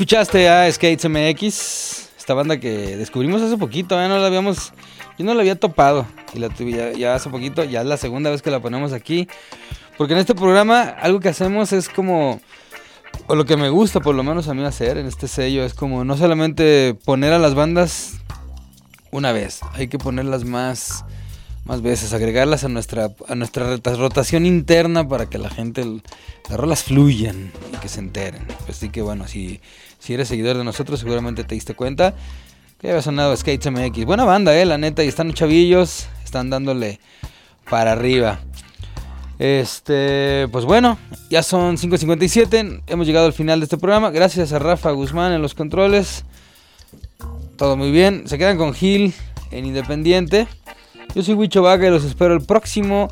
Escuchaste 0.00 0.48
a 0.48 0.72
Skates 0.72 1.06
MX, 1.10 2.08
esta 2.16 2.32
banda 2.32 2.58
que 2.58 2.96
descubrimos 2.96 3.42
hace 3.42 3.58
poquito, 3.58 4.02
¿eh? 4.02 4.08
no 4.08 4.18
la 4.18 4.28
habíamos, 4.28 4.72
yo 5.18 5.26
no 5.26 5.34
la 5.34 5.42
había 5.42 5.56
topado 5.56 6.06
y 6.32 6.38
la 6.38 6.48
tuve 6.48 6.72
ya, 6.72 6.92
ya 6.92 7.14
hace 7.14 7.28
poquito, 7.28 7.64
ya 7.64 7.82
es 7.82 7.86
la 7.86 7.98
segunda 7.98 8.30
vez 8.30 8.40
que 8.40 8.50
la 8.50 8.60
ponemos 8.60 8.94
aquí, 8.94 9.28
porque 9.98 10.14
en 10.14 10.20
este 10.20 10.34
programa 10.34 10.84
algo 10.84 11.20
que 11.20 11.28
hacemos 11.28 11.74
es 11.74 11.90
como, 11.90 12.40
o 13.26 13.34
lo 13.34 13.44
que 13.44 13.58
me 13.58 13.68
gusta 13.68 14.00
por 14.00 14.14
lo 14.14 14.22
menos 14.22 14.48
a 14.48 14.54
mí 14.54 14.64
hacer 14.64 14.96
en 14.96 15.04
este 15.04 15.28
sello 15.28 15.66
es 15.66 15.74
como 15.74 16.02
no 16.02 16.16
solamente 16.16 16.96
poner 17.04 17.34
a 17.34 17.38
las 17.38 17.54
bandas 17.54 18.14
una 19.10 19.32
vez, 19.32 19.60
hay 19.74 19.88
que 19.88 19.98
ponerlas 19.98 20.44
más, 20.44 21.04
más 21.64 21.82
veces, 21.82 22.12
agregarlas 22.12 22.64
a 22.64 22.68
nuestra, 22.68 23.10
a 23.28 23.34
nuestra 23.34 23.66
rota- 23.66 23.94
rotación 23.94 24.46
interna 24.46 25.06
para 25.06 25.26
que 25.28 25.38
la 25.38 25.50
gente, 25.50 25.84
las 25.84 26.58
rolas 26.58 26.82
fluyan 26.82 27.52
y 27.72 27.76
que 27.78 27.88
se 27.88 28.00
enteren. 28.00 28.42
Así 28.68 28.88
que 28.88 29.02
bueno, 29.02 29.28
si, 29.28 29.60
si 29.98 30.14
eres 30.14 30.28
seguidor 30.28 30.56
de 30.56 30.64
nosotros 30.64 31.00
seguramente 31.00 31.44
te 31.44 31.54
diste 31.54 31.74
cuenta 31.74 32.14
que 32.80 32.88
había 32.88 33.02
sonado 33.02 33.36
Skates 33.36 33.70
MX. 33.70 34.04
Buena 34.06 34.24
banda, 34.24 34.56
eh, 34.58 34.64
la 34.64 34.78
neta, 34.78 35.04
y 35.04 35.08
están 35.08 35.32
chavillos, 35.34 36.06
están 36.24 36.48
dándole 36.50 36.98
para 37.68 37.92
arriba. 37.92 38.40
Este, 39.38 40.48
pues 40.52 40.64
bueno, 40.64 40.98
ya 41.30 41.42
son 41.42 41.76
5.57, 41.76 42.82
hemos 42.86 43.06
llegado 43.06 43.26
al 43.26 43.32
final 43.32 43.60
de 43.60 43.64
este 43.64 43.78
programa. 43.78 44.10
Gracias 44.10 44.52
a 44.52 44.58
Rafa 44.58 44.90
Guzmán 44.90 45.32
en 45.32 45.40
los 45.42 45.54
controles. 45.54 46.24
Todo 47.56 47.76
muy 47.76 47.90
bien. 47.90 48.24
Se 48.26 48.38
quedan 48.38 48.56
con 48.56 48.72
Gil 48.74 49.14
en 49.50 49.66
Independiente. 49.66 50.46
Yo 51.14 51.24
soy 51.24 51.34
Huicho 51.34 51.62
Vaca 51.62 51.86
y 51.86 51.90
los 51.90 52.04
espero 52.04 52.34
el 52.34 52.42
próximo 52.42 53.10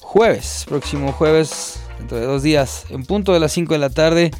jueves. 0.00 0.64
Próximo 0.66 1.12
jueves, 1.12 1.80
dentro 1.98 2.16
de 2.16 2.24
dos 2.24 2.42
días, 2.42 2.86
en 2.88 3.04
punto 3.04 3.34
de 3.34 3.40
las 3.40 3.52
5 3.52 3.74
de 3.74 3.78
la 3.78 3.90
tarde, 3.90 4.30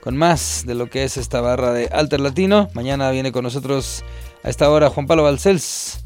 con 0.00 0.16
más 0.16 0.64
de 0.66 0.74
lo 0.74 0.88
que 0.88 1.04
es 1.04 1.18
esta 1.18 1.42
barra 1.42 1.72
de 1.72 1.88
Alter 1.88 2.20
Latino. 2.20 2.70
Mañana 2.72 3.10
viene 3.10 3.32
con 3.32 3.44
nosotros 3.44 4.02
a 4.42 4.48
esta 4.48 4.70
hora 4.70 4.88
Juan 4.88 5.06
Pablo 5.06 5.24
Balcells, 5.24 6.02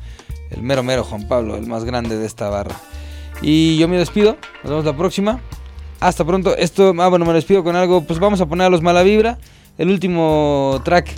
el 0.50 0.62
mero 0.62 0.82
mero 0.82 1.04
Juan 1.04 1.28
Pablo, 1.28 1.56
el 1.56 1.68
más 1.68 1.84
grande 1.84 2.18
de 2.18 2.26
esta 2.26 2.48
barra. 2.48 2.74
Y 3.40 3.78
yo 3.78 3.86
me 3.86 3.96
despido. 3.96 4.36
Nos 4.64 4.70
vemos 4.70 4.84
la 4.84 4.96
próxima. 4.96 5.40
Hasta 6.00 6.24
pronto. 6.24 6.56
Esto, 6.56 6.92
ah, 6.98 7.08
bueno, 7.08 7.24
me 7.24 7.32
despido 7.34 7.62
con 7.62 7.76
algo. 7.76 8.02
Pues 8.02 8.18
vamos 8.18 8.40
a 8.40 8.46
poner 8.46 8.66
a 8.66 8.70
los 8.70 8.82
Mala 8.82 9.04
Vibra. 9.04 9.38
El 9.78 9.90
último 9.90 10.80
track 10.84 11.08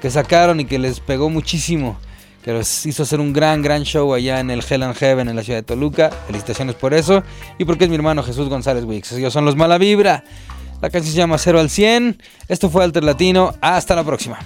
que 0.00 0.10
sacaron 0.10 0.60
y 0.60 0.66
que 0.66 0.78
les 0.78 1.00
pegó 1.00 1.30
muchísimo. 1.30 1.98
Que 2.44 2.52
los 2.52 2.84
hizo 2.84 3.04
hacer 3.04 3.20
un 3.20 3.32
gran, 3.32 3.62
gran 3.62 3.84
show 3.84 4.12
allá 4.12 4.38
en 4.38 4.50
el 4.50 4.62
Hell 4.68 4.82
and 4.82 4.94
Heaven 4.94 5.30
en 5.30 5.36
la 5.36 5.42
ciudad 5.42 5.60
de 5.60 5.62
Toluca. 5.62 6.10
Felicitaciones 6.26 6.74
por 6.74 6.92
eso. 6.92 7.22
Y 7.58 7.64
porque 7.64 7.84
es 7.84 7.90
mi 7.90 7.96
hermano 7.96 8.22
Jesús 8.22 8.50
González 8.50 8.84
Wix. 8.84 9.12
Ellos 9.12 9.32
son 9.32 9.46
los 9.46 9.56
Mala 9.56 9.78
Vibra. 9.78 10.24
La 10.82 10.90
canción 10.90 11.12
se 11.12 11.18
llama 11.18 11.38
0 11.38 11.58
al 11.58 11.70
100. 11.70 12.20
Esto 12.46 12.68
fue 12.68 12.84
Alter 12.84 13.02
Latino. 13.02 13.54
Hasta 13.62 13.96
la 13.96 14.04
próxima. 14.04 14.38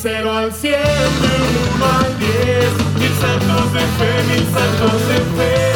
Cero 0.00 0.32
al 0.32 0.52
cien, 0.52 0.74
del 0.74 1.74
uno 1.74 1.84
al 1.84 2.18
diez, 2.18 2.70
mil 2.98 3.12
saltos 3.20 3.72
de 3.72 3.80
fe, 3.80 4.22
mil 4.32 4.44
saltos 4.52 5.08
de 5.08 5.16
fe. 5.36 5.67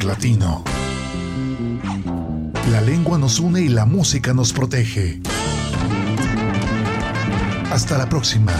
Alterlatino. 0.00 0.64
La 2.70 2.80
lengua 2.80 3.18
nos 3.18 3.38
une 3.38 3.60
y 3.60 3.68
la 3.68 3.84
música 3.84 4.32
nos 4.32 4.50
protege. 4.54 5.20
Hasta 7.70 7.98
la 7.98 8.08
próxima. 8.08 8.54